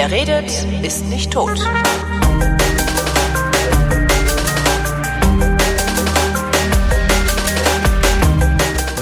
[0.00, 0.50] Wer redet,
[0.82, 1.58] ist nicht tot.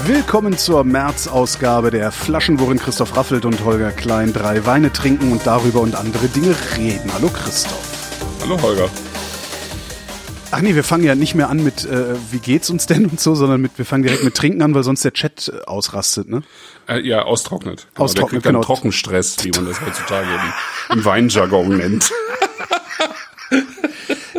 [0.03, 5.47] Willkommen zur März-Ausgabe der Flaschen, worin Christoph Raffelt und Holger Klein drei Weine trinken und
[5.47, 7.09] darüber und andere Dinge reden.
[7.13, 7.79] Hallo Christoph.
[8.41, 8.89] Hallo Holger.
[10.51, 13.19] Ach nee, wir fangen ja nicht mehr an mit, äh, wie geht's uns denn und
[13.19, 16.27] so, sondern mit, wir fangen direkt mit Trinken an, weil sonst der Chat äh, ausrastet,
[16.27, 16.41] ne?
[16.87, 17.87] Äh, ja, austrocknet.
[17.93, 18.61] Genau, Austrocknet, der kriegt genau.
[18.63, 20.27] Trockenstress, wie man das heutzutage
[20.89, 22.11] im, im Weinjargon nennt.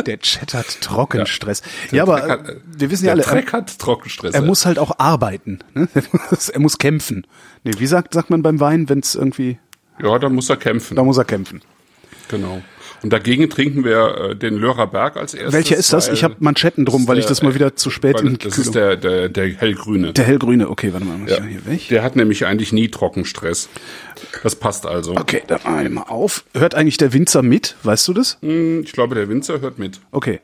[0.06, 1.60] Der Chat hat Trockenstress.
[1.92, 4.34] Der Ja, aber hat- wir wissen ja alle, Dreck hat Trockenstress.
[4.34, 5.58] er muss halt auch arbeiten.
[5.74, 5.88] Ne?
[5.94, 7.26] Er, muss, er muss kämpfen.
[7.64, 9.58] Nee, wie sagt, sagt man beim Wein, wenn es irgendwie,
[10.02, 10.96] ja, da muss er kämpfen.
[10.96, 11.60] da muss er kämpfen.
[12.28, 12.62] Genau.
[13.02, 15.52] Und dagegen trinken wir äh, den Lörer Berg als erstes.
[15.54, 16.08] Welcher ist das?
[16.08, 18.74] Ich habe Manschetten drum, weil ich das mal wieder zu spät in Das Kühlung- ist
[18.74, 20.12] der, der, der hellgrüne.
[20.12, 21.40] Der hellgrüne, okay, warte mal, mach ich ja.
[21.40, 21.88] mal hier weg.
[21.88, 23.68] Der hat nämlich eigentlich nie Trockenstress.
[24.42, 25.12] Das passt also.
[25.16, 26.44] Okay, dann mach ich mal auf.
[26.54, 27.76] Hört eigentlich der Winzer mit?
[27.82, 28.36] Weißt du das?
[28.42, 30.00] Hm, Ich glaube, der Winzer hört mit.
[30.10, 30.40] Okay.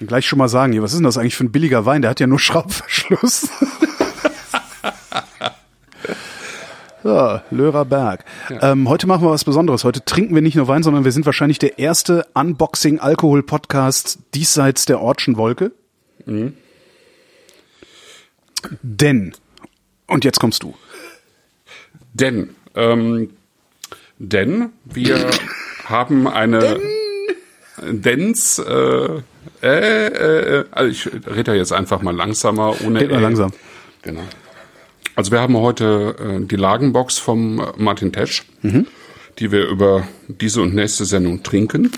[0.00, 2.02] Dann gleich schon mal sagen hier, was ist denn das eigentlich für ein billiger Wein?
[2.02, 3.48] Der hat ja nur Schraubverschluss.
[7.04, 8.24] so, Lörer Berg.
[8.62, 9.84] Ähm, heute machen wir was Besonderes.
[9.84, 15.02] Heute trinken wir nicht nur Wein, sondern wir sind wahrscheinlich der erste Unboxing-Alkohol-Podcast diesseits der
[15.02, 15.72] Ortschen Wolke.
[18.80, 19.34] Denn,
[20.06, 20.74] und jetzt kommst du.
[22.14, 23.28] Denn, ähm,
[24.18, 25.30] denn wir
[25.84, 26.80] haben eine
[27.82, 29.20] Dens, äh,
[29.62, 33.52] äh, äh, also ich rede ja jetzt einfach mal langsamer, ohne Red mal äh, langsam.
[34.00, 34.22] Genau.
[35.16, 38.44] Also wir haben heute äh, die Lagenbox vom äh, Martin Tesch,
[39.38, 41.92] die wir über diese und nächste Sendung trinken.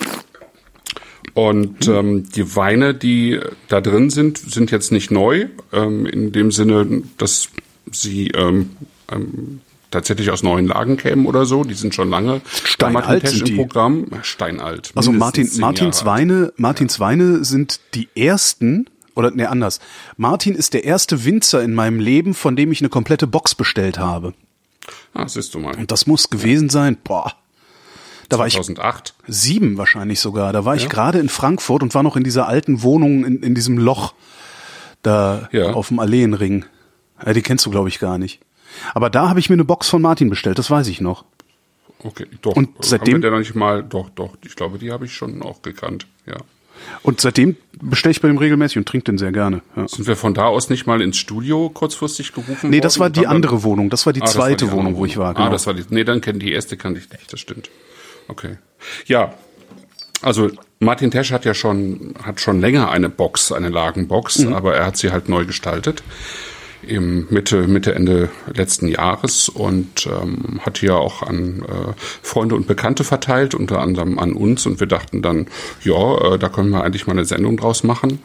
[1.35, 6.51] Und ähm, die Weine, die da drin sind, sind jetzt nicht neu, ähm, in dem
[6.51, 7.49] Sinne, dass
[7.91, 8.71] sie ähm,
[9.13, 11.65] ähm, tatsächlich aus neuen Lagen kämen oder so.
[11.65, 13.57] Die sind schon lange Steinalt Martin Tesch sind im die.
[13.57, 14.07] Programm.
[14.23, 14.93] Steinalt.
[14.95, 16.11] Also Martin, Martins Jahre.
[16.11, 19.81] Weine, Martins Weine sind die ersten, oder ne, anders.
[20.17, 23.99] Martin ist der erste Winzer in meinem Leben, von dem ich eine komplette Box bestellt
[23.99, 24.35] habe.
[25.15, 25.75] Ah, siehst du mal.
[25.77, 27.33] Und das muss gewesen sein, boah.
[28.29, 29.15] Da war ich 2008.
[29.27, 30.53] sieben wahrscheinlich sogar.
[30.53, 33.55] Da war ich gerade in Frankfurt und war noch in dieser alten Wohnung in, in
[33.55, 34.15] diesem Loch
[35.03, 35.73] da Ja.
[35.73, 36.65] auf dem Alleenring.
[37.25, 38.41] Ja, die kennst du, glaube ich, gar nicht.
[38.95, 41.25] Aber da habe ich mir eine Box von Martin bestellt, das weiß ich noch.
[42.01, 42.55] Okay, doch.
[42.57, 45.15] Und Haben seitdem- wir denn noch nicht mal, doch, doch, ich glaube, die habe ich
[45.15, 46.37] schon auch gekannt, ja.
[47.03, 49.61] Und seitdem bestelle ich bei ihm regelmäßig und trinke den sehr gerne.
[49.77, 49.87] Ja.
[49.87, 53.27] Sind wir von da aus nicht mal ins Studio kurzfristig gerufen Nee, das war die
[53.27, 53.91] andere Wohnung.
[53.91, 55.35] Das war die Ah, das war zweite die andere Wohnung, wo ich war.
[55.35, 55.47] Genau.
[55.47, 57.71] Ah, das war die, nee, dann kennt die erste kannte ich nicht, das stimmt.
[58.29, 58.57] Okay.
[59.07, 59.35] Ja,
[60.23, 60.51] also
[60.81, 64.55] Martin Tesch hat ja schon, hat schon länger eine Box, eine Lagenbox, Mhm.
[64.55, 66.03] aber er hat sie halt neu gestaltet.
[66.87, 71.93] Im Mitte, Mitte, Ende letzten Jahres und ähm, hat ja auch an äh,
[72.23, 74.67] Freunde und Bekannte verteilt, unter anderem an uns.
[74.67, 75.47] Und wir dachten dann,
[75.83, 78.21] ja, äh, da können wir eigentlich mal eine Sendung draus machen.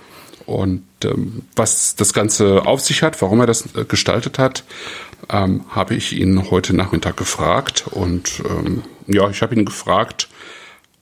[0.45, 4.63] Und ähm, was das Ganze auf sich hat, warum er das äh, gestaltet hat,
[5.29, 7.85] ähm, habe ich ihn heute Nachmittag gefragt.
[7.89, 10.29] Und ähm, ja, ich habe ihn gefragt,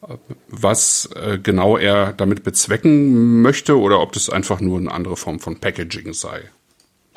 [0.08, 0.16] äh,
[0.48, 5.40] was äh, genau er damit bezwecken möchte oder ob das einfach nur eine andere Form
[5.40, 6.50] von Packaging sei.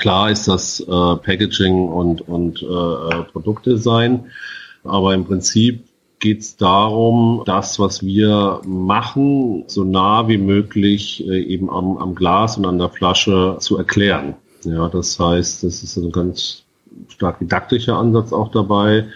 [0.03, 4.33] Klar ist das äh, Packaging und, und äh, äh, Produktdesign,
[4.83, 5.85] aber im Prinzip
[6.19, 12.17] geht es darum, das, was wir machen, so nah wie möglich äh, eben am, am
[12.17, 14.35] Glas und an der Flasche zu erklären.
[14.65, 16.65] Ja, das heißt, das ist ein ganz
[17.07, 19.07] stark didaktischer Ansatz auch dabei.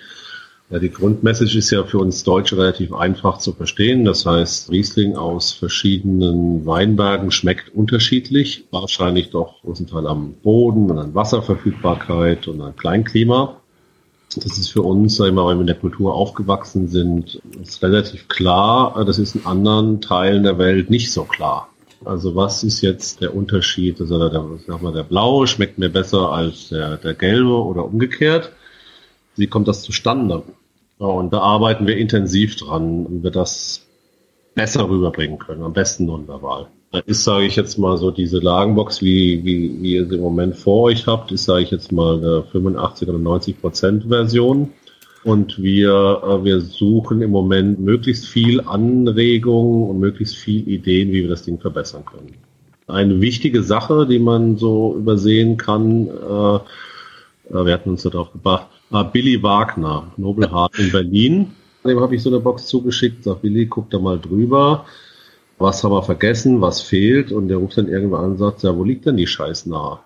[0.69, 4.04] Ja, die Grundmessage ist ja für uns Deutsche relativ einfach zu verstehen.
[4.04, 8.65] Das heißt, Riesling aus verschiedenen Weinbergen schmeckt unterschiedlich.
[8.72, 13.60] Wahrscheinlich doch großen Teil am Boden und an Wasserverfügbarkeit und an Kleinklima.
[14.34, 19.04] Das ist für uns, sag ich wir in der Kultur aufgewachsen sind, ist relativ klar.
[19.04, 21.69] Das ist in anderen Teilen der Welt nicht so klar.
[22.04, 24.01] Also was ist jetzt der Unterschied?
[24.01, 28.51] Also der, sag mal, der blaue schmeckt mir besser als der, der gelbe oder umgekehrt.
[29.36, 30.42] Wie kommt das zustande?
[30.98, 33.86] Und da arbeiten wir intensiv dran, wie wir das
[34.54, 36.68] besser rüberbringen können, am besten nonverbal.
[36.92, 40.22] Da ist, sage ich jetzt mal, so diese Lagenbox, wie, wie, wie ihr sie im
[40.22, 44.71] Moment vor euch habt, ist, sage ich jetzt mal, eine 85 oder 90 Prozent Version.
[45.24, 51.22] Und wir, äh, wir suchen im Moment möglichst viel Anregungen und möglichst viel Ideen, wie
[51.22, 52.34] wir das Ding verbessern können.
[52.86, 56.56] Eine wichtige Sache, die man so übersehen kann, äh,
[57.50, 61.53] äh, wir hatten uns darauf gebracht, Billy Wagner, Nobelhart in Berlin.
[61.84, 64.84] Dem habe ich so eine Box zugeschickt, sag Billy, guck da mal drüber.
[65.59, 67.33] Was haben wir vergessen, was fehlt?
[67.33, 70.00] Und der ruft dann irgendwann an und sagt, ja, wo liegt denn die Scheiß nah?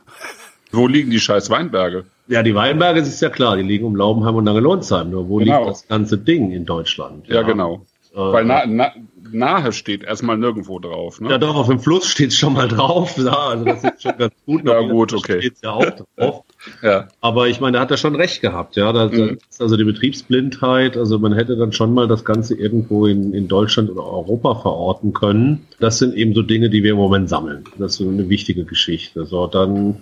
[0.72, 2.04] Wo liegen die scheiß Weinberge?
[2.28, 5.10] Ja, die Weinberge, das ist ja klar, die liegen um Laubenheim und Langelonsheim.
[5.10, 5.58] Nur wo Genau.
[5.58, 7.26] liegt das ganze Ding in Deutschland?
[7.26, 7.86] Ja, genau.
[8.14, 8.92] Äh, Weil na, na,
[9.32, 11.20] nahe steht erstmal nirgendwo drauf.
[11.20, 11.30] Ne?
[11.30, 13.16] Ja, doch, auf dem Fluss steht schon mal drauf.
[13.18, 14.62] Ja, also das ist schon ganz gut.
[14.66, 15.40] Ja, gut, okay.
[15.40, 15.84] Steht's ja auch
[16.16, 16.44] drauf.
[16.82, 17.08] ja.
[17.20, 18.92] Aber ich meine, da hat er schon recht gehabt, ja.
[18.92, 19.38] Da, Mhm.
[19.48, 23.48] ist also die Betriebsblindheit, also man hätte dann schon mal das Ganze irgendwo in, in
[23.48, 25.66] Deutschland oder Europa verorten können.
[25.80, 27.64] Das sind eben so Dinge, die wir im Moment sammeln.
[27.78, 29.26] Das ist eine wichtige Geschichte.
[29.26, 29.96] So, dann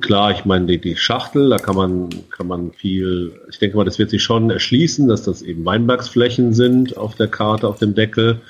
[0.00, 3.84] klar, ich meine, die, die Schachtel, da kann man, kann man viel, ich denke mal,
[3.84, 7.94] das wird sich schon erschließen, dass das eben Weinbergsflächen sind auf der Karte, auf dem
[7.94, 8.40] Deckel.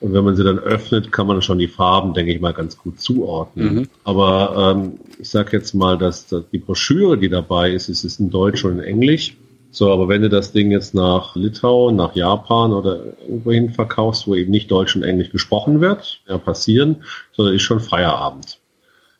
[0.00, 2.78] Und wenn man sie dann öffnet, kann man schon die Farben, denke ich mal, ganz
[2.78, 3.74] gut zuordnen.
[3.74, 3.88] Mhm.
[4.04, 8.20] Aber ähm, ich sage jetzt mal, dass, dass die Broschüre, die dabei ist, ist, ist
[8.20, 9.36] in Deutsch und in Englisch.
[9.70, 14.34] So, aber wenn du das Ding jetzt nach Litauen, nach Japan oder irgendwohin verkaufst, wo
[14.34, 18.58] eben nicht Deutsch und Englisch gesprochen wird, ja passieren, sondern ist schon Feierabend.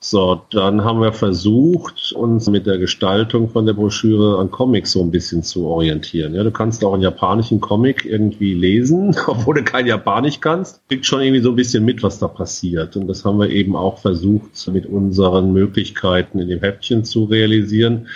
[0.00, 5.02] So, dann haben wir versucht, uns mit der Gestaltung von der Broschüre an Comics so
[5.02, 6.36] ein bisschen zu orientieren.
[6.36, 10.86] Ja, du kannst auch einen japanischen Comic irgendwie lesen, obwohl du kein Japanisch kannst.
[10.88, 12.94] Kriegt schon irgendwie so ein bisschen mit, was da passiert.
[12.94, 18.06] Und das haben wir eben auch versucht, mit unseren Möglichkeiten in dem Heftchen zu realisieren.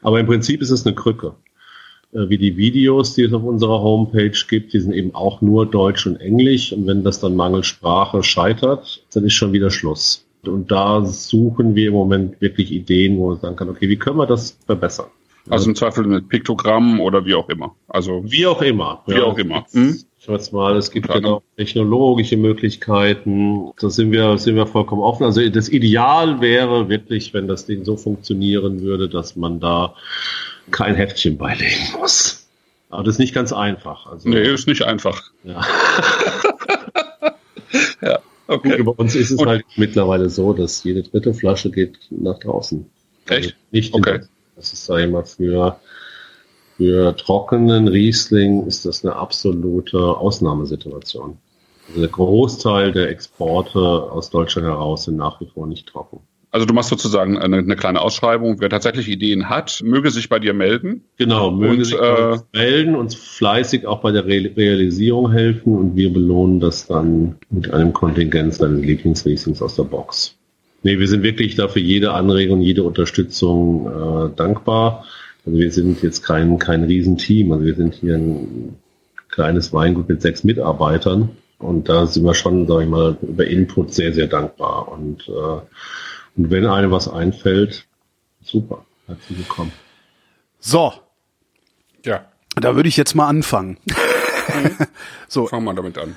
[0.00, 1.34] Aber im Prinzip ist es eine Krücke.
[2.12, 5.66] Äh, Wie die Videos, die es auf unserer Homepage gibt, die sind eben auch nur
[5.66, 6.72] Deutsch und Englisch.
[6.72, 10.24] Und wenn das dann mangels Sprache scheitert, dann ist schon wieder Schluss.
[10.46, 14.18] Und da suchen wir im Moment wirklich Ideen, wo man sagen kann, okay, wie können
[14.18, 15.06] wir das verbessern?
[15.50, 17.74] Also im Zweifel mit Piktogrammen oder wie auch immer.
[17.88, 19.02] Also Wie auch immer.
[19.06, 19.66] Wie auch immer.
[19.72, 19.98] Hm?
[20.20, 23.72] Ich weiß mal, es gibt ja auch technologische Möglichkeiten.
[23.80, 25.24] Da sind wir, sind wir vollkommen offen.
[25.24, 29.94] Also das Ideal wäre wirklich, wenn das Ding so funktionieren würde, dass man da
[30.70, 32.46] kein Heftchen beilegen muss.
[32.90, 34.06] Aber das ist nicht ganz einfach.
[34.06, 35.22] Also, nee, ist nicht einfach.
[35.42, 35.60] ja.
[38.52, 38.82] Ja, Gut, okay.
[38.82, 42.84] bei uns ist es Und- halt mittlerweile so, dass jede dritte Flasche geht nach draußen.
[43.28, 43.56] Also Echt?
[43.70, 44.20] nicht Okay.
[44.56, 45.78] das ist da immer für,
[46.76, 51.38] für trockenen Riesling ist das eine absolute Ausnahmesituation.
[51.88, 56.20] Also der Großteil der Exporte aus Deutschland heraus sind nach wie vor nicht trocken.
[56.52, 58.60] Also du machst sozusagen eine, eine kleine Ausschreibung.
[58.60, 61.02] Wer tatsächlich Ideen hat, möge sich bei dir melden.
[61.16, 65.96] Genau, mögen Und, sich äh, melden, uns fleißig auch bei der Re Realisierung helfen und
[65.96, 70.36] wir belohnen das dann mit einem Kontingent seines Lieblingsriesings aus der Box.
[70.82, 75.06] Nee, wir sind wirklich dafür jede Anregung, jede Unterstützung äh, dankbar.
[75.46, 78.76] Also wir sind jetzt kein, kein Riesenteam, also wir sind hier ein
[79.30, 83.94] kleines Weingut mit sechs Mitarbeitern und da sind wir schon, sage ich mal, über Input
[83.94, 84.92] sehr, sehr dankbar.
[84.92, 85.60] Und, äh,
[86.36, 87.86] und wenn einem was einfällt,
[88.42, 89.72] super, herzlich willkommen.
[90.60, 90.92] So,
[92.04, 92.24] Ja,
[92.54, 93.78] da würde ich jetzt mal anfangen.
[95.28, 96.16] so, fangen wir damit an.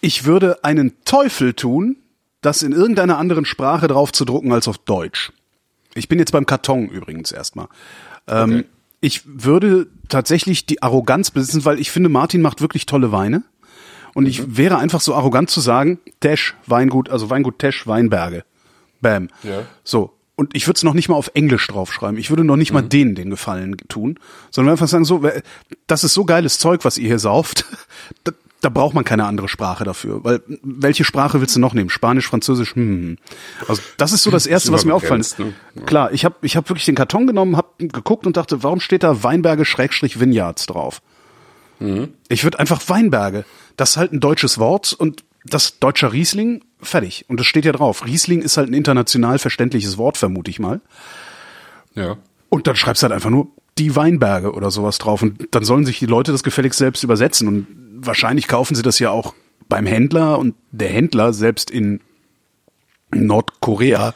[0.00, 1.96] ich würde einen Teufel tun,
[2.42, 5.32] das in irgendeiner anderen Sprache drauf zu drucken als auf Deutsch.
[5.94, 7.68] Ich bin jetzt beim Karton übrigens erstmal.
[8.26, 8.64] Ähm, Okay.
[9.02, 13.44] Ich würde tatsächlich die Arroganz besitzen, weil ich finde, Martin macht wirklich tolle Weine.
[14.14, 18.44] Und ich wäre einfach so arrogant zu sagen, Tesch, Weingut, also Weingut Tesch, Weinberge.
[19.00, 19.28] Bam.
[19.42, 19.62] Ja.
[19.84, 20.12] So.
[20.38, 22.18] Und ich würde es noch nicht mal auf Englisch draufschreiben.
[22.18, 24.18] Ich würde noch nicht mal denen den Gefallen tun,
[24.50, 25.22] sondern einfach sagen, so,
[25.86, 27.64] das ist so geiles Zeug, was ihr hier sauft.
[28.24, 28.32] Da,
[28.62, 30.24] da braucht man keine andere Sprache dafür.
[30.24, 31.90] Weil welche Sprache willst du noch nehmen?
[31.90, 32.74] Spanisch, Französisch?
[32.74, 33.16] Hm.
[33.68, 35.38] Also das ist so das Erste, was mir aufgefallen ist.
[35.38, 35.52] ne?
[35.74, 35.82] Ja.
[35.82, 39.02] Klar, ich habe ich hab wirklich den Karton genommen, habe geguckt und dachte, warum steht
[39.02, 41.00] da Weinberge Schrägstrich Vineyards drauf?
[41.78, 42.14] Mhm.
[42.28, 43.44] Ich würde einfach Weinberge.
[43.76, 47.24] Das ist halt ein deutsches Wort und das deutscher Riesling, fertig.
[47.28, 48.04] Und das steht ja drauf.
[48.04, 50.80] Riesling ist halt ein international verständliches Wort, vermute ich mal.
[51.94, 52.16] Ja.
[52.48, 53.48] Und dann schreibst du halt einfach nur
[53.78, 55.22] die Weinberge oder sowas drauf.
[55.22, 57.48] Und dann sollen sich die Leute das gefälligst selbst übersetzen.
[57.48, 59.34] Und wahrscheinlich kaufen sie das ja auch
[59.68, 62.00] beim Händler und der Händler selbst in
[63.10, 64.14] Nordkorea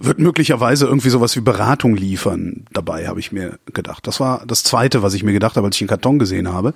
[0.00, 2.64] wird möglicherweise irgendwie sowas wie Beratung liefern.
[2.72, 4.06] Dabei habe ich mir gedacht.
[4.06, 6.74] Das war das zweite, was ich mir gedacht habe, als ich den Karton gesehen habe.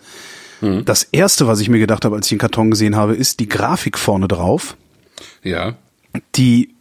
[0.61, 3.49] Das erste, was ich mir gedacht habe, als ich den Karton gesehen habe, ist die
[3.49, 4.77] Grafik vorne drauf.
[5.43, 5.77] Ja.
[6.37, 6.75] Die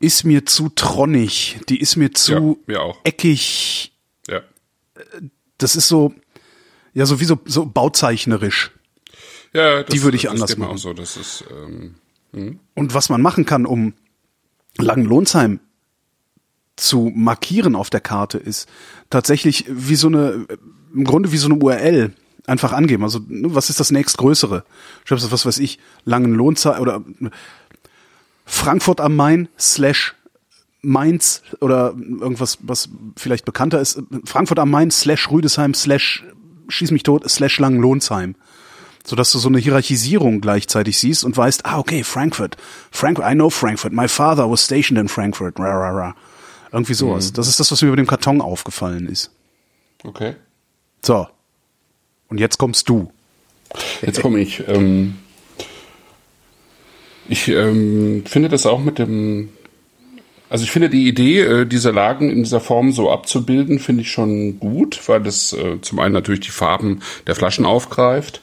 [0.00, 3.92] ist mir zu tronnig, die ist mir zu Ja, mir eckig.
[4.28, 4.40] Ja.
[5.58, 6.14] Das ist so,
[6.94, 8.70] ja, so wie so, so bauzeichnerisch.
[9.52, 10.72] Ja, das, Die würde ich das anders machen.
[10.72, 10.92] auch so.
[10.92, 13.94] Das ist, ähm, Und was man machen kann, um
[14.78, 15.60] Langenlohnsheim
[16.76, 18.68] zu markieren auf der Karte, ist
[19.10, 20.46] tatsächlich wie so eine,
[20.94, 22.12] im Grunde wie so eine URL
[22.46, 23.04] einfach angeben.
[23.04, 24.64] Also, ne, was ist das nächstgrößere?
[25.04, 27.02] Schreibst du, was weiß ich, Langenlohnsheim oder
[28.44, 30.14] Frankfurt am Main slash
[30.82, 34.02] Mainz oder irgendwas, was vielleicht bekannter ist.
[34.24, 36.24] Frankfurt am Main slash Rüdesheim slash
[36.68, 38.34] schieß mich tot slash Langenlohnsheim.
[39.04, 42.56] Sodass du so eine Hierarchisierung gleichzeitig siehst und weißt, ah, okay, Frankfurt.
[42.90, 43.92] Frankfurt, I know Frankfurt.
[43.92, 45.58] My father was stationed in Frankfurt.
[45.58, 46.14] Ra, ra, ra.
[46.70, 47.32] Irgendwie sowas.
[47.32, 49.30] Das ist das, was mir über dem Karton aufgefallen ist.
[50.04, 50.36] Okay.
[51.02, 51.26] So.
[52.28, 53.10] Und jetzt kommst du.
[54.02, 54.62] Jetzt komme ich.
[54.68, 55.16] Ähm,
[57.28, 59.50] ich ähm, finde das auch mit dem,
[60.48, 64.10] also ich finde die Idee, äh, diese Lagen in dieser Form so abzubilden, finde ich
[64.10, 68.40] schon gut, weil das äh, zum einen natürlich die Farben der Flaschen aufgreift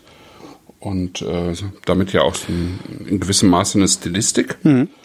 [0.80, 1.54] und äh,
[1.86, 4.58] damit ja auch in gewissem Maße eine Stilistik.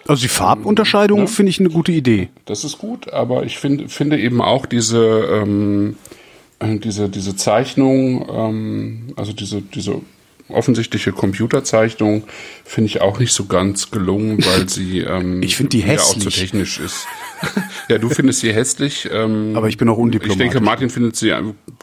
[0.06, 1.26] Also die Farbunterscheidung Ja.
[1.26, 2.28] finde ich eine gute Idee.
[2.44, 4.98] Das ist gut, aber ich finde finde eben auch diese
[5.42, 6.21] ähm, äh,
[6.62, 10.00] diese diese Zeichnung, ähm, also diese diese
[10.48, 12.24] offensichtliche Computerzeichnung
[12.64, 16.08] finde ich auch nicht so ganz gelungen, weil sie ähm, Ich finde die wieder auch
[16.12, 16.36] zu hässlich.
[16.50, 17.06] technisch ist.
[17.88, 19.08] ja, du findest sie hässlich.
[19.10, 20.38] Ähm, Aber ich bin auch Ich undiplomatisch.
[20.38, 21.32] denke, Martin findet sie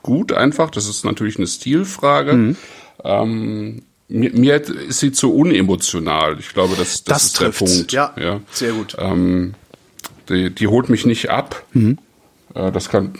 [0.03, 0.69] gut einfach.
[0.69, 2.33] Das ist natürlich eine Stilfrage.
[2.33, 2.55] Mhm.
[3.03, 6.38] Ähm, mir, mir ist sie zu unemotional.
[6.39, 7.59] Ich glaube, das, das, Das ist trifft's.
[7.59, 7.91] der Punkt.
[7.93, 8.95] Ja, sehr gut.
[9.00, 9.55] Ähm,
[10.29, 11.65] die, die holt mich nicht ab.
[11.74, 11.98] Mhm.
[12.53, 13.13] Äh, das kann,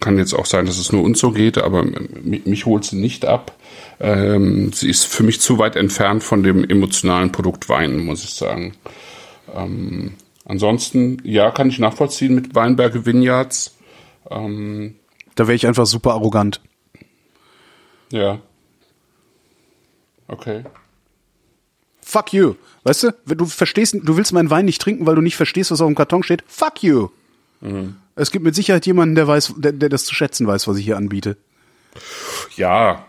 [0.00, 2.96] kann jetzt auch sein, dass es nur uns so geht, aber mich, mich holt sie
[2.96, 3.56] nicht ab.
[3.98, 8.34] Ähm, sie ist für mich zu weit entfernt von dem emotionalen Produkt Wein, muss ich
[8.34, 8.74] sagen.
[9.54, 13.76] Ähm, ansonsten, ja, kann ich nachvollziehen mit Weinberge Vineyards.
[14.30, 14.96] Ähm,
[15.34, 16.60] Da wäre ich einfach super arrogant.
[18.10, 18.38] ja.
[20.28, 20.64] Okay.
[22.02, 22.54] Fuck you.
[22.84, 25.80] Weißt du, du verstehst, du willst meinen Wein nicht trinken, weil du nicht verstehst, was
[25.80, 26.42] auf dem Karton steht.
[26.46, 27.08] Fuck you.
[28.16, 30.84] Es gibt mit Sicherheit jemanden, der weiß, der, der das zu schätzen weiß, was ich
[30.84, 31.36] hier anbiete.
[32.56, 33.04] Ja,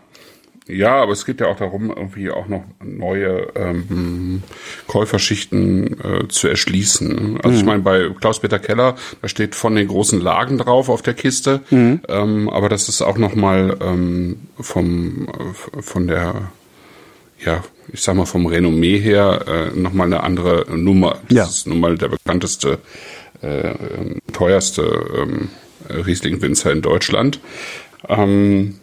[0.66, 4.42] ja, aber es geht ja auch darum, irgendwie auch noch neue ähm,
[4.86, 7.40] Käuferschichten äh, zu erschließen.
[7.42, 11.14] Also ich meine, bei Klaus-Peter Keller, da steht von den großen Lagen drauf auf der
[11.14, 16.50] Kiste, ähm, aber das ist auch nochmal ähm, vom äh, von der
[17.42, 17.62] ja,
[17.92, 21.18] ich sag mal vom Renommee her äh, nochmal eine andere Nummer.
[21.28, 21.44] Das Ja.
[21.44, 22.78] ist nun mal der bekannteste,
[23.42, 24.82] äh, ähm, teuerste
[25.16, 25.48] ähm,
[25.88, 27.40] Riesling-Winzer in Deutschland.
[28.08, 28.78] Ähm,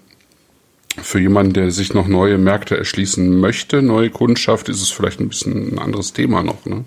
[1.01, 5.27] für jemanden, der sich noch neue Märkte erschließen möchte, neue Kundschaft, ist es vielleicht ein
[5.27, 6.65] bisschen ein anderes Thema noch.
[6.65, 6.85] Ne?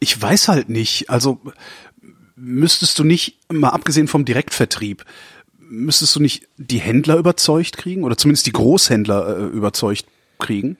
[0.00, 1.10] Ich weiß halt nicht.
[1.10, 1.40] Also
[2.36, 5.04] müsstest du nicht, mal abgesehen vom Direktvertrieb,
[5.58, 10.06] müsstest du nicht die Händler überzeugt kriegen oder zumindest die Großhändler äh, überzeugt
[10.38, 10.76] kriegen,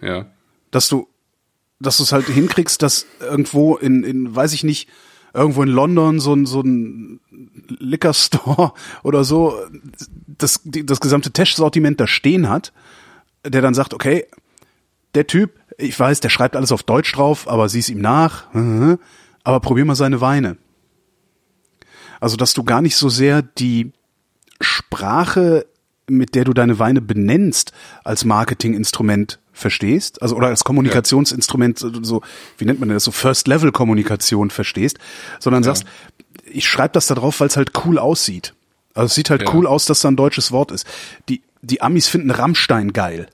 [0.00, 0.26] Ja.
[0.70, 1.06] dass du,
[1.80, 4.88] dass du es halt hinkriegst, dass irgendwo in, in, weiß ich nicht,
[5.32, 7.20] irgendwo in London so ein, so ein
[7.68, 9.58] Liquor Store oder so
[10.26, 12.72] das, das gesamte Tesch-Sortiment da stehen hat,
[13.44, 14.26] der dann sagt, okay,
[15.14, 18.46] der Typ, ich weiß, der schreibt alles auf Deutsch drauf, aber sieh's ihm nach,
[19.44, 20.56] aber probier mal seine Weine.
[22.20, 23.92] Also, dass du gar nicht so sehr die
[24.60, 25.66] Sprache,
[26.08, 32.20] mit der du deine Weine benennst, als Marketinginstrument verstehst, also oder als Kommunikationsinstrument, so- so,
[32.58, 34.98] wie nennt man das, so First-Level-Kommunikation verstehst,
[35.40, 35.84] sondern sagst,
[36.44, 38.52] ich schreibe das da drauf, weil es halt cool aussieht.
[38.94, 39.54] Also es sieht halt Ja.
[39.54, 40.86] cool aus, dass da ein deutsches Wort ist.
[41.28, 43.28] Die, die Amis finden Rammstein geil.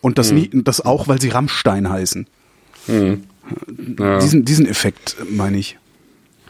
[0.00, 2.26] Und das, nie, das auch, weil sie Rammstein heißen.
[2.86, 5.78] Ja, Diesen, diesen Effekt meine ich.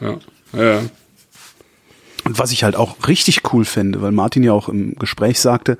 [0.00, 0.18] ja,
[0.52, 0.82] ja.
[2.24, 5.78] Und was ich halt auch richtig cool fände, weil Martin ja auch im Gespräch sagte,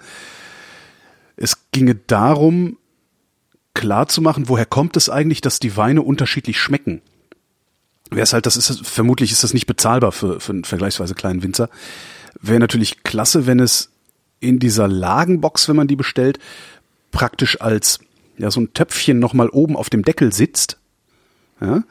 [1.36, 2.78] es ginge darum,
[3.78, 7.00] klar zu machen, woher kommt es eigentlich, dass die Weine unterschiedlich schmecken.
[8.10, 11.44] Wäre es halt, das ist vermutlich ist das nicht bezahlbar für, für einen vergleichsweise kleinen
[11.44, 11.70] Winzer.
[12.40, 13.90] Wäre natürlich klasse, wenn es
[14.40, 16.40] in dieser Lagenbox, wenn man die bestellt,
[17.12, 18.00] praktisch als
[18.36, 20.78] ja so ein Töpfchen nochmal oben auf dem Deckel sitzt,
[21.60, 21.84] ja,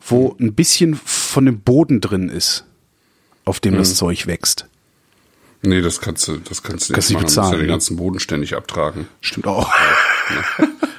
[0.00, 2.64] wo ein bisschen von dem Boden drin ist,
[3.44, 4.68] auf dem das Zeug wächst.
[5.60, 7.34] Nee, das kannst du, das kannst du Kannst nicht machen.
[7.34, 7.72] Du musst ja den ne?
[7.72, 9.06] ganzen Boden ständig abtragen.
[9.20, 9.70] Stimmt auch.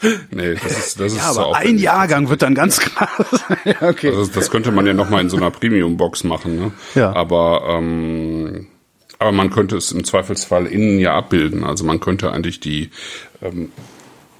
[0.30, 1.78] Nee, das ist, das ist Ja, aber ein.
[1.78, 3.44] Jahrgang wird dann ganz krass.
[3.64, 4.08] ja, okay.
[4.08, 6.56] Also das könnte man ja noch mal in so einer Premium-Box machen.
[6.56, 6.72] Ne?
[6.94, 7.14] Ja.
[7.14, 8.68] Aber ähm,
[9.18, 11.64] aber man könnte es im Zweifelsfall innen ja abbilden.
[11.64, 12.90] Also man könnte eigentlich die,
[13.42, 13.72] ähm,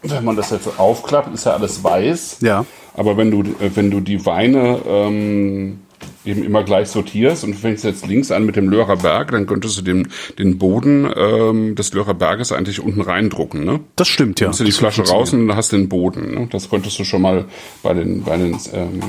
[0.02, 2.38] wenn man das jetzt aufklappt, ist ja alles weiß.
[2.42, 2.64] Ja.
[2.94, 5.80] Aber wenn du äh, wenn du die Weine ähm,
[6.24, 9.46] eben immer gleich sortierst und du fängst jetzt links an mit dem Lörer Berg, dann
[9.46, 10.08] könntest du den
[10.38, 13.64] den Boden ähm, des Lörer Berges eigentlich unten reindrucken.
[13.64, 13.80] Ne?
[13.96, 14.46] Das stimmt, ja.
[14.46, 16.34] Nimmst du die Das Flasche raus und dann hast du den Boden.
[16.34, 16.48] Ne?
[16.50, 17.46] Das könntest du schon mal
[17.82, 19.00] bei den, bei den ähm,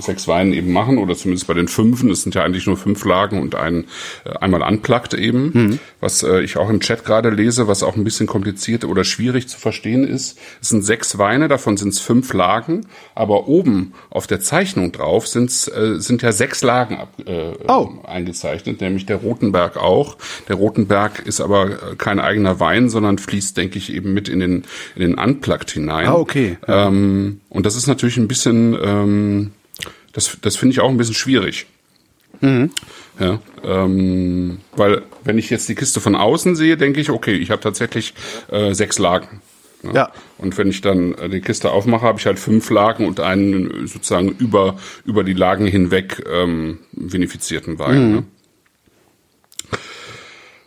[0.00, 2.10] sechs Weinen eben machen oder zumindest bei den fünfen.
[2.10, 3.84] Es sind ja eigentlich nur fünf Lagen und ein
[4.24, 5.50] äh, einmal unplugged eben.
[5.52, 5.78] Mhm.
[6.00, 9.48] Was äh, ich auch im Chat gerade lese, was auch ein bisschen kompliziert oder schwierig
[9.48, 10.38] zu verstehen ist.
[10.60, 15.26] Es sind sechs Weine, davon sind es fünf Lagen, aber oben auf der Zeichnung drauf
[15.26, 17.88] sind's, äh, sind ja sechs Lagen ab, äh, Oh.
[18.06, 20.16] eingezeichnet, nämlich der Rotenberg auch.
[20.48, 24.40] Der Rotenberg ist aber äh, kein eigener Wein, sondern fließt, denke ich, eben mit in
[24.40, 24.64] den,
[24.94, 26.06] in den Unplugged hinein.
[26.08, 26.58] Ah, okay.
[26.68, 29.50] Ähm, und das ist natürlich ein bisschen ähm,
[30.12, 31.66] Das, das finde ich auch ein bisschen schwierig.
[32.40, 37.50] Ja, ähm, weil wenn ich jetzt die Kiste von außen sehe, denke ich, okay, ich
[37.50, 38.12] habe tatsächlich
[38.50, 39.40] äh, sechs Lagen.
[39.92, 40.12] Ja.
[40.38, 43.84] Und wenn ich dann äh, die Kiste aufmache, habe ich halt fünf Lagen und einen
[43.84, 48.10] äh, sozusagen über über die Lagen hinweg ähm, vinifizierten Wein.
[48.12, 48.24] Ne?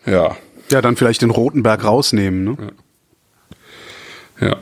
[0.06, 0.38] Ja,
[0.72, 2.58] Ja, dann vielleicht den Rotenberg rausnehmen, ne?
[4.40, 4.58] ja.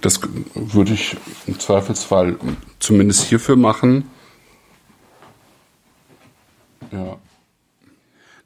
[0.00, 0.20] Das
[0.54, 1.16] würde ich
[1.46, 2.36] im Zweifelsfall
[2.80, 4.10] zumindest hierfür machen.
[6.90, 7.18] Ja.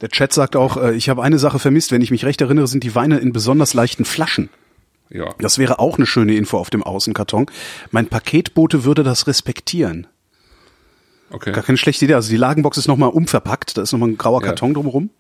[0.01, 2.67] Der Chat sagt auch, äh, ich habe eine Sache vermisst, wenn ich mich recht erinnere,
[2.67, 4.51] sind die Weine in besonders leichten Flaschen.
[5.11, 5.35] Ja.
[5.39, 7.47] Das wäre auch eine schöne Info auf dem Außenkarton.
[7.91, 10.07] Mein Paketbote würde das respektieren.
[11.31, 11.53] Okay.
[11.53, 12.15] Gar keine schlechte Idee.
[12.15, 14.49] Also die Lagenbox ist nochmal umverpackt, da ist nochmal ein grauer Ja.
[14.49, 15.11] Karton drumherum.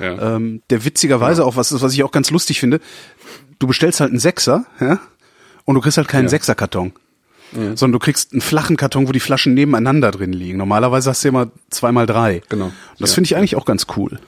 [0.00, 0.36] Ja.
[0.36, 2.80] Ähm, der witzigerweise auch, was, was ich auch ganz lustig finde,
[3.58, 5.00] du bestellst halt einen Sechser, ja,
[5.64, 6.28] und du kriegst halt keinen Ja.
[6.30, 6.92] Sechserkarton.
[7.52, 10.58] Sondern du kriegst einen flachen Karton, wo die Flaschen nebeneinander drin liegen.
[10.58, 12.42] Normalerweise hast du immer zweimal drei.
[12.48, 12.66] Genau.
[12.66, 13.14] Und das Ja.
[13.14, 14.18] finde ich eigentlich auch ganz cool.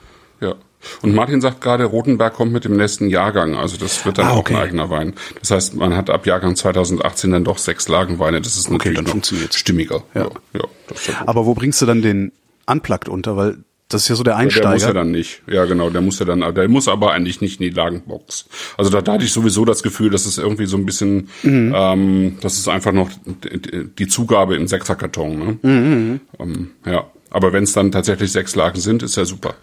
[0.41, 0.55] Ja.
[1.03, 3.55] Und Martin sagt gerade, Rotenberg kommt mit dem nächsten Jahrgang.
[3.55, 4.55] Also das wird dann Ah, auch okay.
[4.55, 5.13] ein eigener Wein.
[5.41, 8.41] Das heißt, man hat ab Jahrgang 2018 dann doch sechs Lagenweine.
[8.41, 9.23] Das ist natürlich dann noch
[9.55, 10.03] stimmiger.
[10.15, 10.31] Ja.
[10.55, 10.61] Ja,
[11.09, 11.23] ja.
[11.27, 12.33] Aber wo bringst du dann den
[12.67, 13.37] Unplugged unter?
[13.37, 13.59] Weil
[13.91, 14.95] das ist ja so der Der muss ja Einsteiger.
[14.95, 15.43] dann nicht.
[15.47, 18.47] Ja, genau, der muss ja dann, der muss aber eigentlich nicht in die Lagenbox.
[18.79, 21.73] Also da, da hatte ich sowieso das Gefühl, dass es irgendwie so ein bisschen, Mhm.
[21.77, 25.39] ähm, das ist einfach noch die, die Zugabe im Sechserkarton.
[25.39, 25.59] Ne?
[25.71, 26.21] Mhm.
[26.39, 29.55] Ähm, ja, aber wenn es dann tatsächlich sechs Lagen sind, ist ja super.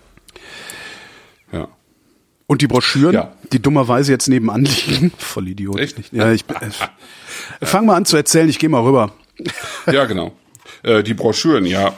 [1.52, 1.68] Ja.
[2.48, 3.34] Und die Broschüren, Ja.
[3.52, 5.12] die dummerweise jetzt nebenan liegen.
[5.18, 5.80] Voll Idiot.
[5.80, 5.98] Echt?
[6.14, 9.14] Ja, ich, äh, fang mal an zu erzählen, ich gehe mal rüber.
[9.92, 10.32] Ja, genau.
[10.84, 11.94] Äh, die Broschüren, ja.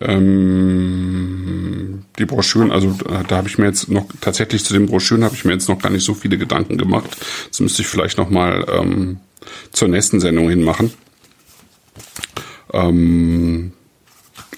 [0.00, 1.76] Ähm,
[2.18, 5.34] die Broschüren, also da, da habe ich mir jetzt noch tatsächlich zu den Broschüren habe
[5.34, 7.16] ich mir jetzt noch gar nicht so viele Gedanken gemacht.
[7.48, 9.20] Das müsste ich vielleicht noch mal ähm,
[9.72, 10.92] zur nächsten Sendung hin machen.
[12.72, 13.72] Ähm,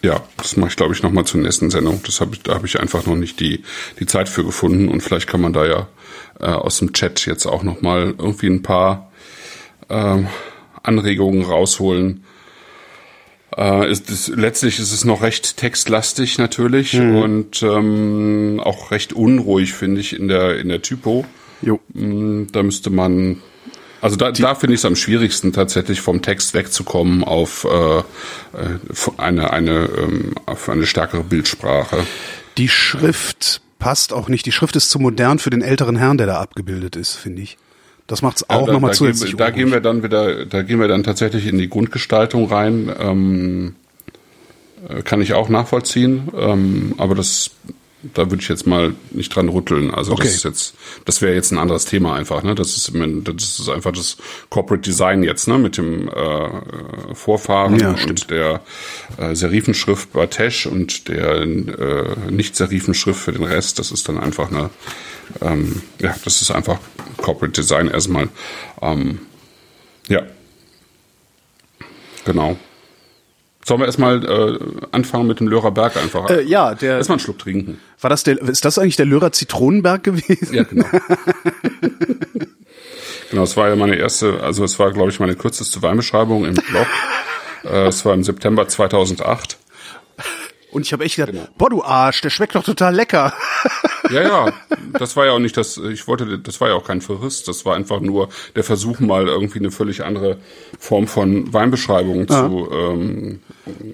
[0.03, 2.01] ja, das mache ich glaube ich noch mal zur nächsten Sendung.
[2.05, 3.63] Das habe ich, da habe ich einfach noch nicht die
[3.99, 5.89] die Zeit für gefunden und vielleicht kann man da ja
[6.41, 9.11] äh, aus dem Chat jetzt auch noch mal irgendwie ein paar
[9.89, 10.29] ähm,
[10.83, 12.25] Anregungen rausholen.
[13.59, 19.73] Äh, ist, ist, letztlich ist es noch recht textlastig natürlich und ähm, auch recht unruhig
[19.75, 21.25] finde ich in der in der Typo.
[21.61, 21.81] Jo.
[21.93, 23.43] Mm, Da müsste man
[24.01, 28.03] also da, da finde ich es am schwierigsten tatsächlich vom Text wegzukommen auf äh, äh,
[29.17, 32.07] eine eine ähm, auf eine stärkere Bildsprache.
[32.59, 34.47] Die Schrift passt auch nicht.
[34.47, 37.59] Die Schrift ist zu modern für den älteren Herrn, der da abgebildet ist, finde ich.
[38.09, 40.63] Das macht es auch da, nochmal zusätzlich Gehen wir, da gehen wir dann wieder, da
[40.63, 42.91] gehen wir dann tatsächlich in die Grundgestaltung rein.
[42.99, 43.77] Ähm,
[44.89, 47.51] äh, kann ich auch nachvollziehen, ähm, aber das,
[48.15, 49.93] da würde ich jetzt mal nicht dran rütteln.
[49.93, 50.25] Also Okay.
[50.25, 52.43] das ist jetzt, das wäre jetzt ein anderes Thema einfach.
[52.43, 54.17] Ne, das ist, das ist einfach das
[54.51, 58.31] Corporate Design jetzt, ne, mit dem äh, Vorfahren Ja, und stimmt.
[58.31, 58.61] der
[59.19, 63.79] äh, Serifenschrift bei Tesch und der äh, Nicht-Serifenschrift für den Rest.
[63.79, 64.71] Das ist dann einfach eine,
[65.41, 66.79] ähm, ja, das ist einfach
[67.19, 68.29] Corporate Design erstmal.
[68.83, 69.21] Ähm,
[70.09, 70.23] ja.
[72.25, 72.57] Genau.
[73.65, 74.59] Sollen wir erstmal äh,
[74.93, 76.31] anfangen mit dem Lörer Berg einfach?
[76.31, 77.79] Äh, ja, der- Erstmal einen Schluck trinken.
[78.01, 80.55] War das der, ist das eigentlich der Lörer Zitronenberg gewesen?
[80.55, 80.87] Ja, genau.
[83.31, 86.55] genau, es war ja meine erste, also es war, glaube ich, meine kürzeste Weinbeschreibung im
[86.55, 86.87] Blog.
[87.65, 89.59] äh, es war im September 2008.
[90.71, 91.47] Und ich habe echt gedacht, Genau.
[91.57, 93.33] boah, du Arsch, der schmeckt doch total lecker.
[94.11, 94.53] Ja, ja,
[94.99, 97.65] das war ja auch nicht das, ich wollte, das war ja auch kein Verriss, das
[97.65, 100.39] war einfach nur der Versuch, mal irgendwie eine völlig andere
[100.79, 103.41] Form von Weinbeschreibung zu, ähm,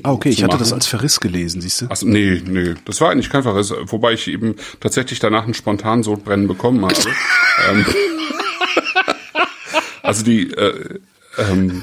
[0.02, 1.86] Ah, okay, ich hatte das als Verriss gelesen, siehst du?
[1.86, 6.02] Achso, nee, nee, das war eigentlich kein Verriss, wobei ich eben tatsächlich danach ein spontan
[6.02, 6.94] Sodbrennen bekommen habe.
[7.70, 7.86] ähm,
[10.02, 10.98] also die, äh,
[11.38, 11.82] ähm,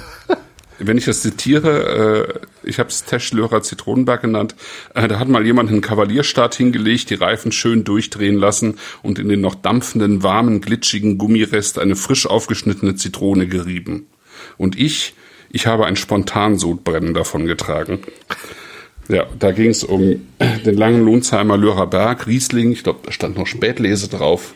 [0.88, 4.56] wenn ich das zitiere, äh, ich habe es Teschlörer Zitronenberg genannt,
[4.94, 9.30] äh, da hat mal jemand einen Kavalierstart hingelegt, die Reifen schön durchdrehen lassen und in
[9.30, 14.08] den noch dampfenden, warmen, glitschigen Gummirest eine frisch aufgeschnittene Zitrone gerieben.
[14.58, 15.14] Und ich,
[15.50, 18.00] ich habe ein Spontansodbrennen davon getragen.
[19.08, 20.28] Ja, da ging es um
[20.66, 24.54] den langen Lohnsheimer Lörer Berg, Riesling, ich glaube, da stand noch Spätlese drauf.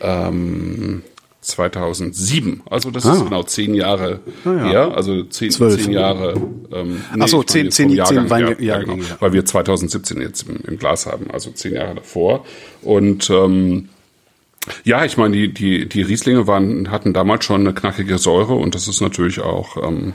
[0.00, 1.02] Ähm,
[1.42, 3.14] 2007, also das Ah.
[3.14, 4.64] ist genau zehn Jahre Ah, ja.
[4.64, 6.34] her, also zehn, zehn Jahre.
[6.72, 9.16] Ähm, Ach so, zehn- zehn- vom zehn Jahrgang Wein- ja, Jahrgänge, genau, ja.
[9.20, 12.44] weil wir 2017 jetzt im, im Glas haben, also zehn Jahre davor.
[12.80, 13.88] Und ähm,
[14.84, 18.74] ja, ich meine, die, die, die Rieslinge waren, hatten damals schon eine knackige Säure und
[18.76, 20.12] das ist natürlich auch ähm,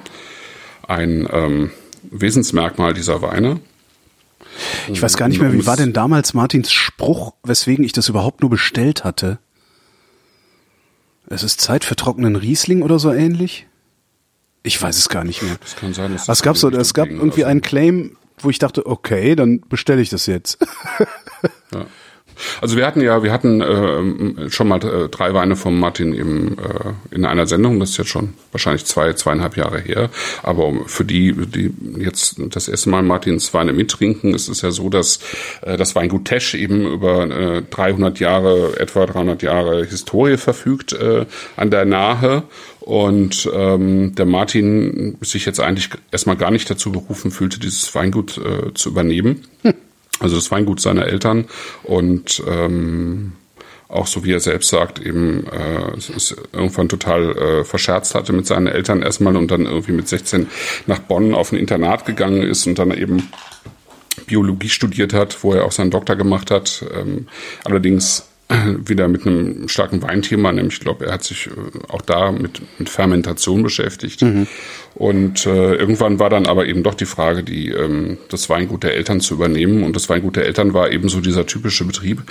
[0.87, 1.71] ein ähm,
[2.09, 3.59] Wesensmerkmal dieser Weine.
[4.87, 8.41] Ich weiß gar nicht mehr, wie war denn damals Martins Spruch, weswegen ich das überhaupt
[8.41, 9.39] nur bestellt hatte?
[11.29, 13.67] Es ist Zeit für trockenen Riesling oder so ähnlich?
[14.63, 15.57] Ich weiß es gar nicht mehr.
[15.61, 16.13] Das kann sein.
[16.13, 20.01] Dass es gab so, es gab irgendwie einen Claim, wo ich dachte, okay, dann bestelle
[20.01, 20.57] ich das jetzt.
[21.71, 21.85] ja.
[22.61, 26.57] Also wir hatten ja, wir hatten äh, schon mal äh, drei Weine von Martin im,
[26.57, 30.09] äh, in einer Sendung, das ist jetzt schon wahrscheinlich zwei, zweieinhalb Jahre her.
[30.43, 34.89] Aber für die, die jetzt das erste Mal Martins Weine mittrinken, ist es ja so,
[34.89, 35.19] dass
[35.61, 41.25] äh, das Weingut Tesch eben über äh, 300 Jahre, etwa 300 Jahre Historie verfügt äh,
[41.55, 42.43] an der Nahe
[42.87, 48.37] und ähm, der Martin sich jetzt eigentlich erstmal gar nicht dazu berufen fühlte, dieses Weingut
[48.37, 49.43] äh, zu übernehmen.
[49.63, 49.73] Hm.
[50.19, 51.45] Also das Weingut seiner Eltern
[51.83, 53.33] und ähm,
[53.89, 58.45] auch so wie er selbst sagt, eben äh, es irgendwann total äh, verscherzt hatte mit
[58.45, 60.47] seinen Eltern erstmal und dann irgendwie mit 16
[60.87, 63.29] nach Bonn auf ein Internat gegangen ist und dann eben
[64.25, 66.83] Biologie studiert hat, wo er auch seinen Doktor gemacht hat.
[66.93, 67.27] Ähm,
[67.63, 68.25] allerdings
[68.85, 71.51] wieder mit einem starken Weinthema, nämlich ich glaube, er hat sich äh,
[71.89, 74.21] auch da mit, mit Fermentation beschäftigt.
[74.21, 74.47] Mhm.
[74.95, 78.95] Und äh, irgendwann war dann aber eben doch die Frage, die, ähm, das Weingut der
[78.95, 79.83] Eltern zu übernehmen.
[79.83, 82.23] Und das Weingut der Eltern war eben so dieser typische Betrieb,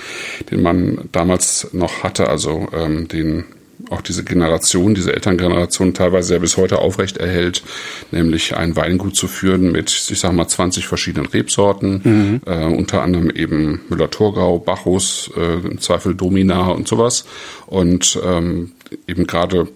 [0.51, 3.45] den man damals noch hatte, also ähm, den
[3.89, 7.63] auch diese Generation, diese Elterngeneration teilweise ja bis heute aufrecht erhält,
[8.11, 12.41] nämlich ein Weingut zu führen mit, ich sag mal, 20 verschiedenen Rebsorten, mhm.
[12.45, 17.25] äh, unter anderem eben Müller-Thurgau, Bacchus, äh, im Zweifel Domina und sowas.
[17.67, 18.73] Und ähm,
[19.07, 19.67] eben gerade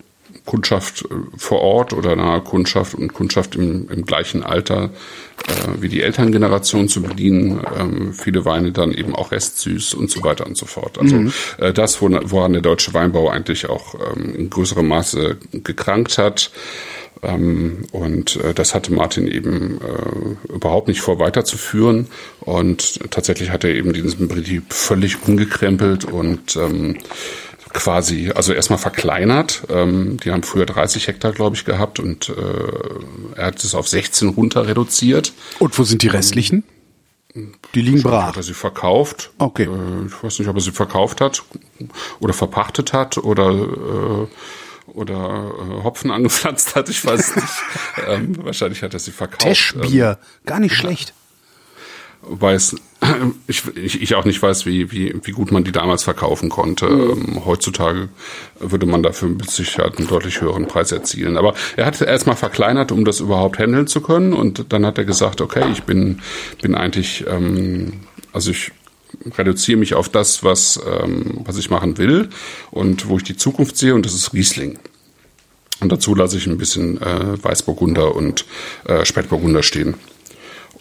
[0.46, 4.90] Kundschaft äh, vor Ort oder nahe Kundschaft und Kundschaft im, im gleichen Alter
[5.48, 7.62] äh, wie die Elterngeneration zu bedienen.
[7.80, 11.00] Ähm, viele Weine dann eben auch restsüß und so weiter und so fort.
[11.00, 11.34] Also mhm.
[11.58, 16.52] äh, das, woran der deutsche Weinbau eigentlich auch ähm, in größerem Maße gekrankt hat.
[17.24, 22.08] Ähm, und äh, das hatte Martin eben äh, überhaupt nicht vor weiterzuführen.
[22.40, 26.98] Und tatsächlich hat er eben diesen Betrieb völlig umgekrempelt und ähm,
[27.74, 29.64] quasi, also erstmal verkleinert.
[29.70, 32.34] Ähm, die haben früher 30 Hektar, glaube ich, gehabt und äh,
[33.36, 35.34] er hat es auf 16 runter reduziert.
[35.60, 36.64] Und wo sind die restlichen?
[37.34, 38.28] Die liegen brach.
[38.28, 39.32] Hat er sie verkauft?
[39.38, 39.64] Okay.
[39.64, 41.44] Äh, ich weiß nicht, ob er sie verkauft hat
[42.20, 44.28] oder verpachtet hat oder äh,
[44.88, 46.90] oder äh, Hopfen angepflanzt hat.
[46.90, 47.48] Ich weiß nicht.
[48.08, 49.42] ähm, wahrscheinlich hat er sie verkauft.
[49.42, 51.14] Teschbier, ähm, gar nicht schlecht
[52.24, 52.76] weiß,
[53.48, 56.90] ich, ich, auch nicht weiß, wie, wie, wie gut man die damals verkaufen konnte.
[56.90, 57.12] Mhm.
[57.12, 58.10] Ähm, heutzutage
[58.60, 61.38] würde man dafür mit Sicherheit einen deutlich höheren Preis erzielen.
[61.38, 64.34] Aber er hat erstmal verkleinert, um das überhaupt handeln zu können.
[64.34, 66.22] Und dann hat er gesagt, okay, ich bin,
[66.62, 68.02] bin eigentlich, ähm,
[68.34, 68.72] also ich
[69.38, 72.30] reduziere mich auf das, was, ähm, was ich machen will
[72.72, 74.80] und wo ich die Zukunft sehe, und das ist Riesling.
[75.82, 78.46] Und dazu lasse ich ein bisschen äh, Weißburgunder und
[78.86, 79.96] äh, Spätburgunder stehen.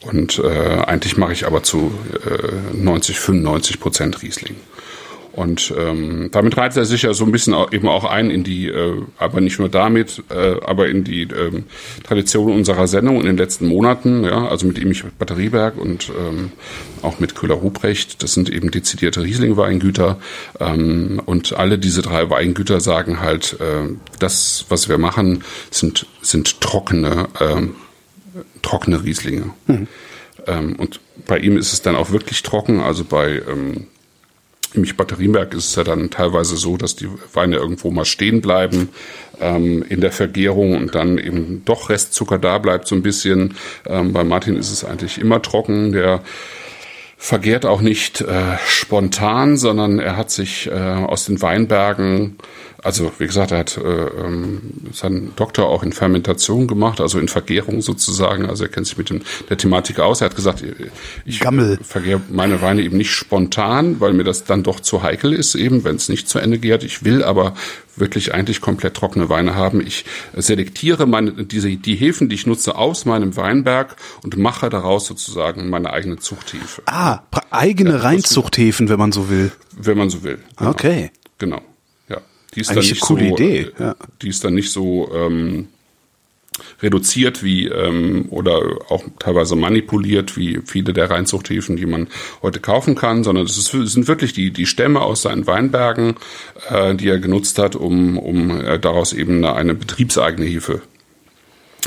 [0.03, 1.93] Und äh, eigentlich mache ich aber zu
[2.25, 4.57] äh, 90, 95 Prozent Riesling.
[5.33, 8.43] Und ähm, damit reizt er sich ja so ein bisschen auch, eben auch ein in
[8.43, 11.65] die, äh, aber nicht nur damit, äh, aber in die ähm,
[12.03, 16.51] Tradition unserer Sendung in den letzten Monaten, ja, also mit ihm ich Batterieberg und ähm,
[17.03, 20.19] auch mit Köhler-Ruprecht, das sind eben dezidierte Riesling-Weingüter.
[20.59, 26.61] Ähm, und alle diese drei Weingüter sagen halt, äh, das, was wir machen, sind, sind
[26.61, 27.77] trockene ähm,
[28.63, 29.51] trockene Rieslinge.
[29.67, 29.89] Mhm.
[30.47, 32.81] Ähm, und bei ihm ist es dann auch wirklich trocken.
[32.81, 33.87] Also bei ähm,
[34.73, 38.91] im Batterienberg ist es ja dann teilweise so, dass die Weine irgendwo mal stehen bleiben
[39.41, 43.55] ähm, in der Vergärung und dann eben doch Restzucker da bleibt so ein bisschen.
[43.87, 45.93] Ähm, bei Martin ist es eigentlich immer trocken.
[45.93, 46.23] Der
[47.17, 52.37] vergärt auch nicht äh, spontan, sondern er hat sich äh, aus den Weinbergen
[52.83, 54.61] also wie gesagt, er hat äh, ähm,
[54.93, 58.47] seinen Doktor auch in Fermentation gemacht, also in Vergärung sozusagen.
[58.47, 60.21] Also er kennt sich mit dem, der Thematik aus.
[60.21, 60.65] Er hat gesagt,
[61.25, 61.79] ich Gammel.
[61.83, 65.85] vergehre meine Weine eben nicht spontan, weil mir das dann doch zu heikel ist, eben
[65.85, 66.85] wenn es nicht zu Ende gärt.
[66.85, 67.55] Ich will aber
[67.97, 69.81] wirklich eigentlich komplett trockene Weine haben.
[69.81, 75.07] Ich selektiere meine, diese, die Hefen, die ich nutze, aus meinem Weinberg und mache daraus
[75.07, 76.83] sozusagen meine eigene Zuchthefe.
[76.87, 79.53] Ah, eigene ja, Reinzuchthäfen, wenn man so will.
[79.77, 80.39] Wenn man so will.
[80.57, 80.71] Genau.
[80.71, 81.11] Okay.
[81.39, 81.63] Genau.
[82.55, 83.59] Die ist Eigentlich dann nicht eine coole so, Idee.
[83.61, 83.97] Äh, Ja.
[84.23, 85.69] Die ist dann nicht so ähm,
[86.83, 92.09] reduziert wie ähm, oder auch teilweise manipuliert wie viele der Reinzuchthäfen, die man
[92.43, 96.17] heute kaufen kann, sondern es, sind wirklich die die Stämme aus seinen Weinbergen,
[96.69, 100.83] äh, die er genutzt hat, um um äh, daraus eben eine, eine betriebseigene Hefe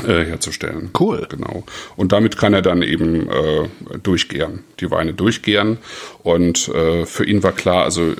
[0.02, 0.90] äh, herzustellen.
[0.98, 1.26] Cool.
[1.28, 1.64] Genau.
[1.96, 3.68] Und damit kann er dann eben äh,
[4.02, 5.78] durchgären, die Weine durchgären.
[6.22, 8.14] Und äh, für ihn war klar, also äh,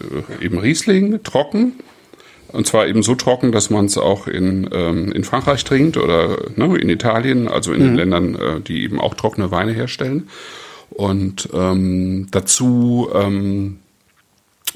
[0.45, 1.73] eben Riesling trocken,
[2.55, 6.39] und zwar eben so trocken, dass man es auch in, ähm, in Frankreich trinkt oder
[6.57, 7.85] ne, in Italien, also in mhm.
[7.85, 10.29] den Ländern, äh, die eben auch trockene Weine herstellen.
[10.91, 13.79] Und ähm, dazu ähm,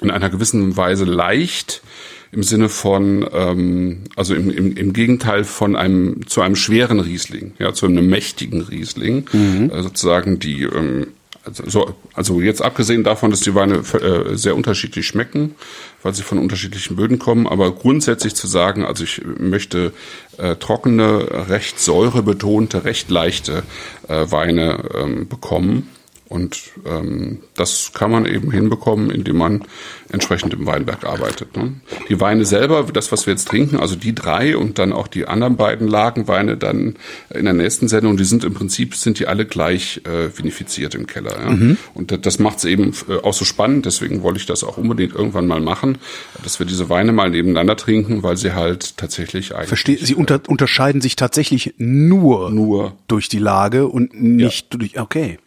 [0.00, 1.82] in einer gewissen Weise leicht,
[2.30, 7.54] im Sinne von, ähm, also im, im, im Gegenteil von einem zu einem schweren Riesling,
[7.58, 9.70] ja, zu einem mächtigen Riesling, mhm.
[9.72, 11.08] äh, sozusagen die ähm,
[11.44, 15.54] also, so, also jetzt abgesehen davon, dass die Weine äh, sehr unterschiedlich schmecken,
[16.02, 19.92] weil sie von unterschiedlichen Böden kommen, aber grundsätzlich zu sagen, also ich möchte
[20.37, 23.62] äh, trockene, recht säurebetonte, recht leichte
[24.08, 25.88] äh, Weine ähm, bekommen
[26.28, 29.64] und ähm, das kann man eben hinbekommen, indem man
[30.10, 31.56] entsprechend im Weinberg arbeitet.
[31.56, 31.74] Ne?
[32.08, 35.26] Die Weine selber, das, was wir jetzt trinken, also die drei und dann auch die
[35.26, 36.96] anderen beiden Lagenweine dann
[37.30, 41.06] in der nächsten Sendung, die sind im Prinzip, sind die alle gleich äh, vinifiziert im
[41.06, 41.34] Keller.
[41.40, 41.50] Ja?
[41.50, 41.78] Mhm.
[41.94, 45.14] Und das macht es eben äh, auch so spannend, deswegen wollte ich das auch unbedingt
[45.14, 45.96] irgendwann mal machen,
[46.42, 49.68] dass wir diese Weine mal nebeneinander trinken, weil sie halt tatsächlich eigentlich...
[49.68, 54.78] Verstehe, sie unter, unterscheiden sich tatsächlich nur, nur durch die Lage und nicht ja.
[54.78, 55.00] durch...
[55.00, 55.38] Okay.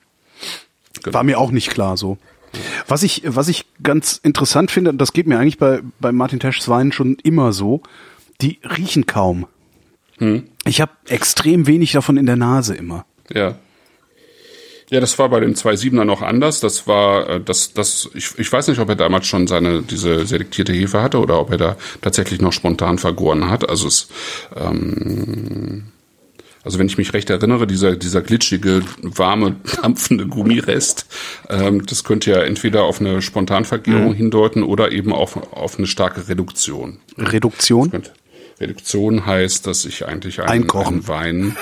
[1.03, 1.13] Genau.
[1.13, 2.17] War mir auch nicht klar so.
[2.87, 6.39] Was ich, was ich ganz interessant finde, und das geht mir eigentlich bei, bei Martin
[6.39, 7.81] Teschs Weinen schon immer so,
[8.41, 9.47] die riechen kaum.
[10.17, 10.43] Hm.
[10.65, 13.05] Ich habe extrem wenig davon in der Nase immer.
[13.33, 13.55] Ja.
[14.89, 16.59] Ja, das war bei dem 2.7er noch anders.
[16.59, 20.25] Das war, äh, das, das, ich, ich weiß nicht, ob er damals schon seine, diese
[20.25, 23.69] selektierte Hefe hatte oder ob er da tatsächlich noch spontan vergoren hat.
[23.69, 24.09] Also es,
[24.53, 25.85] ähm,
[26.63, 31.05] also wenn ich mich recht erinnere, dieser, dieser glitschige, warme, dampfende Gummirest,
[31.49, 34.15] ähm, das könnte ja entweder auf eine Spontanvergärung mhm.
[34.15, 36.99] hindeuten oder eben auf, auf eine starke Reduktion.
[37.17, 37.91] Reduktion?
[38.59, 40.93] Reduktion heißt, dass ich eigentlich einen, einkochen.
[40.93, 41.57] einen Wein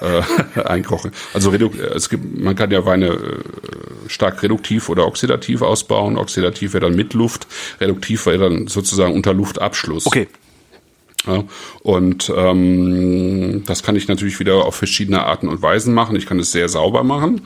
[0.00, 1.10] äh, einkoche.
[1.32, 6.16] Also es gibt, man kann ja Weine äh, stark reduktiv oder oxidativ ausbauen.
[6.16, 7.48] Oxidativ wäre dann mit Luft,
[7.80, 10.06] reduktiv wäre dann sozusagen unter Luftabschluss.
[10.06, 10.28] Okay,
[11.26, 11.44] ja,
[11.82, 16.16] und ähm, das kann ich natürlich wieder auf verschiedene Arten und Weisen machen.
[16.16, 17.42] Ich kann es sehr sauber machen,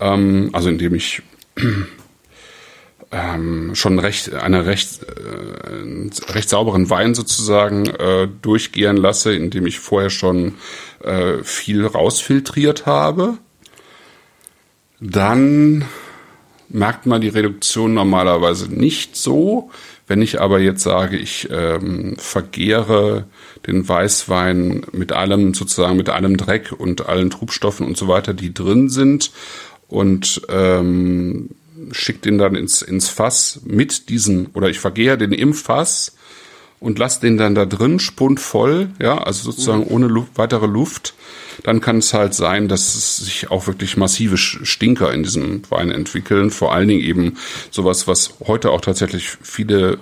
[0.00, 1.22] ähm, also indem ich
[3.12, 9.78] ähm, schon recht eine recht äh, recht sauberen Wein sozusagen äh, durchgehen lasse, indem ich
[9.78, 10.54] vorher schon
[11.02, 13.38] äh, viel rausfiltriert habe.
[15.00, 15.84] Dann
[16.68, 19.70] merkt man die Reduktion normalerweise nicht so.
[20.08, 23.26] Wenn ich aber jetzt sage, ich ähm, vergehre
[23.66, 28.54] den Weißwein mit allem sozusagen mit allem Dreck und allen Trubstoffen und so weiter, die
[28.54, 29.30] drin sind
[29.86, 31.50] und ähm,
[31.92, 36.16] schickt den dann ins, ins Fass mit diesen oder ich vergehre den im Fass
[36.80, 41.14] und lasse den dann da drin spundvoll, ja, also sozusagen ohne Luft, weitere Luft
[41.62, 45.90] dann kann es halt sein, dass es sich auch wirklich massive Stinker in diesem Wein
[45.90, 46.50] entwickeln.
[46.50, 47.36] Vor allen Dingen eben
[47.70, 49.98] sowas, was heute auch tatsächlich viele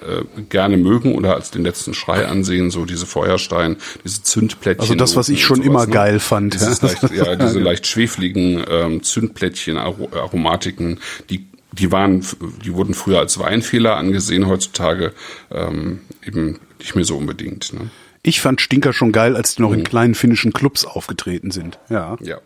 [0.00, 4.82] äh, gerne mögen oder als den letzten Schrei ansehen, so diese Feuerstein, diese Zündplättchen.
[4.82, 5.92] Also das, was ich schon sowas, immer ne?
[5.92, 6.54] geil fand.
[6.54, 6.68] ja.
[6.82, 11.46] Leicht, ja, diese leicht schwefligen ähm, Zündplättchen, Aromatiken, die
[11.78, 12.24] die waren,
[12.64, 15.12] die wurden früher als Weinfehler angesehen, heutzutage
[15.50, 17.72] ähm, eben nicht mehr so unbedingt.
[17.72, 17.90] Ne?
[18.22, 19.84] Ich fand Stinker schon geil, als die noch in mhm.
[19.84, 21.78] kleinen finnischen Clubs aufgetreten sind.
[21.88, 22.16] Ja.
[22.20, 22.38] Ja.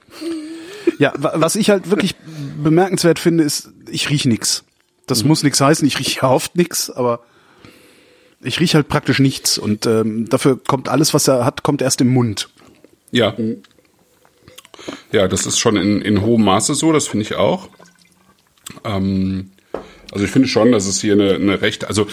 [0.99, 2.17] Ja, was ich halt wirklich
[2.63, 4.65] bemerkenswert finde, ist, ich riech nix.
[5.07, 5.29] Das mhm.
[5.29, 7.21] muss nix heißen, ich rieche oft nix, aber
[8.41, 12.01] ich riech halt praktisch nichts und ähm, dafür kommt alles, was er hat, kommt erst
[12.01, 12.49] im Mund.
[13.11, 13.35] Ja.
[15.13, 17.69] Ja, das ist schon in, in hohem Maße so, das finde ich auch.
[18.85, 19.51] Ähm,
[20.13, 22.07] also ich finde schon, dass es hier eine, eine recht, also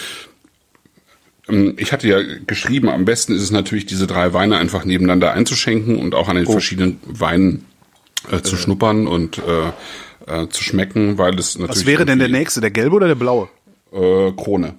[1.48, 5.34] ähm, ich hatte ja geschrieben, am besten ist es natürlich, diese drei Weine einfach nebeneinander
[5.34, 6.52] einzuschenken und auch an den oh.
[6.52, 7.66] verschiedenen Weinen
[8.32, 8.60] äh, zu äh.
[8.60, 9.72] schnuppern und äh,
[10.28, 11.82] äh, zu schmecken, weil es natürlich.
[11.82, 13.50] Was wäre denn der nächste, der gelbe oder der blaue?
[13.92, 14.76] Äh, Krone.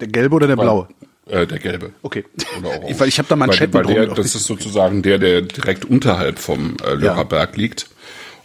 [0.00, 0.88] Der gelbe oder der blaue?
[1.26, 1.92] Äh, der gelbe.
[2.02, 2.24] Okay.
[2.58, 5.84] Oder weil ich habe da Manschetten weil, weil der, Das ist sozusagen der, der direkt
[5.84, 7.60] unterhalb vom äh, Lörrerberg ja.
[7.60, 7.88] liegt.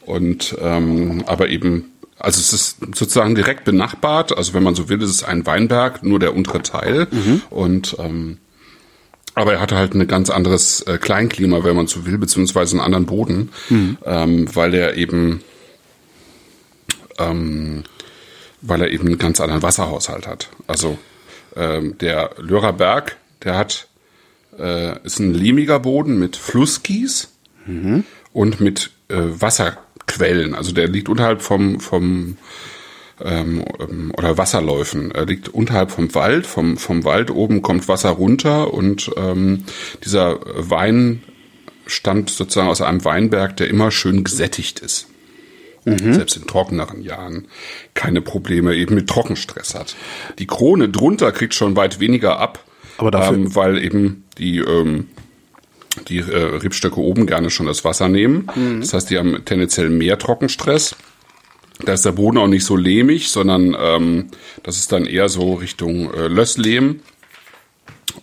[0.05, 4.37] Und ähm, aber eben also es ist sozusagen direkt benachbart.
[4.37, 7.07] Also wenn man so will, ist es ein Weinberg, nur der untere Teil.
[7.11, 7.41] Mhm.
[7.49, 8.37] Und ähm,
[9.33, 12.85] aber er hatte halt ein ganz anderes äh, Kleinklima, wenn man so will, beziehungsweise einen
[12.85, 13.97] anderen Boden, mhm.
[14.05, 15.41] ähm, weil er eben
[17.17, 17.83] ähm,
[18.61, 20.49] weil er eben einen ganz anderen Wasserhaushalt hat.
[20.67, 20.97] Also
[21.55, 23.87] ähm, der Lörerberg, der hat
[24.59, 27.29] äh, ist ein lehmiger Boden mit Flusskies
[27.65, 28.03] mhm.
[28.33, 30.55] und mit äh, Wasser Quellen.
[30.55, 32.37] Also der liegt unterhalb vom, vom
[33.23, 33.63] ähm,
[34.17, 35.11] oder Wasserläufen.
[35.11, 36.45] Er liegt unterhalb vom Wald.
[36.45, 39.65] Vom, vom Wald oben kommt Wasser runter und ähm,
[40.03, 41.23] dieser Wein
[41.87, 45.07] stammt sozusagen aus einem Weinberg, der immer schön gesättigt ist.
[45.85, 46.13] Mhm.
[46.13, 47.47] Selbst in trockeneren Jahren
[47.93, 49.95] keine Probleme eben mit Trockenstress hat.
[50.37, 52.63] Die Krone drunter kriegt schon weit weniger ab,
[52.97, 55.07] aber dafür ähm, weil eben die ähm,
[56.07, 58.47] die äh, Rebstöcke oben gerne schon das Wasser nehmen.
[58.55, 58.81] Mhm.
[58.81, 60.95] Das heißt, die haben tendenziell mehr Trockenstress.
[61.85, 64.27] Da ist der Boden auch nicht so lehmig, sondern ähm,
[64.63, 66.99] das ist dann eher so Richtung äh, Lösslehm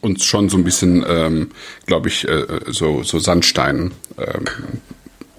[0.00, 1.50] und schon so ein bisschen, ähm,
[1.87, 4.44] glaube ich, äh, so, so Sandstein ähm,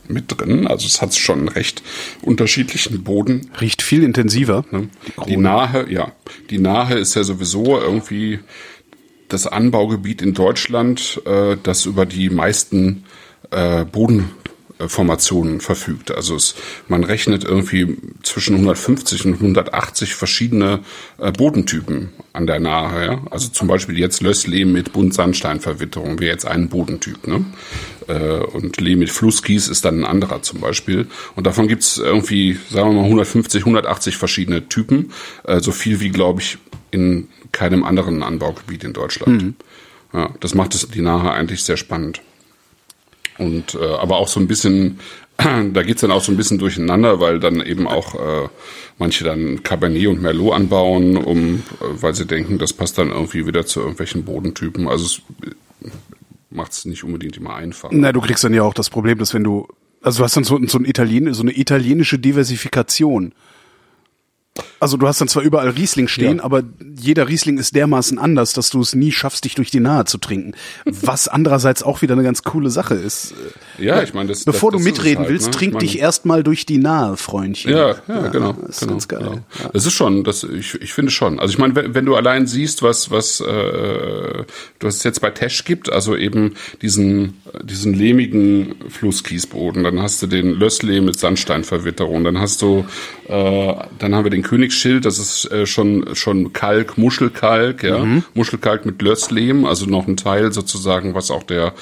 [0.07, 0.67] mit drin.
[0.67, 1.81] Also es hat schon einen recht
[2.21, 3.51] unterschiedlichen Boden.
[3.61, 4.65] Riecht viel intensiver.
[4.71, 4.89] Ne?
[5.27, 6.11] Die Nahe, ja,
[6.49, 8.39] die Nahe ist ja sowieso irgendwie
[9.29, 13.05] das Anbaugebiet in Deutschland, äh, das über die meisten
[13.51, 16.11] äh, Bodenformationen verfügt.
[16.11, 16.55] Also es,
[16.87, 20.79] man rechnet irgendwie zwischen 150 und 180 verschiedene
[21.19, 23.05] äh, Bodentypen an der Nahe.
[23.05, 23.21] Ja?
[23.31, 27.27] Also zum Beispiel jetzt Lösslehm mit Buntsandsteinverwitterung wäre jetzt ein Bodentyp.
[27.27, 27.45] Ne?
[28.07, 31.07] Äh, und Lehm mit Flusskies ist dann ein anderer zum Beispiel.
[31.35, 35.11] Und davon gibt's irgendwie, sagen wir mal, 150, 180 verschiedene Typen.
[35.43, 36.57] Äh, so viel wie, glaube ich,
[36.91, 37.27] in
[37.59, 39.43] keinem anderen Anbaugebiet in Deutschland.
[39.43, 39.55] Mhm.
[40.13, 42.21] Ja, das macht es die Nahe eigentlich sehr spannend.
[43.37, 45.01] Und äh, aber auch so ein bisschen,
[45.37, 48.47] da geht's dann auch so ein bisschen durcheinander, weil dann eben auch äh,
[48.97, 53.45] manche dann Cabernet und Merlot anbauen, um, äh, weil sie denken, das passt dann irgendwie
[53.45, 54.87] wieder zu irgendwelchen Bodentypen.
[54.87, 55.21] Also es
[56.49, 57.89] macht es nicht unbedingt immer einfach.
[57.91, 59.67] Na, du kriegst dann ja auch das Problem, dass wenn du,
[60.01, 63.33] also du hast dann so, so, ein Italien, so eine italienische Diversifikation.
[64.79, 66.43] Also du hast dann zwar überall Riesling stehen, ja.
[66.43, 66.63] aber
[66.97, 70.17] jeder Riesling ist dermaßen anders, dass du es nie schaffst, dich durch die Nahe zu
[70.17, 70.53] trinken.
[70.85, 73.33] Was andererseits auch wieder eine ganz coole Sache ist.
[73.77, 75.51] Ja, ich meine, das Bevor das, das du mitreden halt, willst, ne?
[75.51, 77.71] trink ich mein, dich erstmal durch die Nahe, Freundchen.
[77.71, 78.53] Ja, ja, ja genau.
[78.53, 79.19] Das ist genau, ganz geil.
[79.19, 79.33] Genau.
[79.63, 79.69] Ja.
[79.73, 81.39] Das ist schon, das ich, ich finde schon.
[81.39, 83.45] Also ich meine, wenn, wenn du allein siehst, was was äh,
[84.79, 90.27] du es jetzt bei Tesch gibt, also eben diesen diesen lehmigen Flusskiesboden, dann hast du
[90.27, 92.85] den Lösslehm mit Sandsteinverwitterung, dann hast du
[93.27, 98.23] äh, dann haben wir den Königsschild, das ist äh, schon schon Kalk, Muschelkalk, ja, mhm.
[98.33, 101.73] Muschelkalk mit Lösslehm, also noch ein Teil sozusagen, was auch der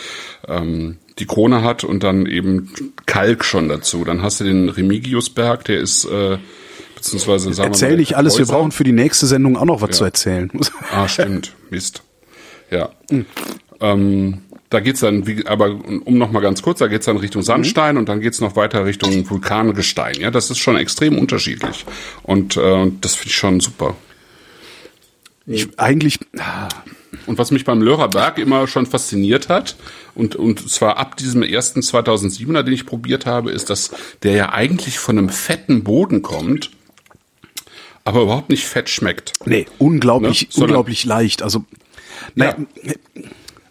[0.48, 2.72] ähm, die Krone hat und dann eben
[3.06, 4.04] Kalk schon dazu.
[4.06, 6.38] Dann hast du den Remigiusberg, der ist äh,
[6.96, 9.90] beziehungsweise sagen Erzähl wir nicht alles, wir brauchen für die nächste Sendung auch noch was
[9.90, 9.96] ja.
[9.96, 10.52] zu erzählen.
[10.92, 11.54] Ah, stimmt.
[11.70, 12.04] Mist.
[12.72, 12.90] Ja.
[13.12, 13.26] Mhm.
[13.80, 17.42] Ähm, da geht's dann, wie, aber um noch mal ganz kurz, da geht's dann Richtung
[17.42, 18.00] Sandstein mhm.
[18.00, 20.16] und dann geht's noch weiter Richtung Vulkangestein.
[20.20, 21.86] Ja, das ist schon extrem unterschiedlich
[22.24, 23.96] und äh, das finde ich schon super.
[25.46, 26.20] Ich eigentlich.
[27.26, 29.78] Und was mich beim Lörrerberg immer schon fasziniert hat,
[30.14, 33.92] und, und zwar ab diesem ersten 2007er, den ich probiert habe, ist, dass
[34.24, 36.72] der ja eigentlich von einem fetten Boden kommt,
[38.04, 39.34] aber überhaupt nicht fett schmeckt.
[39.46, 40.64] Nee, unglaublich, ne?
[40.64, 41.44] unglaublich leicht.
[41.44, 41.66] Also,
[42.36, 42.56] ja.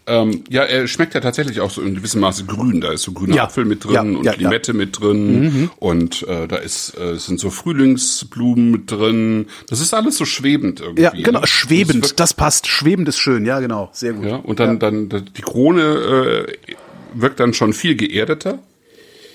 [0.09, 2.81] Ähm, ja, er schmeckt ja tatsächlich auch so in gewissem Maße grün.
[2.81, 3.45] Da ist so grüner ja.
[3.45, 5.71] Apfel mit drin ja, und ja, Limette mit drin mhm.
[5.81, 9.47] und äh, da ist äh, sind so Frühlingsblumen mit drin.
[9.69, 11.03] Das ist alles so schwebend irgendwie.
[11.03, 11.47] Ja, genau, ne?
[11.49, 12.05] schwebend.
[12.05, 12.69] Das, das, passt.
[12.69, 13.45] Schwebend ist schön.
[13.45, 14.27] Ja, genau, sehr gut.
[14.27, 16.73] Ja, und dann dann die Krone äh,
[17.15, 18.61] wirkt dann schon viel geerdeter.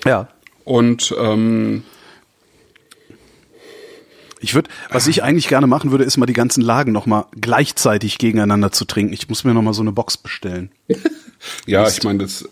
[0.06, 0.28] Ja.
[0.64, 1.82] Und ähm,
[4.42, 7.26] ich würde, was ich eigentlich gerne machen würde, ist mal die ganzen Lagen noch mal
[7.40, 9.12] gleichzeitig gegeneinander zu trinken.
[9.12, 10.70] Ich muss mir noch mal so eine Box bestellen.
[11.66, 12.48] ja, ich meine, das.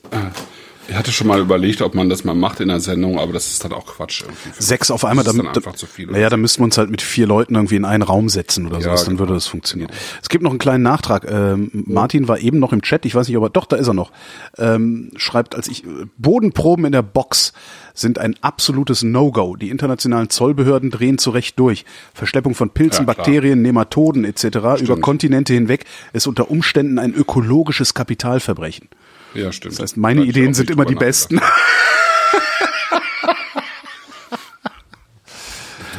[0.91, 3.47] Ich hatte schon mal überlegt, ob man das mal macht in der Sendung, aber das
[3.47, 4.23] ist dann auch Quatsch.
[4.23, 4.51] Irgendwie.
[4.59, 6.09] Sechs auf einmal, damit, einfach zu viel.
[6.09, 8.79] Naja, dann müssten wir uns halt mit vier Leuten irgendwie in einen Raum setzen oder
[8.79, 9.21] ja, sowas, dann genau.
[9.21, 9.89] würde das funktionieren.
[9.91, 10.01] Genau.
[10.21, 11.31] Es gibt noch einen kleinen Nachtrag.
[11.31, 13.95] Ähm, Martin war eben noch im Chat, ich weiß nicht, aber doch, da ist er
[13.95, 14.11] noch.
[14.59, 15.85] Ähm, schreibt, als ich
[16.19, 17.53] Bodenproben in der Box
[17.95, 19.55] sind ein absolutes No-Go.
[19.55, 21.85] Die internationalen Zollbehörden drehen zu Recht durch.
[22.15, 24.41] Verschleppung von Pilzen, ja, Bakterien, Nematoden etc.
[24.41, 24.81] Stimmt.
[24.81, 28.89] über Kontinente hinweg ist unter Umständen ein ökologisches Kapitalverbrechen.
[29.35, 29.75] Ja, stimmt.
[29.75, 31.37] Das heißt, meine Ideen sind immer die besten.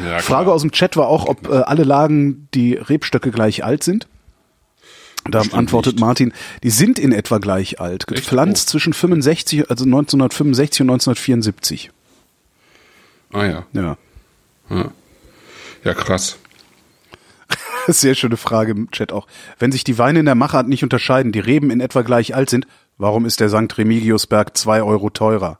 [0.06, 3.84] ja, Frage aus dem Chat war auch, ob äh, alle Lagen die Rebstöcke gleich alt
[3.84, 4.08] sind.
[5.30, 6.02] Da Stimmt antwortet nicht.
[6.02, 8.72] Martin, die sind in etwa gleich alt, gepflanzt oh.
[8.72, 11.92] zwischen 65, also 1965 und 1974.
[13.32, 13.66] Ah ja.
[13.74, 13.98] Ja.
[14.70, 14.92] Ja,
[15.84, 16.38] ja krass.
[17.88, 19.28] Sehr schöne Frage im Chat auch.
[19.60, 22.50] Wenn sich die Weine in der Machart nicht unterscheiden, die Reben in etwa gleich alt
[22.50, 22.66] sind,
[23.02, 23.78] warum ist der St.
[23.78, 25.60] Remigiusberg zwei Euro teurer?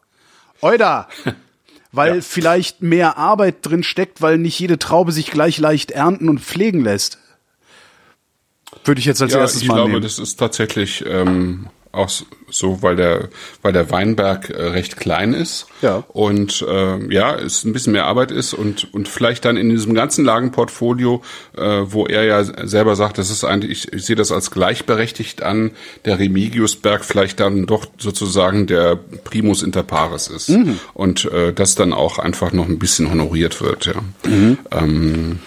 [0.62, 1.10] Oida!
[1.92, 2.22] Weil ja.
[2.22, 6.86] vielleicht mehr Arbeit drin steckt, weil nicht jede Traube sich gleich leicht ernten und pflegen
[6.86, 7.18] lässt.
[8.86, 9.88] Würde ich jetzt als ja, erstes mal nehmen.
[9.88, 12.10] Ich glaube, das ist tatsächlich ähm, auch
[12.50, 13.30] so, weil der,
[13.62, 15.68] weil der Weinberg äh, recht klein ist.
[15.82, 16.04] Ja.
[16.10, 19.94] Und äh, ja, es ein bisschen mehr Arbeit ist und, und vielleicht dann in diesem
[19.94, 21.22] ganzen Lagenportfolio,
[21.58, 25.44] äh, wo er ja selber sagt, das ist eigentlich, ich, ich sehe das als gleichberechtigt
[25.44, 25.72] an,
[26.06, 30.50] der Remigiusberg vielleicht dann doch sozusagen der Primus inter pares ist.
[30.50, 30.80] Mhm.
[30.94, 33.96] Und äh, das dann auch einfach noch ein bisschen honoriert wird, ja.
[34.26, 34.58] Mhm.
[34.72, 35.40] Ähm,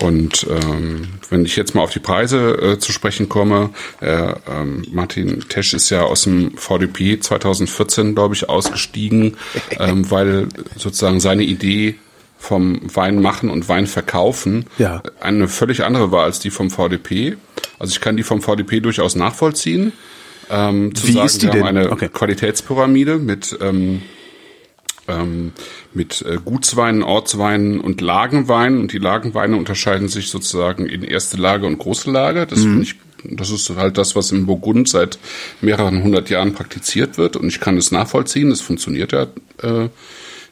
[0.00, 3.70] und ähm, wenn ich jetzt mal auf die Preise äh, zu sprechen komme,
[4.00, 9.36] äh, ähm, Martin Tesch ist ja aus dem VDP 2014, glaube ich, ausgestiegen,
[9.78, 11.96] ähm, weil sozusagen seine Idee
[12.38, 15.02] vom Wein machen und Wein verkaufen Ja.
[15.20, 17.36] eine völlig andere war als die vom VDP.
[17.80, 19.92] Also ich kann die vom VDP durchaus nachvollziehen.
[20.50, 21.64] Ähm, zu Wie sagen, ist die wir denn?
[21.66, 22.08] haben eine Okay.
[22.08, 24.02] Qualitätspyramide mit ähm,
[25.08, 25.52] ähm,
[25.94, 28.80] mit äh, Gutsweinen, Ortsweinen und Lagenweinen.
[28.80, 32.46] Und die Lagenweine unterscheiden sich sozusagen in erste Lage und große Lage.
[32.46, 32.94] Das, finde ich,
[33.24, 35.18] das ist halt das, was im Burgund seit
[35.60, 37.36] mehreren hundert Jahren praktiziert wird.
[37.36, 38.50] Und ich kann es nachvollziehen.
[38.50, 39.26] Das funktioniert ja
[39.62, 39.88] äh,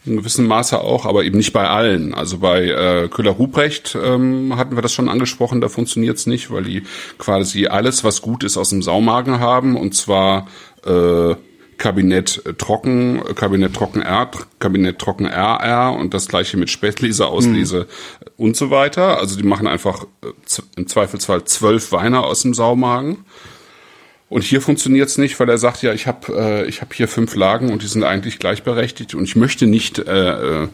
[0.06, 2.14] in gewissem Maße auch, aber eben nicht bei allen.
[2.14, 6.84] Also bei äh, Köhler-Ruprecht ähm, hatten wir das schon angesprochen, da funktioniert's nicht, weil die
[7.18, 9.76] quasi alles, was gut ist, aus dem Saumagen haben.
[9.76, 10.46] Und zwar
[10.86, 11.34] äh,
[11.78, 17.26] Kabinett äh, Trocken, äh, Kabinett Trocken R, Kabinett Trocken RR und das gleiche mit Spätlese,
[17.26, 17.86] Auslese
[18.36, 19.18] und so weiter.
[19.18, 20.28] Also die machen einfach äh,
[20.76, 23.24] im Zweifelsfall zwölf Weine aus dem Saumagen.
[24.28, 27.36] Und hier funktioniert's nicht, weil er sagt, ja, ich habe äh, ich hab hier fünf
[27.36, 30.68] Lagen und die sind eigentlich gleichberechtigt und ich möchte nicht äh, äh,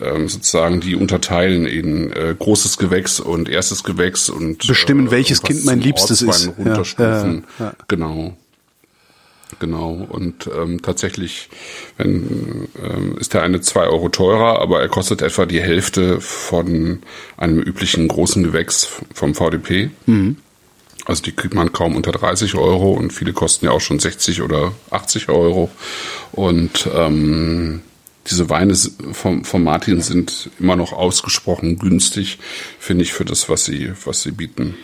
[0.00, 5.48] ähm, sozusagen die unterteilen in äh, großes Gewächs und erstes Gewächs und Bestimmen, welches was
[5.48, 6.52] Kind mein Liebstes ist.
[6.56, 7.44] Runterstufen.
[7.58, 7.74] Ja, ja, ja.
[7.86, 8.36] Genau.
[9.58, 10.06] Genau.
[10.08, 11.48] Und ähm, tatsächlich
[11.96, 17.00] wenn, ähm, ist der eine zwei Euro teurer, aber er kostet etwa die Hälfte von
[17.36, 19.90] einem üblichen großen Gewächs vom VDP.
[21.06, 24.42] Also die kriegt man kaum unter 30 Euro und viele kosten ja auch schon 60
[24.42, 25.70] oder 80 Euro.
[26.32, 27.82] Und ähm,
[28.28, 28.74] diese Weine
[29.12, 32.38] vom, vom Martin sind immer noch ausgesprochen günstig,
[32.80, 34.74] finde ich, für das, was sie, was sie bieten.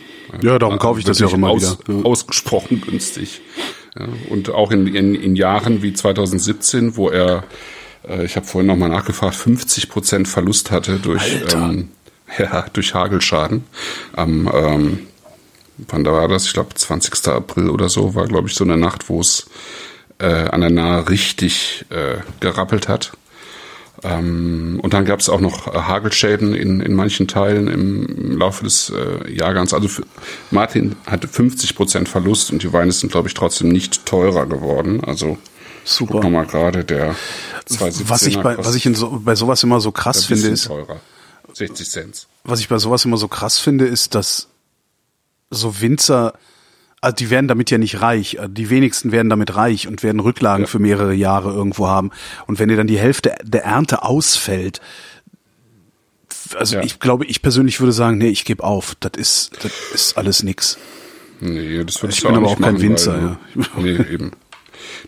[0.41, 2.05] Ja, darum kaufe ich das ja auch immer aus, wieder.
[2.05, 3.41] Ausgesprochen günstig.
[3.97, 7.43] Ja, und auch in, in, in Jahren wie 2017, wo er,
[8.07, 11.23] äh, ich habe vorhin nochmal nachgefragt, 50 Prozent Verlust hatte durch,
[11.53, 11.89] ähm,
[12.37, 13.63] ja, durch Hagelschaden.
[14.15, 14.99] Am, ähm,
[15.77, 16.47] wann war das?
[16.47, 17.27] Ich glaube, 20.
[17.27, 19.47] April oder so war, glaube ich, so eine Nacht, wo es
[20.19, 23.13] äh, an der Nahe richtig äh, gerappelt hat.
[24.01, 28.63] Ähm, und dann gab es auch noch äh, Hagelschäden in, in manchen Teilen im, Laufe
[28.63, 29.73] des äh, Jahrgangs.
[29.73, 30.01] Also
[30.49, 35.03] Martin hatte 50 Prozent Verlust und die Weine sind, glaube ich, trotzdem nicht teurer geworden.
[35.03, 35.37] Also
[35.85, 36.13] Super.
[36.13, 37.15] guck noch mal gerade der
[37.69, 40.65] 217er Was ich bei, was ich in so, bei sowas immer so krass finde, ist,
[40.65, 40.99] teurer.
[41.53, 42.27] 60 Cent.
[42.43, 44.47] was ich bei sowas immer so krass finde, ist, dass
[45.51, 46.33] so Winzer,
[47.03, 48.39] also die werden damit ja nicht reich.
[48.39, 50.67] Also Die wenigsten werden damit reich und werden Rücklagen Ja.
[50.69, 52.11] für mehrere Jahre irgendwo haben.
[52.47, 54.81] Und wenn dir dann die Hälfte der Ernte ausfällt,
[56.57, 56.83] also Ja.
[56.83, 58.95] ich glaube, ich persönlich würde sagen, nee, ich gebe auf.
[58.99, 60.77] Das ist, das ist alles nix.
[61.39, 63.37] Nee, das würde Ich ich, bin auch aber auch kein machen, Winzer,
[63.75, 64.31] weil, Nee, eben.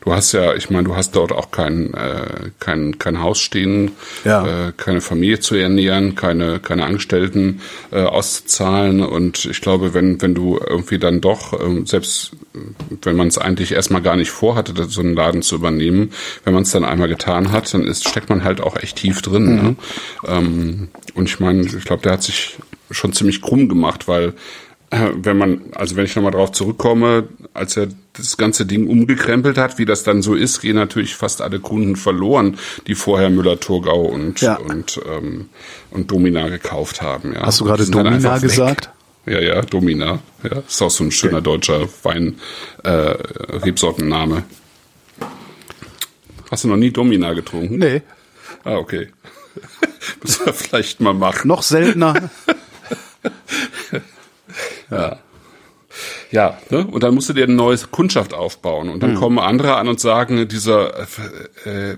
[0.02, 3.92] Du hast ja, ich meine, du hast dort auch kein, äh, kein, kein Haus stehen,
[4.24, 4.68] Ja.
[4.68, 9.02] äh, keine Familie zu ernähren, keine, keine Angestellten äh, auszuzahlen.
[9.02, 12.60] Und ich glaube, wenn, wenn du irgendwie dann doch, ähm, selbst äh,
[13.04, 16.12] wenn man es eigentlich erstmal gar nicht vorhatte, so einen Laden zu übernehmen,
[16.44, 19.22] wenn man es dann einmal getan hat, dann ist, steckt man halt auch echt tief
[19.22, 19.56] drin.
[19.56, 19.76] Ne?
[20.28, 22.58] Ähm, und ich meine, ich glaube, der hat sich
[22.92, 24.34] schon ziemlich krumm gemacht, weil
[24.92, 27.88] äh, wenn man, also wenn ich nochmal drauf zurückkomme, als er
[28.18, 31.96] das ganze Ding umgekrempelt hat, wie das dann so ist, gehen natürlich fast alle Kunden
[31.96, 32.58] verloren,
[32.88, 34.56] die vorher Müller-Thurgau und, Ja.
[34.56, 35.50] und, ähm,
[35.92, 37.34] und Domina gekauft haben.
[37.34, 37.42] Ja.
[37.46, 38.90] Hast du gerade Domina gesagt?
[39.26, 40.20] Ja, ja, Domina.
[40.44, 42.36] Ja, ist auch so ein schöner deutscher Wein,
[42.84, 44.44] äh, Rebsortenname.
[46.52, 47.78] Hast du noch nie Domina getrunken?
[47.80, 48.02] Nee,
[48.64, 49.10] Ah, okay.
[50.24, 51.48] Müssen wir vielleicht mal machen.
[51.48, 52.14] noch seltener.
[54.92, 55.18] Ja,
[56.70, 56.86] ne?
[56.86, 58.90] und dann musst du dir eine neue Kundschaft aufbauen.
[58.90, 59.20] Und dann Hm.
[59.20, 61.06] kommen andere an und sagen, dieser äh,
[61.66, 61.98] äh,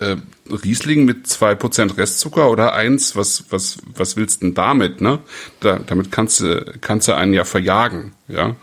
[0.00, 0.16] äh,
[0.50, 5.20] Riesling mit zwei Prozent Restzucker oder eins, was, was, was willst denn damit, ne?
[5.60, 8.56] Da, damit kannst du, kannst du einen ja verjagen, ja.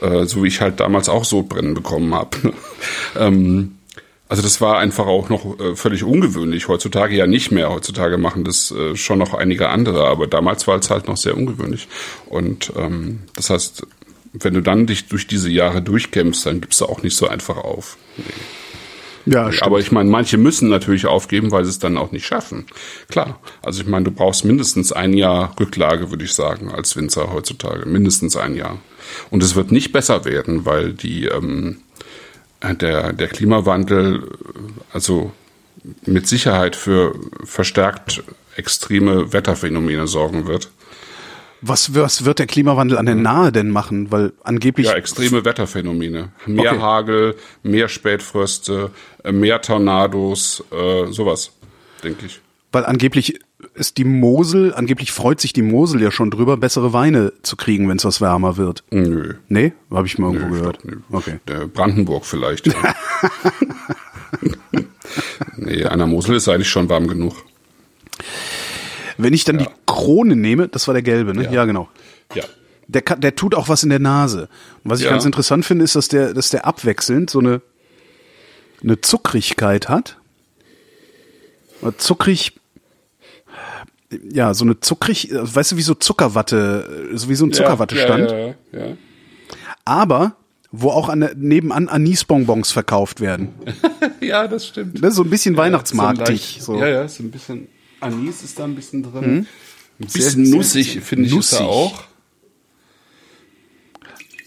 [0.00, 2.36] Äh, so wie ich halt damals auch Sodbrennen bekommen habe.
[3.18, 3.76] ähm,
[4.28, 6.68] also das war einfach auch noch äh, völlig ungewöhnlich.
[6.68, 7.70] Heutzutage ja nicht mehr.
[7.70, 11.36] Heutzutage machen das äh, schon noch einige andere, aber damals war es halt noch sehr
[11.36, 11.86] ungewöhnlich.
[12.26, 13.86] Und ähm, das heißt,
[14.40, 17.56] wenn du dann dich durch diese Jahre durchkämpfst, dann gibst du auch nicht so einfach
[17.56, 17.96] auf.
[19.26, 19.64] Ja, stimmt.
[19.64, 22.66] Aber ich meine, manche müssen natürlich aufgeben, weil sie es dann auch nicht schaffen.
[23.08, 23.40] Klar.
[23.60, 27.86] Also ich meine, du brauchst mindestens ein Jahr Rücklage, würde ich sagen, als Winzer heutzutage.
[27.86, 28.78] Mindestens ein Jahr.
[29.30, 31.78] Und es wird nicht besser werden, weil die ähm,
[32.62, 34.22] der, der Klimawandel äh,
[34.92, 35.32] also
[36.04, 37.14] mit Sicherheit für
[37.44, 38.22] verstärkt
[38.56, 40.70] extreme Wetterphänomene sorgen wird.
[41.62, 44.10] Was, was wird der Klimawandel an der Nahe denn machen?
[44.12, 46.30] Weil angeblich Ja, extreme Wetterphänomene.
[46.46, 46.80] Mehr Okay.
[46.80, 48.90] Hagel, mehr Spätfröste,
[49.24, 51.52] äh, mehr Tornados, äh, sowas,
[52.04, 52.40] denke ich.
[52.72, 53.40] Weil angeblich
[53.74, 57.88] ist die Mosel, angeblich freut sich die Mosel ja schon drüber, bessere Weine zu kriegen,
[57.88, 58.84] wenn es was wärmer wird.
[58.90, 59.34] Nö.
[59.48, 59.72] Nee?
[59.90, 60.78] Habe ich mal irgendwo Nö, gehört.
[60.82, 60.98] glaub.
[61.10, 61.40] Okay.
[61.48, 62.66] Der Brandenburg vielleicht.
[62.66, 62.74] Ja.
[65.56, 67.34] nee, an der Mosel ist eigentlich schon warm genug.
[69.18, 69.66] Wenn ich dann Ja.
[69.66, 71.44] die Krone nehme, das war der gelbe, ne?
[71.44, 71.64] Ja, Ja.
[71.64, 71.88] genau.
[72.34, 72.44] Ja.
[72.88, 74.48] Der, kann, der tut auch was in der Nase.
[74.84, 75.10] Und was ich Ja.
[75.10, 77.60] ganz interessant finde, ist, dass der, dass der abwechselnd so eine,
[78.82, 80.18] eine Zuckrigkeit hat.
[81.82, 82.52] Oder Zuckrig,
[84.32, 88.30] ja, so eine zuckrig, weißt du, wie so Zuckerwatte, so wie so ein Zuckerwattestand.
[88.30, 88.96] Ja, ja, ja, ja.
[89.84, 90.36] Aber,
[90.70, 93.48] wo auch an nebenan Anisbonbons verkauft werden.
[94.20, 95.00] ja, das stimmt.
[95.02, 95.10] Ne?
[95.10, 96.28] So ein bisschen weihnachtsmarktig.
[96.56, 96.78] leicht- So.
[96.78, 97.68] Ja, ja, ist ein bisschen
[98.00, 99.46] Anis ist da ein bisschen drin.
[99.98, 101.60] Ein Sehr- bisschen sehr- nussig, finde ich, ist nussig.
[101.60, 102.04] er auch.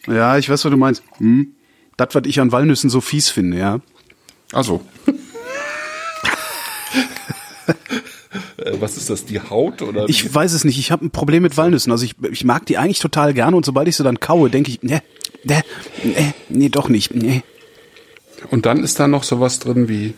[0.07, 1.03] Ja, ich weiß, was du meinst.
[1.17, 1.53] Hm.
[1.97, 3.79] Das, was ich an Walnüssen so fies finde, ja.
[4.53, 4.81] Also.
[8.57, 10.07] Äh, Was ist das, die Haut oder?
[10.07, 10.77] Ich weiß es nicht.
[10.77, 11.91] Ich habe ein Problem mit Walnüssen.
[11.91, 14.69] Also ich, ich mag die eigentlich total gerne und sobald ich sie dann kaue, denke
[14.69, 15.01] ich, ne,
[15.43, 15.63] ne,
[16.03, 17.15] ne, nee, doch nicht.
[17.15, 17.41] Nee.
[18.51, 20.13] Und dann ist da noch sowas drin wie,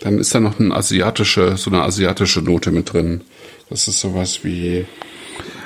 [0.00, 3.22] dann ist da noch eine asiatische, so eine asiatische Note mit drin.
[3.68, 4.86] Das ist sowas wie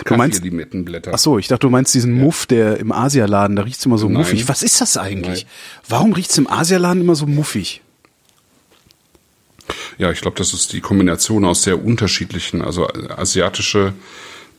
[0.04, 1.12] Du meinst- Kaffeelimettenblätter.
[1.14, 4.06] Ach so, ich dachte, du meinst diesen Muff, der im Asialaden, da riecht's immer so
[4.08, 4.18] Nein.
[4.18, 4.48] muffig.
[4.48, 5.44] Was ist das eigentlich?
[5.44, 5.52] Nein.
[5.88, 7.80] Warum riecht's im Asialaden immer so muffig?
[9.98, 13.94] Ja, ich glaube, das ist die Kombination aus sehr unterschiedlichen, also äh, asiatische,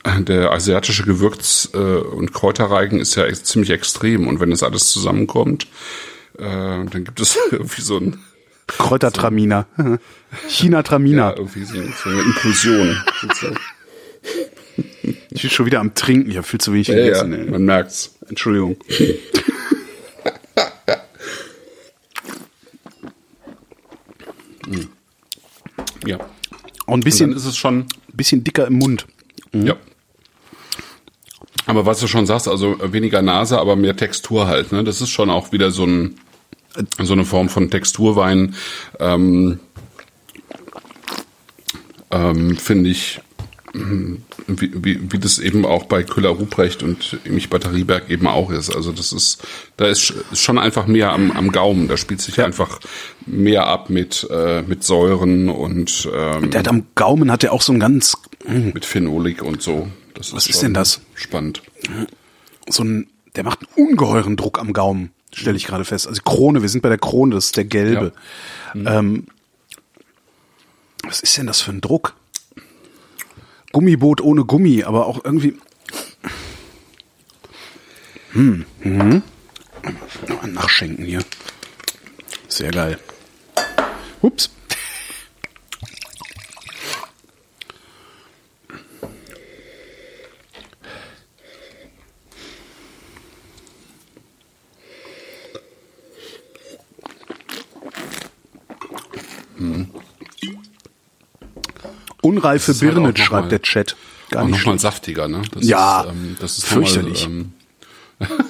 [0.03, 4.89] äh, der asiatische Gewürz- äh, und Kräuterreigen ist ja ziemlich extrem und wenn das alles
[4.91, 5.67] zusammenkommt,
[6.37, 8.19] dann gibt es irgendwie so ein
[8.67, 9.67] Kräutertraminer.
[10.47, 11.29] China-Traminer.
[11.31, 12.97] ja, irgendwie so, so eine Inklusion.
[15.29, 16.29] Ich bin schon wieder am Trinken.
[16.29, 17.33] Ich habe viel zu wenig ja, ja, gegessen.
[17.33, 17.49] ey.
[17.49, 18.15] man merkt's.
[18.27, 18.77] Entschuldigung.
[26.05, 26.17] Ja.
[26.17, 26.29] Ein Und
[26.87, 29.05] dann bisschen, ist es schon bisschen dicker im Mund.
[29.53, 29.75] Ja.
[31.65, 34.71] Aber was du schon sagst, also weniger Nase, aber mehr Textur halt.
[34.71, 34.83] Ne?
[34.83, 36.15] Das ist schon auch wieder so ein
[37.01, 38.55] so eine Form von Texturwein.
[38.99, 39.59] Ähm,
[42.11, 43.19] ähm, Finde ich,
[43.73, 44.15] mm,
[44.47, 48.73] wie, wie, wie das eben auch bei Köller Ruprecht und mich Batterieberg eben auch ist.
[48.75, 49.43] Also das ist,
[49.77, 51.87] da ist sch- ist schon einfach mehr am, am Gaumen.
[51.87, 52.79] Da spielt sich einfach
[53.25, 57.61] mehr ab mit äh, mit Säuren und ähm, Der hat am Gaumen hat er auch
[57.61, 58.15] so ein ganz,
[58.47, 59.87] mit Phenolik und so.
[60.13, 61.01] Das Was ist schon denn das?
[61.15, 61.61] Spannend.
[62.69, 66.07] so ein, der macht einen ungeheuren Druck am Gaumen, stelle ich gerade fest.
[66.07, 68.13] Also Krone, wir sind bei der Krone, das ist der gelbe.
[68.73, 69.27] Ähm,
[71.03, 72.15] was ist denn das für ein Druck?
[73.71, 75.57] Gummiboot ohne Gummi, aber auch irgendwie.
[78.31, 78.65] Hm.
[78.81, 79.23] Mhm.
[80.47, 81.23] Nachschenken hier.
[82.47, 82.99] Sehr geil.
[84.21, 84.49] Ups.
[102.21, 103.95] Unreife ist halt Birne, noch schreibt mal- der Chat.
[104.31, 105.43] Gar Auch nicht nochmal saftiger, ne?
[105.51, 107.27] Das Ja, ist, ähm, das ist fürchterlich.
[107.27, 107.45] Nochmal,
[108.21, 108.27] ähm,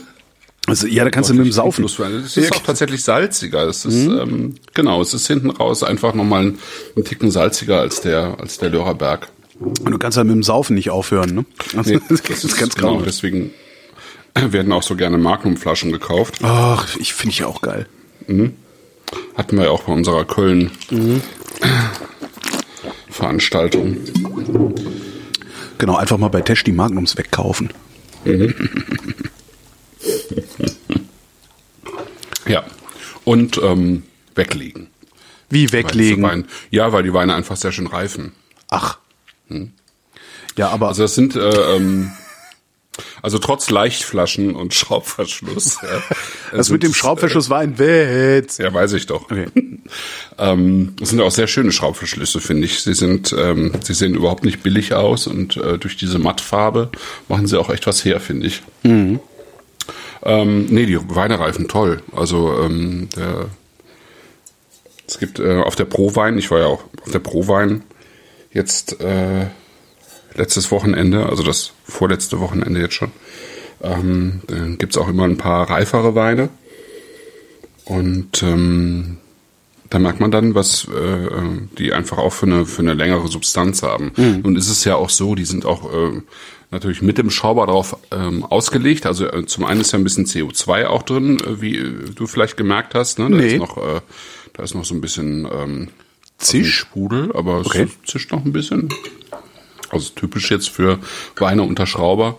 [0.68, 1.86] Also, ja, da kannst du mit dem Saufen.
[1.86, 3.68] Es ist auch tatsächlich salziger.
[3.68, 6.60] Es ist, ähm, genau, es ist hinten raus einfach nochmal ein,
[6.97, 9.30] ein Ticken salziger als der, als der Lörerberg.
[9.60, 11.45] Und du kannst halt mit dem Saufen nicht aufhören, ne?
[11.78, 13.51] Also, Nee, das ist ganz genau, deswegen
[14.34, 16.39] werden auch so gerne Magnumflaschen gekauft.
[16.41, 17.88] Ach, ich finde ich auch geil.
[19.36, 20.72] Hatten wir ja auch bei unserer Köln
[23.09, 23.97] Veranstaltung.
[25.78, 27.70] Genau, einfach mal bei Tesch die Magnums wegkaufen.
[32.47, 32.63] Ja.
[33.24, 34.03] Und ähm,
[34.36, 34.88] weglegen.
[35.49, 36.24] Wie Weil weglegen?
[36.24, 38.34] Wein, ja, weil die Weine einfach sehr schön reifen.
[38.70, 38.99] Ach.
[40.55, 42.11] Ja, aber Also das sind äh, ähm,
[43.22, 45.78] also trotz Leichtflaschen und Schraubverschluss.
[45.82, 46.04] Ja,
[46.52, 48.60] das sind mit dem es, Schraubverschluss war ein Witz.
[48.60, 49.24] Äh, ja, weiß ich doch.
[49.24, 49.48] Okay.
[50.38, 52.82] Ähm, das sind auch sehr schöne Schraubverschlüsse, finde ich.
[52.82, 56.89] Sie sind, ähm, sie sehen überhaupt nicht billig aus und äh, durch diese Mattfarbe
[57.30, 58.64] machen sie auch echt was her, finde ich.
[58.84, 59.20] Mhm.
[60.24, 62.02] Ähm, nee, die Weine reifen toll.
[62.14, 63.46] Also ähm, der,
[65.08, 67.84] es gibt äh, auf der Prowein, ich war ja auch auf der Prowein
[68.52, 69.46] jetzt äh,
[70.36, 73.12] letztes Wochenende, also das vorletzte Wochenende jetzt schon,
[73.82, 76.50] ähm, dann gibt's auch immer ein paar reifere Weine.
[77.86, 79.18] Und ähm,
[79.90, 81.30] da merkt man dann, was äh,
[81.78, 84.12] die einfach auch für eine, für eine längere Substanz haben.
[84.44, 86.22] Und es ist ja auch so, die sind auch äh,
[86.72, 89.06] natürlich mit dem Schrauber drauf ähm, ausgelegt.
[89.06, 92.26] Also äh, zum einen ist ja ein bisschen CO2 auch drin, äh, wie äh, du
[92.26, 93.20] vielleicht gemerkt hast.
[93.20, 93.30] Ne?
[93.30, 93.54] Da Nee.
[93.54, 94.02] ist noch, äh,
[94.54, 95.88] da ist noch so ein bisschen ähm,
[96.40, 96.76] Zisch?
[96.76, 97.88] Sprudel, aber es Okay.
[98.08, 98.90] zischt noch ein bisschen.
[99.92, 101.00] Also typisch jetzt für
[101.38, 102.38] Weine unter Schrauber.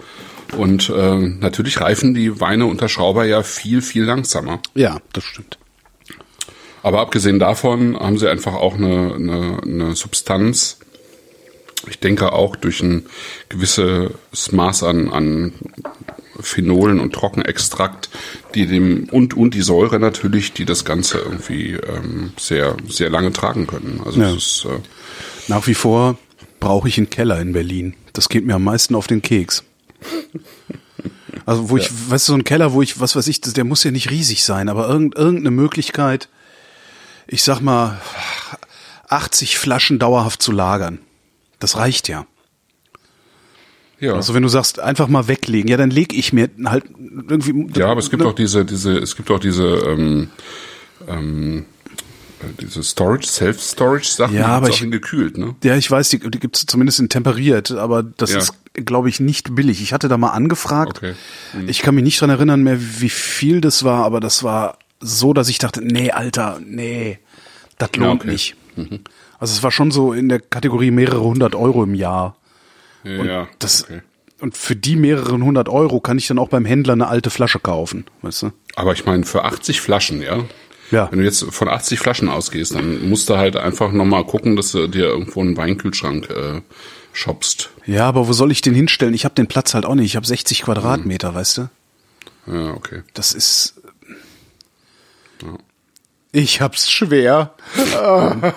[0.57, 4.61] Und äh, natürlich reifen die Weine unter Schrauber ja viel, viel langsamer.
[4.75, 5.59] Ja, das stimmt.
[6.83, 10.79] Aber abgesehen davon haben sie einfach auch eine, eine, eine Substanz,
[11.89, 13.07] Ich denke auch durch ein
[13.49, 15.53] gewisses Maß an, an
[16.41, 18.09] Phenolen und Trockenextrakt,
[18.55, 23.33] die dem und und die Säure natürlich, die das Ganze irgendwie ähm, sehr sehr lange
[23.33, 24.01] tragen können.
[24.05, 24.31] Also Ja.
[24.31, 24.79] es ist äh,
[25.49, 26.19] Nach wie vor
[26.61, 27.95] brauche ich einen Keller in Berlin.
[28.13, 29.65] Das geht mir am meisten auf den Keks.
[31.45, 33.85] Also wo ich, weißt du, so ein Keller, wo ich, was weiß ich, der muss
[33.85, 36.29] ja nicht riesig sein, aber irgend, irgendeine Möglichkeit,
[37.29, 38.01] ich sag mal,
[39.09, 40.99] 80 Flaschen dauerhaft zu lagern.
[41.59, 42.27] Das reicht ja.
[44.01, 44.15] ja.
[44.15, 46.85] Also wenn du sagst, einfach mal weglegen, ja, dann leg ich mir halt
[47.29, 47.79] irgendwie.
[47.79, 48.29] Ja, aber es gibt ne?
[48.29, 50.31] auch diese, diese, es gibt auch diese, ähm,
[51.09, 51.76] ähm, äh,
[52.61, 55.55] diese Storage, Self-Storage-Sachen, Ja, aber gibt's ich- gekühlt, ne?
[55.65, 58.39] Ja, ich weiß, die, die gibt es zumindest in temperiert, aber das Ja.
[58.39, 59.81] ist, glaube ich, nicht billig.
[59.83, 60.99] Ich hatte da mal angefragt.
[60.99, 61.15] Okay.
[61.67, 65.33] Ich kann mich nicht dran erinnern mehr, wie viel das war, aber das war so,
[65.33, 67.19] dass ich dachte, nee, Alter, nee,
[67.79, 68.31] das Ja, lohnt okay.
[68.33, 68.57] nicht.
[69.39, 72.37] Also es war schon so in der Kategorie mehrere hundert Euro im Jahr.
[73.05, 74.03] Ja, ja, Das, okay.
[74.39, 77.59] Und für die mehreren hundert Euro kann ich dann auch beim Händler eine alte Flasche
[77.59, 78.53] kaufen, weißt du?
[78.75, 80.45] Aber ich meine, für 80 Flaschen, ja?
[80.91, 81.09] Ja.
[81.11, 84.73] Wenn du jetzt von 80 Flaschen ausgehst, dann musst du halt einfach nochmal gucken, dass
[84.73, 86.61] du dir irgendwo einen Weinkühlschrank äh,
[87.13, 87.71] shoppst.
[87.87, 89.15] Ja, aber wo soll ich den hinstellen?
[89.15, 90.07] Ich habe den Platz halt auch nicht.
[90.07, 91.69] Ich habe 60 Quadratmeter, weißt du?
[92.47, 93.03] Ja, okay.
[93.15, 93.75] Das ist.
[96.33, 97.55] Ich hab's schwer.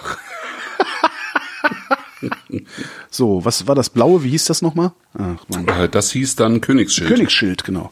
[3.09, 4.23] so, was war das blaue?
[4.23, 4.91] Wie hieß das nochmal?
[5.17, 5.67] Ach, Mann.
[5.67, 7.09] Äh, Das hieß dann Königsschild.
[7.09, 7.91] Königsschild, genau.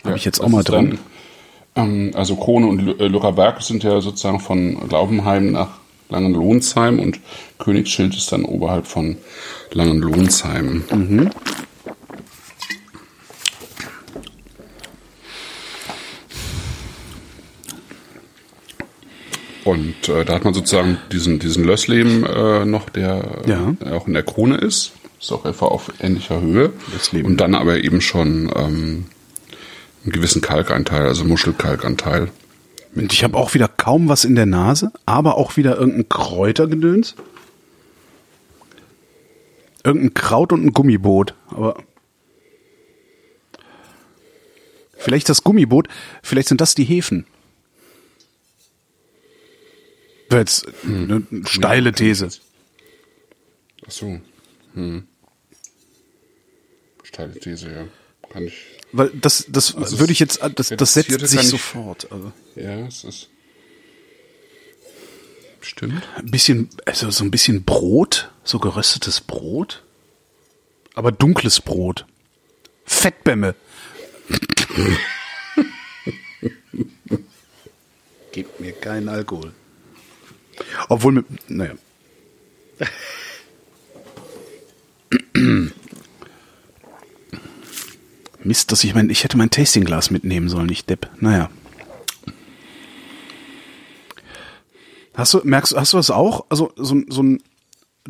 [0.00, 0.98] Habe Ja, ich jetzt auch mal dran.
[1.74, 7.20] Ähm, also Krone und äh, Lürerberg sind ja sozusagen von Glaubenheim nach Langenlohnsheim und
[7.58, 9.16] Königsschild ist dann oberhalb von
[9.72, 10.84] Langenlohnsheim.
[10.92, 11.30] Mhm.
[19.64, 23.72] Und äh, da hat man sozusagen diesen, diesen Lössleben äh, noch, der, Ja.
[23.80, 24.92] der auch in der Krone ist.
[25.20, 26.72] Ist auch etwa auf ähnlicher Höhe.
[26.92, 27.30] Lössleben.
[27.30, 29.04] Und dann aber eben schon ähm,
[30.02, 32.30] einen gewissen Kalkanteil, also Muschelkalkanteil.
[32.94, 37.14] Ich habe auch wieder kaum was in der Nase, aber auch wieder irgendein Kräutergedöns.
[39.84, 41.34] Irgendein Kraut und ein Gummiboot.
[41.48, 41.82] Aber
[44.96, 45.88] vielleicht das Gummiboot,
[46.22, 47.26] vielleicht sind das die Hefen.
[50.28, 52.28] Wäre jetzt eine steile These.
[53.86, 54.20] Ach so.
[54.74, 55.06] Hm.
[57.02, 57.84] Steile These, ja.
[58.32, 58.54] Kann ich.
[58.92, 62.10] Weil das, das Also würde ich jetzt, das, das setzt sich ich- sofort.
[62.12, 63.28] Also Ja, es ist.
[65.60, 66.02] Stimmt.
[66.16, 69.82] ein bisschen, also so ein bisschen Brot, so geröstetes Brot,
[70.94, 72.04] aber dunkles Brot.
[72.84, 73.54] Fettbämme.
[78.32, 79.52] Gebt mir keinen Alkohol.
[80.88, 81.74] Obwohl mit, naja.
[88.44, 91.08] Mist, dass ich mein, ich hätte mein Tastingglas mitnehmen sollen, nicht Depp.
[91.20, 91.50] Naja.
[95.14, 96.46] Hast du, merkst, hast du das auch?
[96.48, 97.42] Also so, ein- so ein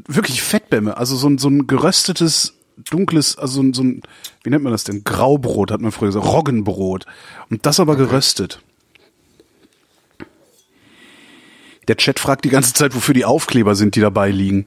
[0.07, 2.55] wirklich Fettbämme, also so ein, so ein geröstetes,
[2.91, 4.03] dunkles, also so ein, so ein,
[4.45, 5.05] wie nennt man das denn?
[5.05, 7.07] Graubrot hat man früher gesagt, Roggenbrot.
[7.51, 8.61] Und das aber geröstet.
[11.89, 14.67] Der Chat fragt die ganze Zeit, wofür die Aufkleber sind, die dabei liegen.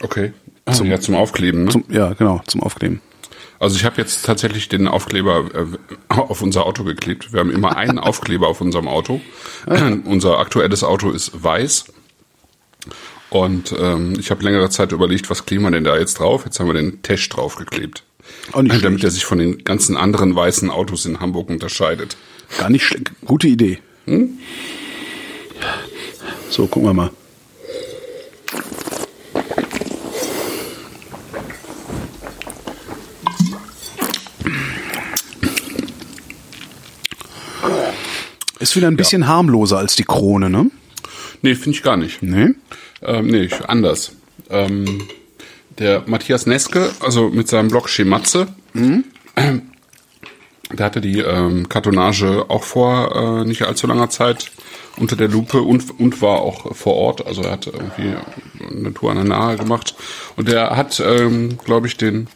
[0.00, 0.32] Okay.
[0.70, 1.70] Zum, ja, zum Aufkleben, ne?
[1.70, 3.00] Zum, ja, genau, zum Aufkleben.
[3.60, 5.66] Also ich habe jetzt tatsächlich den Aufkleber äh,
[6.12, 7.32] auf unser Auto geklebt.
[7.32, 9.20] Wir haben immer einen Aufkleber auf unserem Auto.
[10.04, 11.86] Unser aktuelles Auto ist weiß.
[13.30, 16.44] Und ähm, ich habe längere Zeit überlegt, was kleben wir denn da jetzt drauf?
[16.44, 18.04] Jetzt haben wir den Tesch draufgeklebt.
[18.52, 19.04] Auch nicht Damit schlecht.
[19.04, 22.16] er sich von den ganzen anderen weißen Autos in Hamburg unterscheidet.
[22.58, 23.10] Gar nicht schlecht.
[23.24, 23.78] Gute Idee.
[26.48, 27.10] So, gucken wir mal.
[38.60, 40.70] Ist wieder ein bisschen harmloser als die Krone, ne?
[41.42, 42.22] Nee, finde ich gar nicht.
[42.22, 42.50] Nee?
[43.02, 44.12] Ähm, nee, anders.
[44.50, 45.02] Ähm,
[45.78, 49.62] der Matthias Neske, also mit seinem Blog Schematze, der
[50.84, 54.50] hatte die ähm, Kartonage auch vor äh, nicht allzu langer Zeit
[54.96, 57.26] unter der Lupe und, und war auch vor Ort.
[57.26, 58.14] Also er hat irgendwie
[58.76, 59.94] eine Tour an der Nahe gemacht.
[60.36, 62.26] Und der hat, ähm, glaube ich, den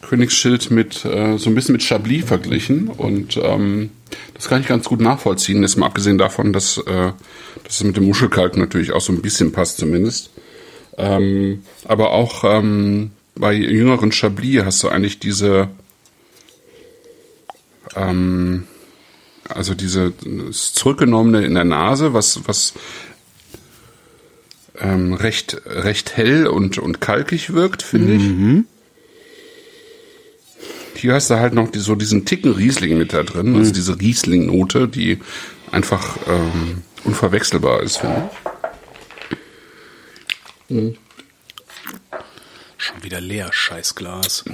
[0.00, 3.90] Königsschild mit äh, so ein bisschen mit Chablis verglichen und ähm,
[4.34, 5.62] das kann ich ganz gut nachvollziehen.
[5.62, 7.12] Jetzt mal abgesehen davon, dass, äh,
[7.64, 10.30] dass es mit dem Muschelkalk natürlich auch so ein bisschen passt zumindest.
[10.96, 15.68] Ähm, aber auch ähm, bei jüngeren Chablis hast du eigentlich diese
[17.94, 18.64] ähm,
[19.48, 20.12] also diese
[20.50, 22.74] zurückgenommene in der Nase, was was
[24.80, 28.22] ähm, recht, recht hell und, und kalkig wirkt, finde ich.
[30.98, 34.00] Hier hast du halt noch die, so diesen Ticken Riesling mit da drin, also diese
[34.00, 35.20] Riesling-Note, die
[35.70, 38.30] einfach ähm, unverwechselbar ist, finde
[40.68, 40.98] ich.
[42.76, 44.44] Schon wieder leer, Scheißglas.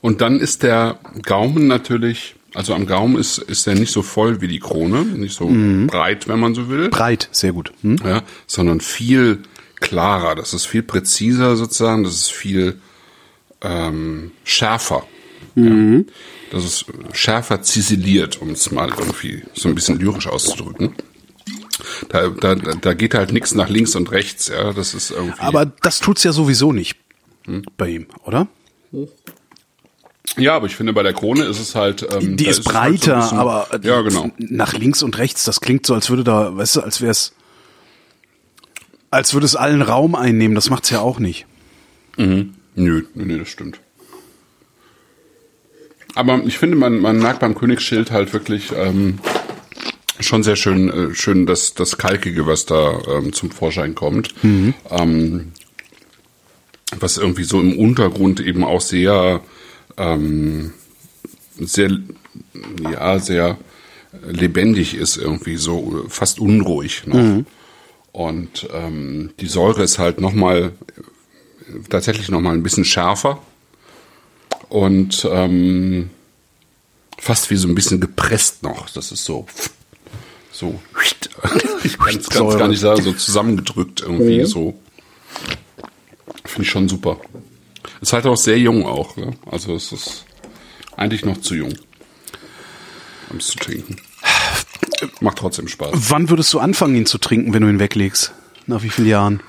[0.00, 4.40] Und dann ist der Gaumen natürlich, also am Gaumen ist, ist der nicht so voll
[4.40, 5.46] wie die Krone, nicht so
[5.88, 6.88] breit, wenn man so will.
[6.88, 7.72] Breit, sehr gut.
[7.82, 7.98] Hm?
[8.02, 9.42] ja, sondern viel
[9.80, 10.36] klarer.
[10.36, 12.04] Das ist viel präziser sozusagen.
[12.04, 12.80] Das ist viel
[13.62, 15.04] ähm, schärfer.
[15.54, 16.00] Ja.
[16.50, 20.94] Das ist schärfer ziseliert, um es mal irgendwie so ein bisschen lyrisch auszudrücken.
[22.08, 24.48] Da, da, da geht halt nichts nach links und rechts.
[24.48, 25.38] Ja, das ist irgendwie.
[25.40, 26.96] Aber das tut's ja sowieso nicht
[27.76, 28.46] bei ihm, oder?
[30.36, 32.06] ja, aber ich finde bei der Krone ist es halt.
[32.12, 34.30] Ähm, Die da ist es halt so breiter, bisschen- aber äh, ja, genau.
[34.38, 37.32] nach links und rechts, das klingt so, als würde da, weißt du, als wär's,
[39.10, 40.54] als würde es allen Raum einnehmen.
[40.54, 41.46] Das macht's ja auch nicht.
[42.16, 42.46] Nö,
[42.78, 43.80] nö, nö, das stimmt.
[46.14, 49.18] Aber ich finde, man, man merkt beim Königsschild halt wirklich ähm,
[50.20, 54.34] schon sehr schön, äh, schön das, das Kalkige, was da ähm, zum Vorschein kommt.
[54.90, 55.52] Ähm,
[56.98, 59.42] was irgendwie so im Untergrund eben auch sehr,
[59.98, 60.72] ähm,
[61.58, 61.90] sehr,
[62.90, 63.58] ja, sehr
[64.26, 67.18] lebendig ist, irgendwie so fast unruhig noch.
[68.12, 70.72] Und ähm, die Säure ist halt nochmal
[71.88, 73.42] tatsächlich noch mal ein bisschen schärfer
[74.68, 76.10] und ähm,
[77.18, 78.90] fast wie so ein bisschen gepresst noch.
[78.90, 79.46] Das ist so
[80.52, 80.80] so
[81.84, 84.78] ich kann es gar nicht sagen, so zusammengedrückt irgendwie so.
[86.44, 87.18] Finde ich schon super.
[88.00, 89.16] Ist halt auch sehr jung auch.
[89.16, 89.32] Ne?
[89.46, 90.24] Also es ist
[90.96, 91.74] eigentlich noch zu jung,
[93.30, 93.96] um es zu trinken.
[95.20, 95.90] Macht trotzdem Spaß.
[95.94, 98.32] Wann würdest du anfangen, ihn zu trinken, wenn du ihn weglegst?
[98.66, 99.40] Nach wie vielen Jahren?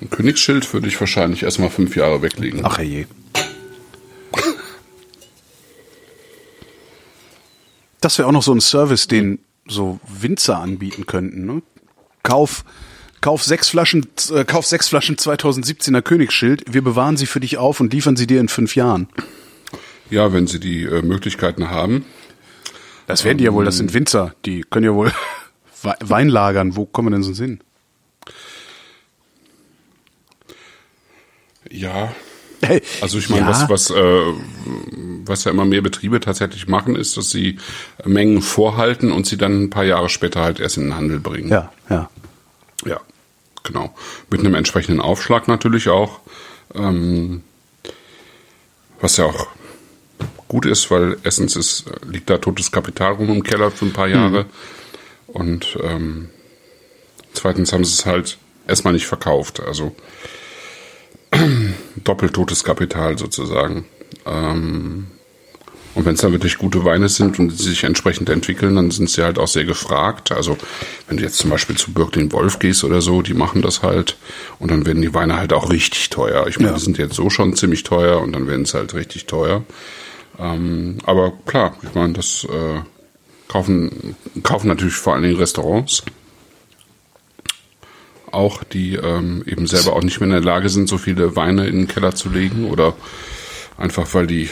[0.00, 2.60] Ein Königsschild würde ich wahrscheinlich erstmal fünf Jahre weglegen.
[2.64, 3.06] Ach je.
[8.00, 11.46] Das wäre auch noch so ein Service, den so Winzer anbieten könnten.
[11.46, 11.62] Ne?
[12.22, 12.64] Kauf,
[13.20, 16.72] kauf sechs Flaschen, äh, kauf sechs Flaschen 2017er Königsschild.
[16.72, 19.08] Wir bewahren sie für dich auf und liefern sie dir in fünf Jahren.
[20.10, 22.04] Ja, wenn sie die äh, Möglichkeiten haben.
[23.06, 23.64] Das werden die ja wohl.
[23.64, 24.34] Das sind Winzer.
[24.46, 25.12] Die können ja wohl
[25.82, 26.76] We- Wein lagern.
[26.76, 27.60] Wo kommen wir denn sonst hin?
[31.70, 32.14] Ja,
[33.00, 34.32] Also ich meine, ja, was, was, äh,
[35.24, 37.58] was ja immer mehr Betriebe tatsächlich machen, ist, dass sie
[38.04, 41.48] Mengen vorhalten und sie dann ein paar Jahre später halt erst in den Handel bringen.
[41.48, 42.10] Ja, ja.
[42.84, 43.00] Ja,
[43.64, 43.94] genau.
[44.30, 46.20] Mit einem entsprechenden Aufschlag natürlich auch.
[46.74, 47.42] Ähm,
[49.00, 49.48] was ja auch
[50.48, 54.08] gut ist, weil erstens ist, liegt da totes Kapital rum im Keller für ein paar
[54.08, 54.46] Jahre.
[55.26, 56.30] Und ähm,
[57.32, 59.60] zweitens haben sie es halt erstmal nicht verkauft.
[59.60, 59.94] Also
[62.04, 63.84] doppelt totes Kapital sozusagen.
[64.26, 65.06] Ähm,
[65.94, 69.10] und wenn es dann wirklich gute Weine sind und sie sich entsprechend entwickeln, dann sind
[69.10, 70.30] sie halt auch sehr gefragt.
[70.30, 70.56] Also
[71.08, 74.16] wenn du jetzt zum Beispiel zu Birklin Wolf gehst oder so, die machen das halt
[74.60, 76.46] und dann werden die Weine halt auch richtig teuer.
[76.46, 76.76] Ich meine, Ja.
[76.76, 79.64] die sind jetzt so schon ziemlich teuer und dann werden es halt richtig teuer.
[80.38, 82.80] Ähm, aber klar, ich meine, das äh,
[83.48, 84.14] kaufen,
[84.44, 86.04] kaufen natürlich vor allen Dingen Restaurants
[88.32, 91.66] auch, die ähm, eben selber auch nicht mehr in der Lage sind, so viele Weine
[91.66, 92.94] in den Keller zu legen oder
[93.76, 94.48] einfach weil die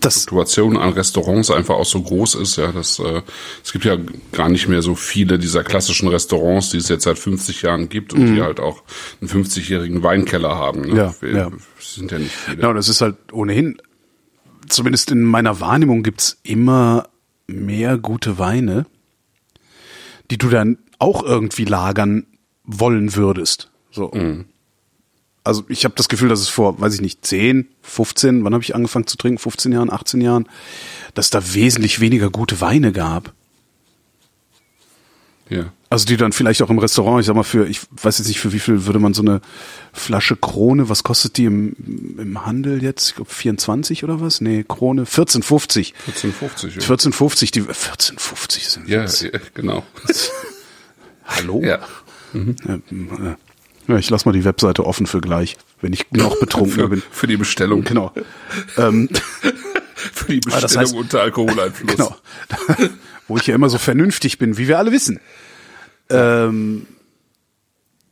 [0.00, 3.22] Das, Situation an Restaurants einfach auch so groß ist, ja, dass äh,
[3.64, 3.96] es gibt ja
[4.32, 8.12] gar nicht mehr so viele dieser klassischen Restaurants, die es jetzt seit 50 Jahren gibt
[8.12, 8.82] und die halt auch
[9.20, 10.82] einen 50-jährigen Weinkeller haben.
[10.82, 10.88] Ne?
[10.88, 10.96] Mhm.
[10.96, 11.50] Ja, Wir, ja.
[11.80, 12.56] sind ja nicht viele.
[12.58, 13.78] Genau, das ist halt ohnehin,
[14.68, 17.08] zumindest in meiner Wahrnehmung gibt's immer
[17.46, 18.86] mehr gute Weine,
[20.30, 22.26] die du dann auch irgendwie lagern
[22.66, 23.70] wollen würdest.
[23.90, 24.12] So.
[25.44, 28.64] Also ich habe das Gefühl, dass es vor, weiß ich nicht, 10, 15, wann habe
[28.64, 29.38] ich angefangen zu trinken?
[29.38, 30.48] 15 Jahren, 18 Jahren,
[31.14, 33.32] dass da wesentlich weniger gute Weine gab.
[35.48, 35.72] Ja.
[35.88, 38.40] Also die dann vielleicht auch im Restaurant, ich sag mal für, ich weiß jetzt nicht,
[38.40, 39.40] für wie viel würde man so eine
[39.92, 41.76] Flasche Krone, was kostet die im,
[42.18, 43.10] im Handel jetzt?
[43.10, 44.40] Ich glaube 24 oder was?
[44.40, 45.94] Nee, Krone 14,50.
[46.08, 46.74] 1450.
[46.74, 49.84] Ja, 14,50, die 14,50 sind ja, ja genau.
[51.24, 51.62] Hallo?
[51.62, 51.78] ja.
[52.32, 53.36] Ja, äh,
[53.88, 57.02] ja, ich lass mal die Webseite offen für gleich, wenn ich noch betrunkener Für, bin.
[57.10, 57.84] für die Bestellung.
[57.84, 58.12] Genau.
[58.76, 59.08] Ähm,
[59.94, 61.90] Für die Ah, das Bestellung heißt- unter Alkoholeinfluss.
[61.96, 62.16] genau.
[63.28, 65.20] Wo ich ja immer so vernünftig bin, wie wir alle wissen.
[66.10, 66.86] Ähm,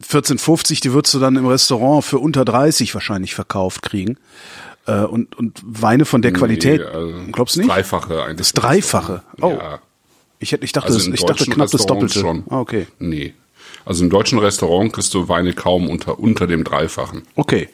[0.02, 4.16] 14,50, die würdest du dann im Restaurant für unter 30 wahrscheinlich verkauft kriegen.
[4.86, 7.76] Äh, und, und Weine von der Qualität, Nee, also glaubst du das nicht?
[7.76, 8.36] Dreifache eigentlich.
[8.38, 9.22] Das Dreifache.
[9.40, 9.50] Oh.
[9.50, 9.78] Ja.
[10.40, 12.18] Ich, hätte, ich dachte, Also das, ich dachte knapp das Doppelte.
[12.18, 12.44] schon.
[12.50, 12.86] Ah, okay.
[12.98, 13.34] Nee.
[13.84, 17.22] Also im deutschen Restaurant kriegst du Weine kaum unter, unter dem Dreifachen.
[17.34, 17.68] Okay.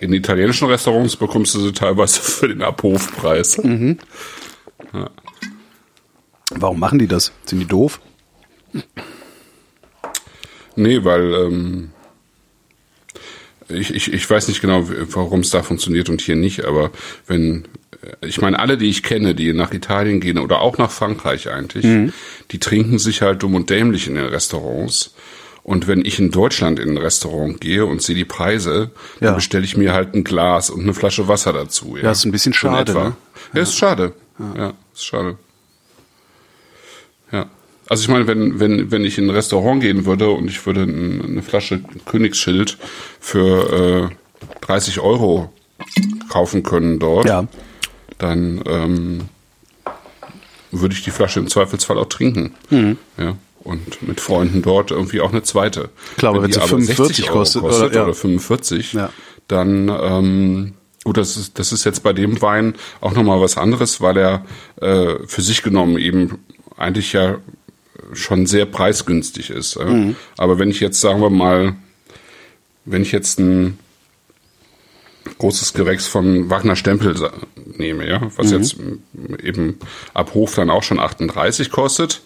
[0.00, 3.58] In italienischen Restaurants bekommst du sie teilweise für den Abhofpreis.
[3.58, 3.98] Mhm.
[6.50, 7.32] Warum machen die das?
[7.44, 8.00] Sind die doof?
[10.76, 11.90] Nee, weil ähm,
[13.68, 16.90] ich, ich, ich weiß nicht genau, warum es da funktioniert und hier nicht, aber
[17.26, 17.68] wenn,
[18.20, 21.84] ich meine, alle, die ich kenne, die nach Italien gehen oder auch nach Frankreich eigentlich,
[21.84, 22.12] Mhm.
[22.50, 25.14] die trinken sich halt dumm und dämlich in den Restaurants.
[25.64, 28.90] Und wenn ich in Deutschland in ein Restaurant gehe und sehe die Preise,
[29.20, 29.28] Ja.
[29.28, 31.96] dann bestelle ich mir halt ein Glas und eine Flasche Wasser dazu.
[31.96, 33.12] Ja, Ja, ist ein bisschen schade, ne?
[33.54, 34.12] Ja, ist schade.
[34.56, 35.36] Ja, ist schade.
[37.30, 37.46] Ja.
[37.88, 40.82] Also ich meine, wenn, wenn, wenn ich in ein Restaurant gehen würde und ich würde
[40.82, 42.78] ein- eine Flasche Königsschild
[43.20, 45.52] für äh, 30 Euro
[46.28, 47.46] kaufen können dort, Ja.
[48.22, 49.20] Dann ähm,
[50.70, 52.54] würde ich die Flasche im Zweifelsfall auch trinken.
[53.18, 53.36] Ja.
[53.64, 55.90] Und mit Freunden dort irgendwie auch eine zweite.
[56.16, 58.04] Klar, aber wenn die sie 45 kostet, kostet oder- ja.
[58.04, 59.10] oder 45, Ja.
[59.48, 60.72] dann ähm,
[61.04, 64.44] gut, das ist, das ist jetzt bei dem Wein auch nochmal was anderes, weil er
[64.80, 66.38] äh, für sich genommen eben
[66.76, 67.36] eigentlich ja
[68.14, 69.76] schon sehr preisgünstig ist.
[69.76, 69.84] Äh.
[69.84, 70.16] Mhm.
[70.36, 71.76] Aber wenn ich jetzt, sagen wir mal,
[72.84, 73.78] wenn ich jetzt ein
[75.38, 77.14] großes Gewächs von Wagner Stempel
[77.76, 78.58] nehme, ja, was Mhm.
[78.58, 78.76] jetzt
[79.42, 79.78] eben
[80.14, 82.22] ab Hof dann auch schon 38 kostet,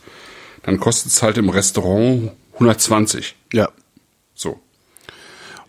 [0.63, 3.37] dann kostet es halt im Restaurant 120.
[3.53, 3.69] Ja.
[4.35, 4.61] So.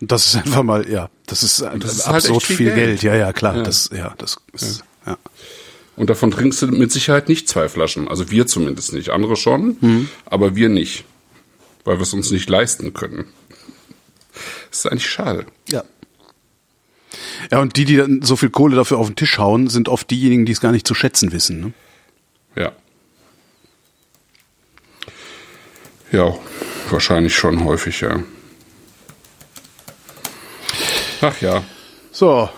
[0.00, 2.66] Und das ist einfach mal, ja, das ist, das ist halt absurd echt viel viel,
[2.66, 3.00] Geld.
[3.00, 3.02] Geld.
[3.02, 3.56] Ja, ja, klar.
[3.56, 3.62] Ja.
[3.62, 5.16] Das, ja, das ist, ja.
[5.96, 8.06] Und davon trinkst du mit Sicherheit nicht zwei Flaschen.
[8.06, 9.10] Also wir zumindest nicht.
[9.10, 10.08] Andere schon, Mhm.
[10.26, 11.04] aber wir nicht.
[11.84, 13.24] Weil wir es uns nicht leisten können.
[14.70, 15.46] Das ist eigentlich schade.
[15.68, 15.82] Ja.
[17.50, 20.10] Ja, und die, die dann so viel Kohle dafür auf den Tisch hauen, sind oft
[20.10, 21.60] diejenigen, die es gar nicht zu schätzen wissen.
[21.60, 21.72] Ne?
[22.56, 22.72] Ja.
[26.10, 26.34] Ja,
[26.90, 28.20] wahrscheinlich schon häufig, ja.
[31.20, 31.62] Ach ja.
[32.12, 32.48] So.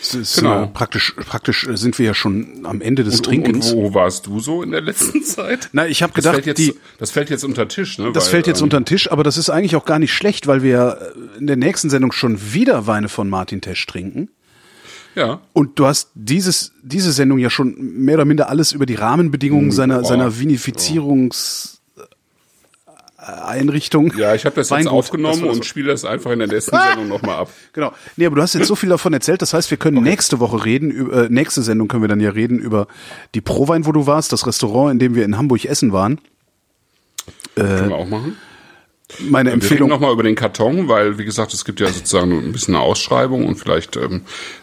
[0.00, 0.64] Es ist, Genau.
[0.64, 3.72] äh, praktisch, praktisch äh, sind wir ja schon am Ende des Und, Trinkens.
[3.72, 5.68] und wo warst du so in der letzten Zeit?
[5.72, 8.12] Na, ich habe Das gedacht, fällt, jetzt, die, das fällt jetzt unter Tisch, ne?
[8.12, 10.12] das Weil, fällt jetzt ähm, unter den Tisch, aber das ist eigentlich auch gar nicht
[10.12, 14.28] schlecht, weil wir äh, in der nächsten Sendung schon wieder Weine von Martin Tesch trinken.
[15.14, 15.40] Ja.
[15.52, 19.72] Und du hast dieses, diese Sendung ja schon mehr oder minder alles über die Rahmenbedingungen
[19.72, 20.38] seiner, oh, seiner
[23.28, 24.12] Vinifizierungseinrichtung.
[24.16, 24.92] Ja, ich habe das jetzt Weingut.
[24.92, 25.48] aufgenommen Das so.
[25.56, 27.50] und spiele das einfach in der nächsten Sendung nochmal ab.
[27.72, 27.92] Genau.
[28.16, 30.64] Nee, aber du hast jetzt so viel davon erzählt, das heißt, wir können nächste Woche
[30.64, 32.86] reden, über, äh, nächste Sendung können wir dann ja reden über
[33.34, 36.20] die Prowein, wo du warst, das Restaurant, in dem wir in Hamburg essen waren.
[37.54, 38.36] Können wir auch machen.
[39.20, 39.88] Meine Wir reden Empfehlung.
[39.88, 43.46] nochmal über den Karton, weil, wie gesagt, es gibt ja sozusagen ein bisschen eine Ausschreibung
[43.46, 44.20] und vielleicht ähm,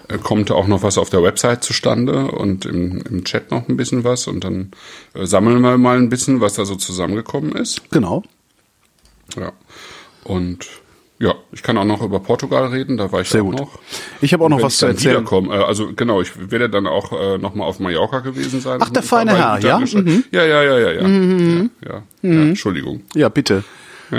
[0.08, 3.76] äh, kommt auch noch was auf der Website zustande und im, im Chat noch ein
[3.76, 4.70] bisschen was und dann
[5.16, 7.90] äh, sammeln wir mal ein bisschen, was da so zusammengekommen ist.
[7.90, 8.24] Genau.
[9.38, 9.52] Ja.
[10.24, 10.68] Und
[11.18, 13.60] ja, ich kann auch noch über Portugal reden, da war ich Sehr auch gut.
[13.60, 13.80] noch.
[14.22, 15.26] Ich habe auch noch was zu erzählen.
[15.26, 18.80] äh, also genau, ich werde dann auch äh, noch mal auf Mallorca gewesen sein.
[18.82, 19.80] Ach, der feine Herr, ja?
[19.80, 20.26] Mhm.
[20.32, 21.08] Ja, ja, ja, ja, ja.
[21.08, 22.42] ja, ja, ja.
[22.42, 23.04] Entschuldigung.
[23.14, 23.64] Ja, bitte.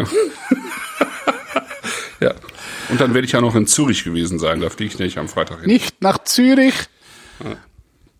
[2.20, 2.32] Ja.
[2.88, 5.28] Und dann werde ich ja noch in Zürich gewesen sein, da fliege ich nicht am
[5.28, 5.68] Freitag hin.
[5.68, 6.74] Nicht nach Zürich.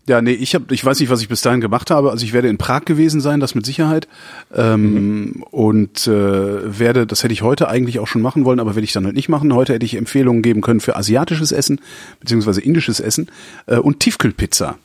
[0.07, 2.11] Ja, nee, ich hab, ich weiß nicht, was ich bis dahin gemacht habe.
[2.11, 4.07] Also ich werde in Prag gewesen sein, das mit Sicherheit.
[4.55, 8.85] Ähm, Und äh, werde, das hätte ich heute eigentlich auch schon machen wollen, aber werde
[8.85, 9.53] ich dann halt nicht machen.
[9.53, 11.81] Heute hätte ich Empfehlungen geben können für asiatisches Essen,
[12.21, 13.29] beziehungsweise indisches Essen
[13.65, 14.77] äh, und Tiefkühlpizza.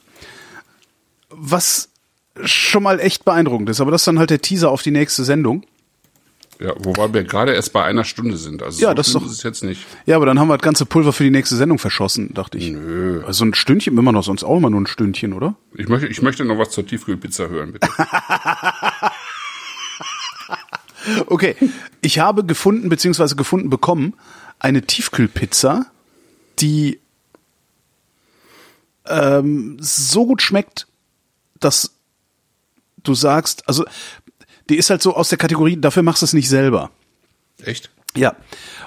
[1.31, 1.89] Was
[2.45, 5.23] schon mal echt beeindruckend ist, aber das ist dann halt der Teaser auf die nächste
[5.23, 5.65] Sendung.
[6.61, 8.63] Ja, wobei wir gerade erst bei einer Stunde sind.
[8.63, 9.85] Also Ja, so das ist doch- ist es jetzt nicht.
[10.07, 12.71] Ja, aber dann haben wir das ganze Pulver für die nächste Sendung verschossen, dachte ich.
[12.71, 13.23] Nö.
[13.27, 15.57] Also ein Stündchen, immer noch sonst auch immer nur ein Stündchen, oder?
[15.75, 17.89] Ich möchte, ich möchte noch was zur Tiefkühlpizza hören, bitte.
[21.27, 21.57] Okay,
[22.01, 24.15] ich habe gefunden beziehungsweise gefunden bekommen
[24.61, 25.87] eine Tiefkühlpizza,
[26.61, 27.01] die
[29.07, 30.87] ähm, so gut schmeckt,
[31.59, 31.91] dass
[33.03, 33.85] du sagst, also
[34.69, 36.91] die ist halt so aus der Kategorie, dafür machst du es nicht selber.
[37.63, 37.91] Echt?
[38.15, 38.35] Ja,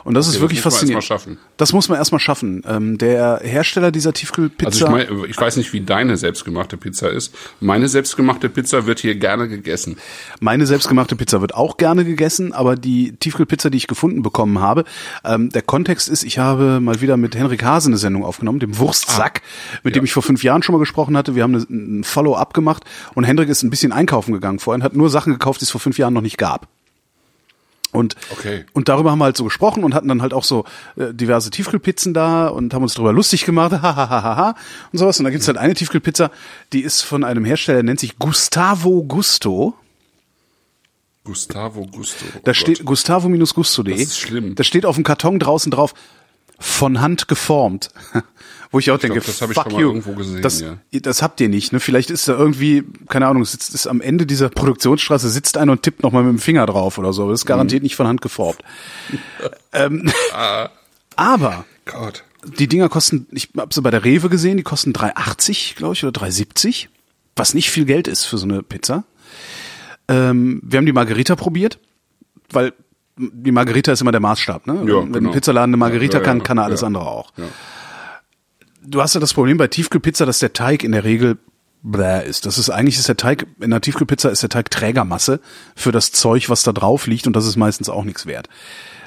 [0.03, 1.03] und das ist das wirklich muss man faszinierend.
[1.03, 1.37] erst mal schaffen.
[1.57, 2.61] Das muss man erstmal schaffen.
[2.67, 4.67] Ähm, der Hersteller dieser Tiefkühlpizza.
[4.67, 7.33] Also ich meine, ich weiß nicht, wie deine selbstgemachte Pizza ist.
[7.59, 9.97] Meine selbstgemachte Pizza wird hier gerne gegessen.
[10.39, 14.83] Meine selbstgemachte Pizza wird auch gerne gegessen, aber die Tiefkühlpizza, die ich gefunden bekommen habe,
[15.23, 18.77] ähm, der Kontext ist, ich habe mal wieder mit Henrik Hase eine Sendung aufgenommen, dem
[18.77, 19.41] Wurstsack,
[19.81, 21.33] mit dem ich vor fünf Jahren schon mal gesprochen hatte.
[21.35, 22.83] Wir haben eine- ein Follow-up gemacht
[23.15, 25.81] und Henrik ist ein bisschen einkaufen gegangen vorhin, hat nur Sachen gekauft, die es vor
[25.81, 26.67] fünf Jahren noch nicht gab.
[27.95, 28.65] Und, Okay.
[28.73, 30.65] und darüber haben wir halt so gesprochen und hatten dann halt auch so
[30.97, 34.55] äh, diverse Tiefkühlpizzen da und haben uns darüber lustig gemacht, hahaha
[34.91, 35.17] und sowas.
[35.19, 36.31] Und da gibt's halt eine Tiefkühlpizza,
[36.73, 39.73] die ist von einem Hersteller, der nennt sich Gustavo Gusto.
[41.23, 42.23] Gustavo Gusto.
[42.27, 42.55] Oh Da Gott.
[42.55, 43.93] steht Gustavo-Gusto.de.
[43.93, 44.53] Das ist schlimm.
[44.55, 45.95] Da steht auf dem Karton draußen drauf,
[46.59, 47.89] von Hand geformt.
[48.71, 49.87] Wo ich auch denke, das hab ich fuck schon mal you.
[49.87, 50.77] irgendwo gesehen, das, ja.
[50.91, 51.71] das habt ihr nicht.
[51.73, 51.79] Ne?
[51.79, 55.83] Vielleicht ist da irgendwie, keine Ahnung, sitzt ist am Ende dieser Produktionsstraße, sitzt einer und
[55.83, 57.29] tippt nochmal mit dem Finger drauf oder so.
[57.29, 57.85] Das ist garantiert Mhm.
[57.85, 58.59] nicht von Hand geformt.
[59.73, 60.69] ähm, Ah.
[61.15, 62.23] aber Gott.
[62.57, 66.03] die Dinger kosten, ich habe sie bei der Rewe gesehen, die kosten 3,80, glaube ich,
[66.03, 66.87] oder 3,70.
[67.35, 69.03] Was nicht viel Geld ist für so eine Pizza.
[70.07, 71.79] Ähm, wir haben die Margarita probiert,
[72.51, 72.73] weil
[73.17, 74.67] die Margarita ist immer der Maßstab.
[74.67, 74.83] Ne?
[74.87, 75.29] Ja, Wenn genau.
[75.29, 77.31] ein Pizzaladen eine Margarita Ja, ja, kann, kann er alles andere auch.
[78.85, 78.89] Ja.
[78.89, 81.37] Du hast ja das Problem bei Tiefkühlpizza, dass der Teig in der Regel
[81.85, 82.45] bläh ist.
[82.45, 85.39] Das ist eigentlich ist der Teig in der Tiefkühlpizza ist der Teig Trägermasse
[85.75, 88.49] für das Zeug, was da drauf liegt und das ist meistens auch nichts wert.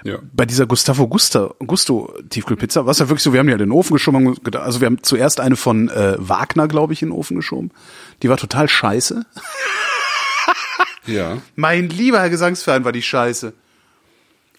[0.05, 0.19] Ja.
[0.33, 3.63] Bei dieser Gustavo Gusto, Gusto Tiefkühlpizza war es ja wirklich so, wir haben die halt
[3.63, 7.09] in den Ofen geschoben, also wir haben zuerst eine von äh, Wagner, glaube ich, in
[7.09, 7.73] den Ofen geschoben.
[8.23, 9.27] Die war total scheiße.
[11.07, 11.39] Ja.
[11.57, 13.55] Mein lieber Herr Gesangsverein war die scheiße.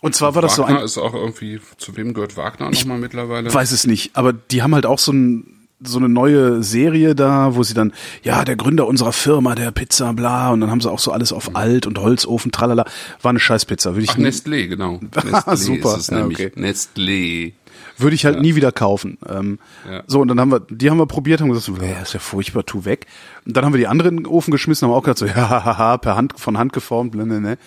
[0.02, 3.00] Und zwar war das so Wagner ein, ist auch irgendwie, zu wem gehört Wagner nochmal
[3.00, 3.54] mittlerweile?
[3.54, 7.56] weiß es nicht, aber die haben halt auch so ein so eine neue Serie da,
[7.56, 7.93] wo sie dann,
[8.24, 11.32] ja, der Gründer unserer Firma, der Pizza, bla, und dann haben sie auch so alles
[11.32, 12.86] auf alt und Holzofen, tralala.
[13.22, 15.00] War eine Scheißpizza, würde ich, Ach, Nestlé, genau.
[15.14, 16.38] Nestlé Super, ist es ja, nämlich.
[16.38, 16.52] okay.
[16.60, 17.54] Nestlé.
[17.97, 19.18] würde ich halt nie wieder kaufen.
[19.28, 20.04] Ähm, Ja.
[20.08, 22.66] So, und dann haben wir, die haben wir probiert, haben gesagt, äh, ist ja furchtbar,
[22.66, 23.08] tu weg.
[23.45, 25.50] Und dann haben wir die anderen in den Ofen geschmissen, haben auch gesagt, so, ja,
[25.50, 27.58] haha, per Hand, von Hand geformt, ne, ne, ne.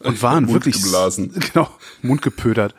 [0.00, 1.32] Und waren Mund wirklich, geblasen.
[1.52, 1.70] genau,
[2.02, 2.74] Mund gepödert.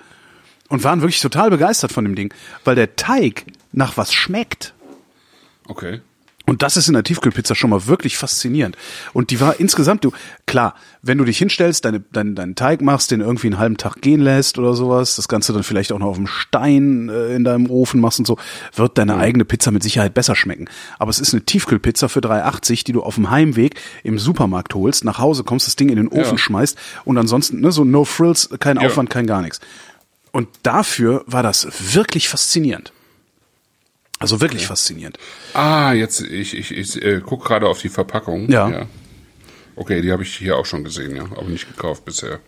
[0.70, 2.34] Und waren wirklich total begeistert von dem Ding,
[2.66, 4.74] weil der Teig nach was schmeckt.
[5.68, 6.02] Okay.
[6.50, 8.78] Und das ist in der Tiefkühlpizza schon mal wirklich faszinierend.
[9.12, 10.14] Und die war insgesamt, du,
[10.46, 14.02] klar, wenn du dich hinstellst, deine, dein, deinen Teig machst, den irgendwie einen halben Tag
[14.02, 17.44] gehen lässt oder sowas, das Ganze dann vielleicht auch noch auf dem Stein äh, in
[17.44, 18.38] deinem Ofen machst und so,
[18.74, 20.70] wird deine eigene Pizza mit Sicherheit besser schmecken.
[21.00, 23.76] Aber es ist eine Tiefkühlpizza für 3,80, die du auf dem Heimweg
[24.06, 26.38] im Supermarkt holst, nach Hause kommst, das Ding in den Ofen Ja.
[26.38, 28.88] schmeißt und ansonsten, ne, so no frills, kein Ja.
[28.88, 29.60] Aufwand, kein gar nichts.
[30.32, 32.94] Und dafür war das wirklich faszinierend.
[34.20, 35.18] Also wirklich faszinierend.
[35.54, 38.50] Ah, jetzt, ich, ich, ich äh, guck gerade auf die Verpackung.
[38.50, 38.88] Ja.
[39.76, 41.26] Okay, die habe ich hier auch schon gesehen, ja.
[41.26, 42.40] Aber nicht gekauft bisher,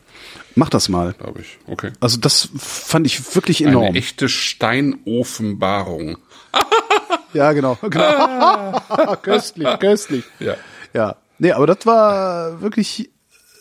[0.56, 1.14] Mach das mal.
[1.14, 1.60] glaube ich.
[1.68, 1.92] Okay.
[2.00, 3.86] Also das fand ich wirklich enorm.
[3.86, 6.18] Eine echte Steinofenbarung.
[7.34, 7.78] ja, genau.
[7.82, 8.82] genau.
[9.22, 10.24] köstlich, köstlich.
[10.40, 10.56] Ja.
[10.94, 11.18] Ja.
[11.38, 13.12] Nee, aber das war wirklich,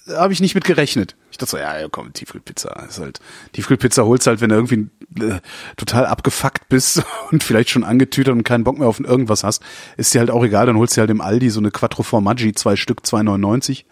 [0.09, 1.15] habe ich nicht mit gerechnet.
[1.39, 2.71] Ich dachte so, ja, ja, komm, Tiefkühlpizza.
[2.89, 3.21] Ist halt,
[3.53, 4.89] Tiefkühlpizza holst halt, wenn du irgendwie
[5.25, 5.39] äh,
[5.77, 9.63] total abgefuckt bist und vielleicht schon angetütert und keinen Bock mehr auf irgendwas hast,
[9.97, 12.55] ist dir halt auch egal, dann holst du halt im Aldi so eine Quattro Formaggi,
[12.55, 13.85] zwei Stück, 2,99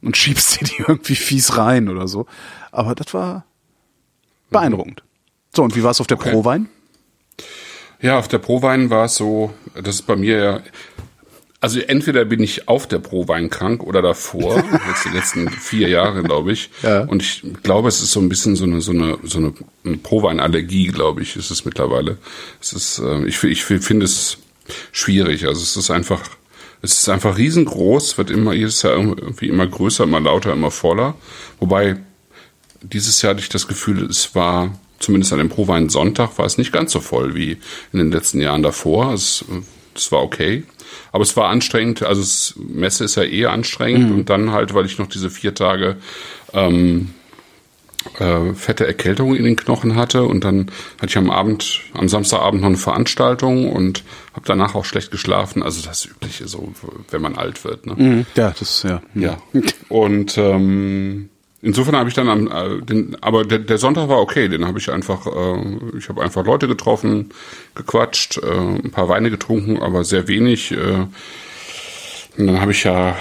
[0.00, 2.26] und schiebst dir die irgendwie fies rein oder so.
[2.70, 3.46] Aber das war
[4.50, 5.02] beeindruckend.
[5.56, 6.30] So, und wie war es auf der Okay.
[6.30, 6.68] Pro-Wein?
[8.00, 10.60] Ja, auf der Prowein war es so, das ist bei mir ja,
[11.66, 14.56] also entweder bin ich auf der Prowein krank oder davor,
[14.88, 16.70] jetzt die letzten vier Jahre, glaube ich.
[16.84, 17.00] Ja.
[17.00, 19.38] Und ich glaube, es ist so ein bisschen so eine, so eine, so
[19.84, 22.18] eine, Proweinallergie, glaube ich, ist es mittlerweile.
[22.60, 24.38] Es ist, äh, ich, ich fi- finde es
[24.92, 25.44] schwierig.
[25.46, 26.20] Also es ist einfach,
[26.82, 31.16] es ist einfach riesengroß, wird immer jedes Jahr irgendwie immer größer, immer lauter, immer voller.
[31.58, 31.96] Wobei
[32.80, 36.58] dieses Jahr hatte ich das Gefühl, es war zumindest an dem Prowein Sonntag war es
[36.58, 37.58] nicht ganz so voll wie
[37.92, 39.12] in den letzten Jahren davor.
[39.14, 39.44] Es,
[39.98, 40.64] es war okay.
[41.12, 44.86] Aber es war anstrengend, also es, Messe ist ja eh anstrengend und dann halt, weil
[44.86, 45.96] ich noch diese vier Tage
[46.52, 47.10] ähm,
[48.18, 52.60] äh, fette Erkältung in den Knochen hatte und dann hatte ich am Abend, am Samstagabend
[52.60, 55.62] noch eine Veranstaltung und habe danach auch schlecht geschlafen.
[55.62, 56.72] Also das Übliche so,
[57.10, 57.86] wenn man alt wird.
[57.86, 57.94] Ne?
[58.36, 59.02] Ja, das, ja.
[59.14, 59.38] Ja.
[59.88, 61.30] Und ähm,
[61.62, 64.78] insofern habe ich dann am, äh, den, aber der, der Sonntag war okay, den habe
[64.78, 67.30] ich einfach, äh, ich habe einfach Leute getroffen,
[67.74, 70.72] gequatscht, äh, ein paar Weine getrunken, aber sehr wenig.
[70.72, 71.06] Äh,
[72.38, 73.16] und dann habe ich ja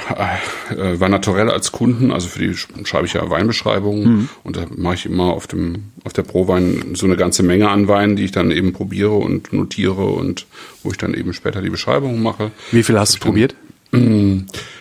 [0.71, 4.65] äh, war Naturell als Kunden, also für die sch- schreibe ich ja Weinbeschreibungen und da
[4.75, 8.25] mache ich immer auf dem auf der Prowein so eine ganze Menge an Weinen, die
[8.25, 10.45] ich dann eben probiere und notiere und
[10.83, 12.51] wo ich dann eben später die Beschreibung mache.
[12.71, 13.55] Wie viel hast du probiert?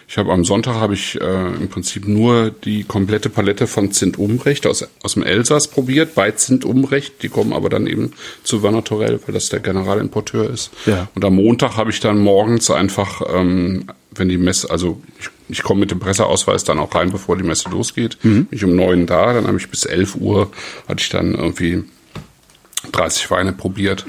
[0.07, 4.19] Ich habe am Sonntag habe ich äh, im Prinzip nur die komplette Palette von Zint
[4.19, 7.23] Umbrecht aus, aus dem Elsass probiert, bei Zint Umbrecht.
[7.23, 10.71] Die kommen aber dann eben zu Vanatorell, weil das der Generalimporteur ist.
[10.87, 11.09] Ja.
[11.15, 15.63] Und am Montag habe ich dann morgens einfach, ähm, wenn die Messe, also ich, ich
[15.63, 18.19] komme mit dem Presseausweis dann auch rein, bevor die Messe losgeht.
[18.21, 20.51] Bin ich um neun da, dann habe ich bis 11 Uhr,
[20.87, 21.85] hatte ich dann irgendwie
[22.93, 24.05] 30 Weine probiert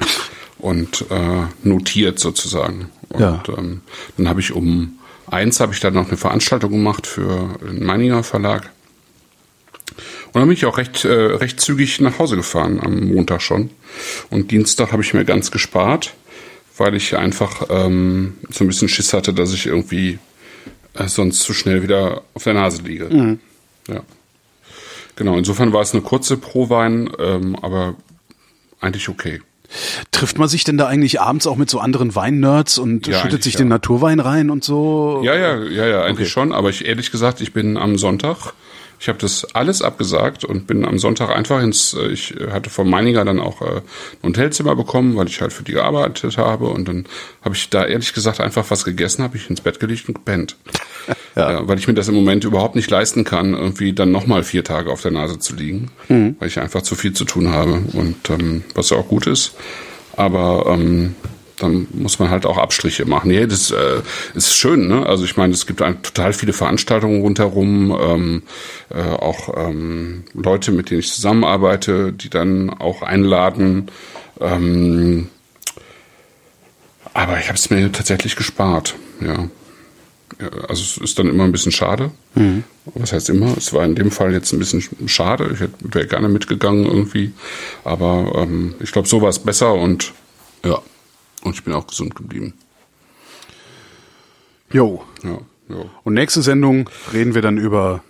[0.58, 2.90] und äh, notiert sozusagen.
[3.08, 3.42] Und Ja.
[3.56, 3.80] ähm,
[4.16, 4.98] dann habe ich um
[5.30, 8.70] eins habe ich dann noch eine Veranstaltung gemacht für den Meininger Verlag.
[10.26, 13.70] Und dann bin ich auch recht, äh, recht zügig nach Hause gefahren am Montag schon.
[14.30, 16.14] Und Dienstag habe ich mir ganz gespart,
[16.76, 20.18] weil ich einfach ähm, so ein bisschen Schiss hatte, dass ich irgendwie
[20.94, 23.06] äh, sonst zu schnell wieder auf der Nase liege.
[23.06, 23.40] Mhm.
[23.88, 24.02] Ja.
[25.16, 27.94] Genau, insofern war es eine kurze Prowein, ähm, aber
[28.80, 29.40] eigentlich okay.
[30.10, 33.42] Trifft man sich denn da eigentlich abends auch mit so anderen Wein-Nerds und Ja, schüttet
[33.42, 33.74] sich eigentlich den ja.
[33.74, 35.20] Naturwein rein und so?
[35.24, 36.30] Ja, ja, ja, ja, eigentlich Okay.
[36.30, 36.52] schon.
[36.52, 38.52] Aber ich ehrlich gesagt, ich bin am Sonntag,
[38.98, 42.88] ich habe das alles abgesagt und bin am Sonntag einfach ins, äh, ich hatte von
[42.88, 43.82] Meininger dann auch äh,
[44.22, 47.06] ein Hotelzimmer bekommen, weil ich halt für die gearbeitet habe und dann
[47.42, 50.56] habe ich da ehrlich gesagt einfach was gegessen, habe ich ins Bett gelegt und gepennt.
[51.36, 51.60] Ja.
[51.60, 54.64] Äh, weil ich mir das im Moment überhaupt nicht leisten kann, irgendwie dann nochmal vier
[54.64, 56.36] Tage auf der Nase zu liegen, Mhm.
[56.38, 59.54] weil ich einfach zu viel zu tun habe und ähm, was ja auch gut ist.
[60.16, 61.14] Aber ähm,
[61.58, 63.28] dann muss man halt auch Abstriche machen.
[63.28, 64.02] Nee, das äh,
[64.34, 65.06] ist schön, ne?
[65.06, 68.42] Also ich meine, es gibt ein, total viele Veranstaltungen rundherum, ähm,
[68.90, 73.90] äh, auch ähm, Leute, mit denen ich zusammenarbeite, die dann auch einladen.
[74.40, 75.28] Ähm,
[77.14, 79.48] aber ich habe es mir tatsächlich gespart, ja.
[80.68, 82.10] Also es ist dann immer ein bisschen schade.
[82.94, 83.56] Was heißt immer?
[83.56, 85.50] Es war in dem Fall jetzt ein bisschen schade.
[85.54, 87.32] Ich wäre gerne mitgegangen irgendwie.
[87.84, 90.12] Aber ähm, ich glaube, so war es besser und
[90.62, 90.82] ja.
[91.46, 92.54] Und ich bin auch gesund geblieben.
[94.72, 95.04] Jo.
[95.22, 95.38] Ja,
[95.68, 95.84] ja.
[96.02, 98.02] Und nächste Sendung reden wir dann über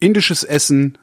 [0.00, 0.98] indisches Essen,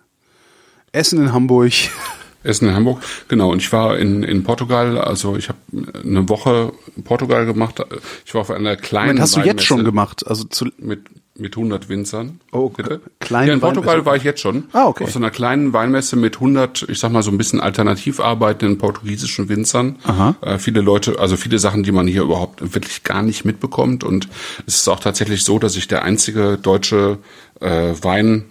[0.91, 1.71] Essen in Hamburg.
[2.43, 3.51] Essen in Hamburg, genau.
[3.51, 5.57] Und ich war in, in Portugal, also ich habe
[6.03, 7.81] eine Woche in Portugal gemacht.
[8.25, 10.27] Ich war auf einer kleinen Moment, hast du jetzt schon gemacht?
[10.27, 11.05] Also zu, Mit,
[11.37, 12.39] mit 100 Winzern.
[12.53, 13.01] Oh, Bitte?
[13.19, 14.05] kleine Ja, in Portugal Weinmesse.
[14.05, 14.65] war ich jetzt schon.
[14.71, 15.03] Ah, okay.
[15.03, 18.77] Auf so einer kleinen Weinmesse mit 100, ich sag mal so ein bisschen alternativ arbeitenden
[18.77, 19.97] portugiesischen Winzern.
[20.03, 20.35] Aha.
[20.41, 24.03] Äh, viele Leute, also viele Sachen, die man hier überhaupt wirklich gar nicht mitbekommt.
[24.05, 24.29] Und
[24.65, 27.17] es ist auch tatsächlich so, dass ich der einzige deutsche
[27.59, 28.45] äh, Wein,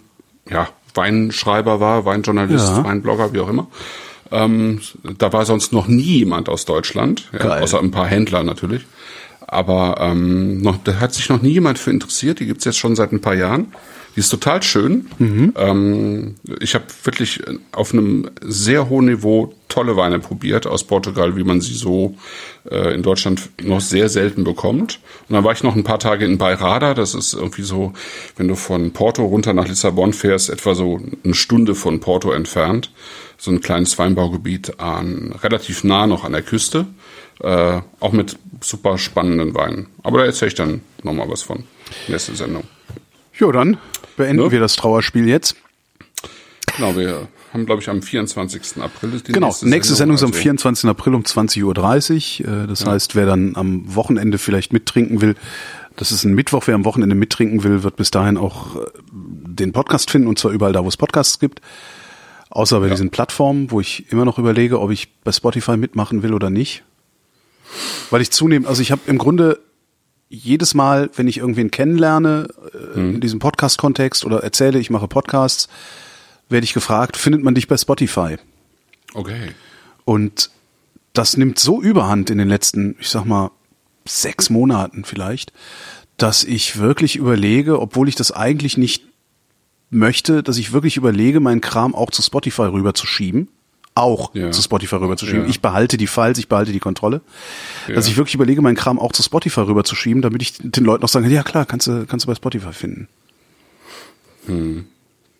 [0.49, 2.83] ja, Weinschreiber war, Weinjournalist, Ja.
[2.83, 3.67] Weinblogger, wie auch immer.
[4.31, 4.81] Ähm,
[5.17, 8.85] da war sonst noch nie jemand aus Deutschland, ja, außer ein paar Händler natürlich.
[9.47, 12.39] Aber ähm, noch, da hat sich noch nie jemand für interessiert.
[12.39, 13.73] Die gibt's jetzt schon seit ein paar Jahren.
[14.15, 15.07] Die ist total schön.
[15.57, 17.43] Ähm, ich habe wirklich
[17.73, 22.15] auf einem sehr hohen Niveau tolle Weine probiert aus Portugal, wie man sie so
[22.71, 24.99] äh, in Deutschland noch sehr selten bekommt.
[25.27, 26.93] Und dann war ich noch ein paar Tage in Beirada.
[26.93, 27.91] Das ist irgendwie so,
[28.37, 32.91] wenn du von Porto runter nach Lissabon fährst, etwa so eine Stunde von Porto entfernt.
[33.37, 36.87] So ein kleines Weinbaugebiet an, relativ nah noch an der Küste.
[37.41, 39.87] Äh, auch mit super spannenden Weinen.
[40.03, 41.63] Aber da erzähle ich dann nochmal was von.
[42.07, 42.63] Nächste Sendung.
[43.33, 43.77] jo, dann
[44.17, 44.51] beenden Ne?
[44.51, 45.55] wir das Trauerspiel jetzt.
[46.77, 48.81] Genau, wir haben, glaube ich, am 24.
[48.81, 50.89] April ist die Genau, nächste, Sendung, ist am also- 24.
[50.89, 52.63] April um 20.30 Uhr.
[52.63, 55.35] Äh, Das heißt, wer dann am Wochenende vielleicht mittrinken will,
[55.97, 58.79] das ist ein Mittwoch, wer am Wochenende mittrinken will, wird bis dahin auch äh,
[59.11, 61.61] den Podcast finden und zwar überall da, wo es Podcasts gibt.
[62.49, 66.33] Außer bei diesen Plattformen, wo ich immer noch überlege, ob ich bei Spotify mitmachen will
[66.33, 66.83] oder nicht.
[68.09, 69.59] Weil ich zunehmend, also ich habe im Grunde
[70.29, 75.67] jedes Mal, wenn ich irgendwen kennenlerne, äh, in diesem Podcast-Kontext oder erzähle, ich mache Podcasts,
[76.49, 78.37] werde ich gefragt, findet man dich bei Spotify?
[79.13, 79.51] Okay.
[80.03, 80.49] Und
[81.13, 83.51] das nimmt so überhand in den letzten, ich sag mal,
[84.07, 85.53] sechs Monaten vielleicht,
[86.17, 89.03] dass ich wirklich überlege, obwohl ich das eigentlich nicht
[89.89, 93.47] möchte, dass ich wirklich überlege, meinen Kram auch zu Spotify rüberzuschieben.
[93.97, 94.51] Auch Ja.
[94.51, 95.43] zu Spotify rüberzuschieben.
[95.43, 95.49] Ja.
[95.49, 97.21] Ich behalte die Files, ich behalte die Kontrolle.
[97.87, 98.11] Dass Ja.
[98.11, 101.23] ich wirklich überlege, meinen Kram auch zu Spotify rüberzuschieben, damit ich den Leuten auch sagen
[101.25, 103.07] kann, ja klar, kannst du, kannst du bei Spotify finden.
[104.47, 104.85] Hm.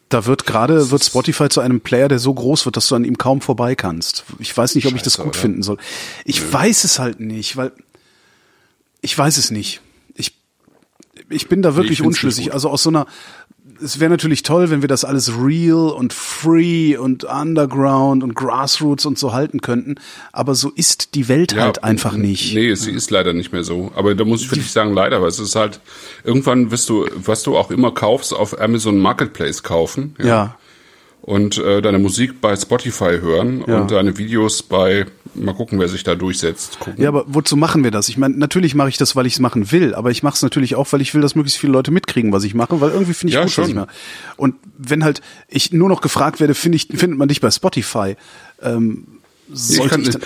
[0.09, 3.03] Da wird gerade, wird Spotify zu einem Player, der so groß wird, dass du an
[3.03, 4.23] ihm kaum vorbei kannst.
[4.39, 5.39] Ich weiß nicht, ob ich das Scheiße, gut oder?
[5.41, 5.77] finden soll.
[6.23, 7.71] Ich weiß es halt nicht, weil
[9.01, 9.81] ich weiß es nicht.
[10.13, 10.33] Ich,
[11.29, 12.53] ich bin da wirklich unschlüssig.
[12.53, 13.07] Also aus so einer,
[13.83, 19.05] es wäre natürlich toll, wenn wir das alles real und free und underground und grassroots
[19.05, 19.95] und so halten könnten.
[20.31, 22.53] Aber so ist die Welt halt einfach nicht.
[22.53, 23.91] Nee, sie ist leider nicht mehr so.
[23.95, 25.79] Aber da muss ich wirklich sagen, leider, weil es ist halt,
[26.23, 30.15] irgendwann wirst du, was du auch immer kaufst, auf Amazon Marketplace kaufen.
[30.23, 30.57] Ja.
[31.21, 33.79] Und äh, deine Musik bei Spotify hören Ja.
[33.81, 36.79] und deine Videos bei, mal gucken, wer sich da durchsetzt.
[36.79, 37.01] Gucken.
[37.01, 38.09] Ja, aber wozu machen wir das?
[38.09, 40.41] Ich meine, natürlich mache ich das, weil ich es machen will, aber ich mache es
[40.41, 43.13] natürlich auch, weil ich will, dass möglichst viele Leute mitkriegen, was ich mache, weil irgendwie
[43.13, 43.69] finde ich Ja, gut, was schon.
[43.69, 43.87] ich mache.
[44.37, 48.15] Und wenn halt ich nur noch gefragt werde, finde ich, findet man dich bei Spotify,
[48.61, 49.05] ähm,
[49.53, 50.17] Ich kann, ich,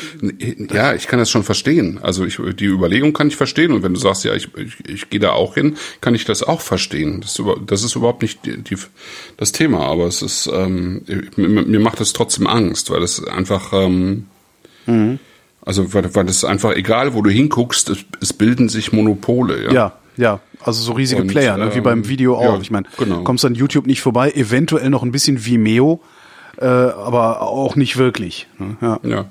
[0.57, 1.99] dann, ja, ich kann das schon verstehen.
[2.01, 3.73] Also ich, die Überlegung kann ich verstehen.
[3.73, 6.41] Und wenn du sagst, ja, ich, ich, ich gehe da auch hin, kann ich das
[6.41, 7.19] auch verstehen.
[7.19, 8.77] Das ist, über, das ist überhaupt nicht die, die,
[9.35, 9.81] das Thema.
[9.81, 11.03] Aber es ist, ähm,
[11.35, 14.27] mir, mir macht es trotzdem Angst, weil es einfach, ähm,
[14.89, 15.19] Mhm.
[15.65, 19.65] also weil, weil es einfach, egal wo du hinguckst, es, es bilden sich Monopole.
[19.65, 19.71] Ja.
[19.71, 22.55] ja, ja, also so riesige Und, Player, ne, wie ähm, beim Video auch.
[22.55, 23.23] ja, ich meine, genau.
[23.23, 26.01] kommst an YouTube nicht vorbei, eventuell noch ein bisschen Vimeo,
[26.57, 28.47] äh, aber auch nicht wirklich.
[28.57, 28.77] Ne?
[28.81, 28.99] Ja.
[29.03, 29.25] Ja.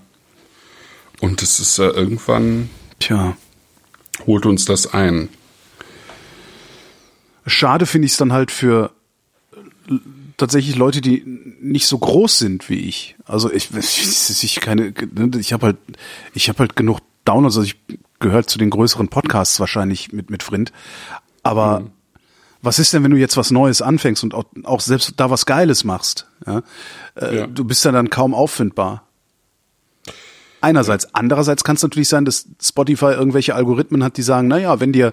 [1.20, 2.70] Und es ist äh, irgendwann
[3.00, 3.36] Tja.
[4.26, 5.28] holt uns das ein.
[7.46, 8.90] Schade finde ich es dann halt für
[10.38, 11.22] tatsächlich Leute, die
[11.60, 13.16] nicht so groß sind wie ich.
[13.26, 14.94] Also ich, ich, ich keine,
[15.38, 15.76] ich habe halt,
[16.32, 17.56] ich habe halt genug Downloads.
[17.58, 17.76] Also ich
[18.20, 20.72] gehört zu den größeren Podcasts wahrscheinlich mit mit Vrind.
[21.42, 21.90] Aber Mhm.
[22.62, 25.44] was ist denn, wenn du jetzt was Neues anfängst und auch, auch selbst da was
[25.46, 26.26] Geiles machst?
[26.46, 26.62] Ja?
[27.14, 27.46] Äh, Ja.
[27.46, 29.04] Du bist ja dann kaum auffindbar.
[30.60, 31.14] Einerseits.
[31.14, 34.92] Andererseits kann es natürlich sein, dass Spotify irgendwelche Algorithmen hat, die sagen, na ja, wenn
[34.92, 35.12] dir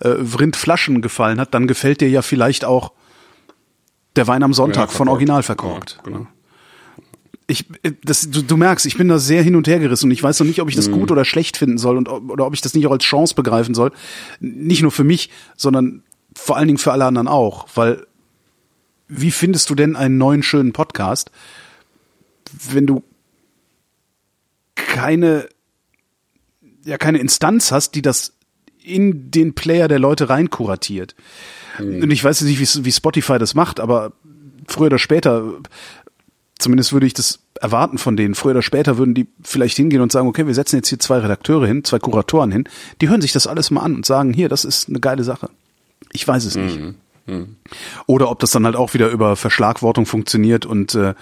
[0.00, 2.92] äh, Vrind Flaschen gefallen hat, dann gefällt dir ja vielleicht auch
[4.16, 5.08] der Wein am Sonntag von.
[5.08, 5.96] Original verkorkt.
[5.98, 6.26] Ja, genau.
[7.46, 10.10] Ich, äh, das, du, du merkst, ich bin da sehr hin und her gerissen und
[10.10, 12.46] ich weiß noch nicht, ob ich das gut oder schlecht finden soll und ob- oder
[12.46, 13.92] ob ich das nicht auch als Chance begreifen soll.
[14.40, 16.02] Nicht nur für mich, sondern
[16.34, 18.06] vor allen Dingen für alle anderen auch, weil
[19.08, 21.30] wie findest du denn einen neuen schönen Podcast,
[22.70, 23.04] wenn du
[24.74, 25.48] keine
[26.84, 28.34] ja keine Instanz hast, die das
[28.82, 31.14] in den Player der Leute rein kuratiert.
[32.02, 34.12] Und ich weiß nicht, wie, wie Spotify das macht, aber
[34.68, 35.44] früher oder später,
[36.58, 40.12] zumindest würde ich das erwarten von denen, früher oder später würden die vielleicht hingehen und
[40.12, 42.64] sagen, okay, wir setzen jetzt hier zwei Redakteure hin, zwei Kuratoren hin,
[43.00, 45.50] die hören sich das alles mal an und sagen, hier, das ist eine geile Sache.
[46.12, 46.78] Ich weiß es nicht.
[48.06, 51.14] Oder ob das dann halt auch wieder über Verschlagwortung funktioniert und äh,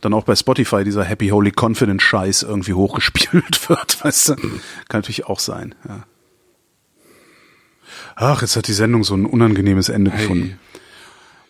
[0.00, 4.34] dann auch bei Spotify dieser Happy Holy Confident Scheiß irgendwie hochgespielt wird, weißt du?
[4.36, 6.04] Kann natürlich auch sein, ja.
[8.16, 10.58] Ach, jetzt hat die Sendung so ein unangenehmes Ende gefunden.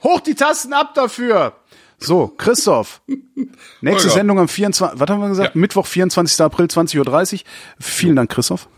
[0.03, 1.55] Hoch die Tasten ab dafür!
[1.99, 3.03] So, Christoph.
[3.83, 4.15] Nächste Holger.
[4.15, 4.99] Sendung am 24.
[4.99, 5.55] Was haben wir gesagt?
[5.55, 5.61] Ja.
[5.61, 6.41] Mittwoch, 24.
[6.41, 7.41] April, 20.30 Uhr.
[7.79, 8.69] Vielen Dank, Christoph.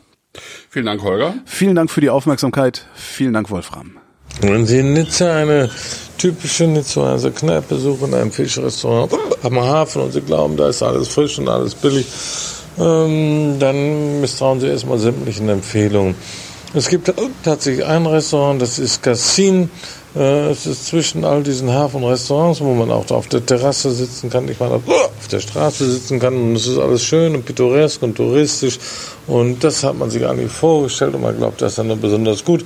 [0.69, 1.35] Vielen Dank, Holger.
[1.45, 2.87] Vielen Dank für die Aufmerksamkeit.
[2.95, 3.99] Vielen Dank, Wolfram.
[4.41, 5.71] Wenn Sie in Nizza eine
[6.19, 11.39] typische Nizzaer Kneipe suchen, ein Fischrestaurant am Hafen und Sie glauben, da ist alles frisch
[11.39, 12.07] und alles billig,
[12.79, 16.15] ähm, dann misstrauen Sie erstmal sämtlichen Empfehlungen.
[16.75, 17.13] Es gibt
[17.43, 19.69] tatsächlich ein Restaurant, das ist Cassin.
[20.17, 24.49] Äh, es ist zwischen all diesen Hafenrestaurants, wo man auch auf der Terrasse sitzen kann,
[24.49, 28.15] ich meine, auf der Straße sitzen kann und es ist alles schön und pittoresk und
[28.15, 28.79] touristisch
[29.27, 32.65] und das hat man sich eigentlich vorgestellt und man glaubt, das ist dann besonders gut.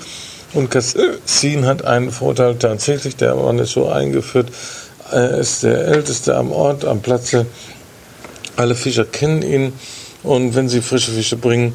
[0.55, 4.53] Und Cassin hat einen Vorteil tatsächlich, der Mann ist so eingeführt,
[5.11, 7.47] er ist der Älteste am Ort, am Platze.
[8.55, 9.73] Alle Fischer kennen ihn
[10.23, 11.75] und wenn sie frische Fische bringen,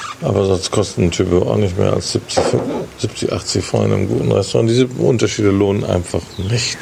[0.21, 2.43] Aber sonst kosten ein Typ auch nicht mehr als 70,
[2.99, 4.69] 70 80 Franc in einem guten Restaurant.
[4.69, 6.77] Diese Unterschiede lohnen einfach nicht.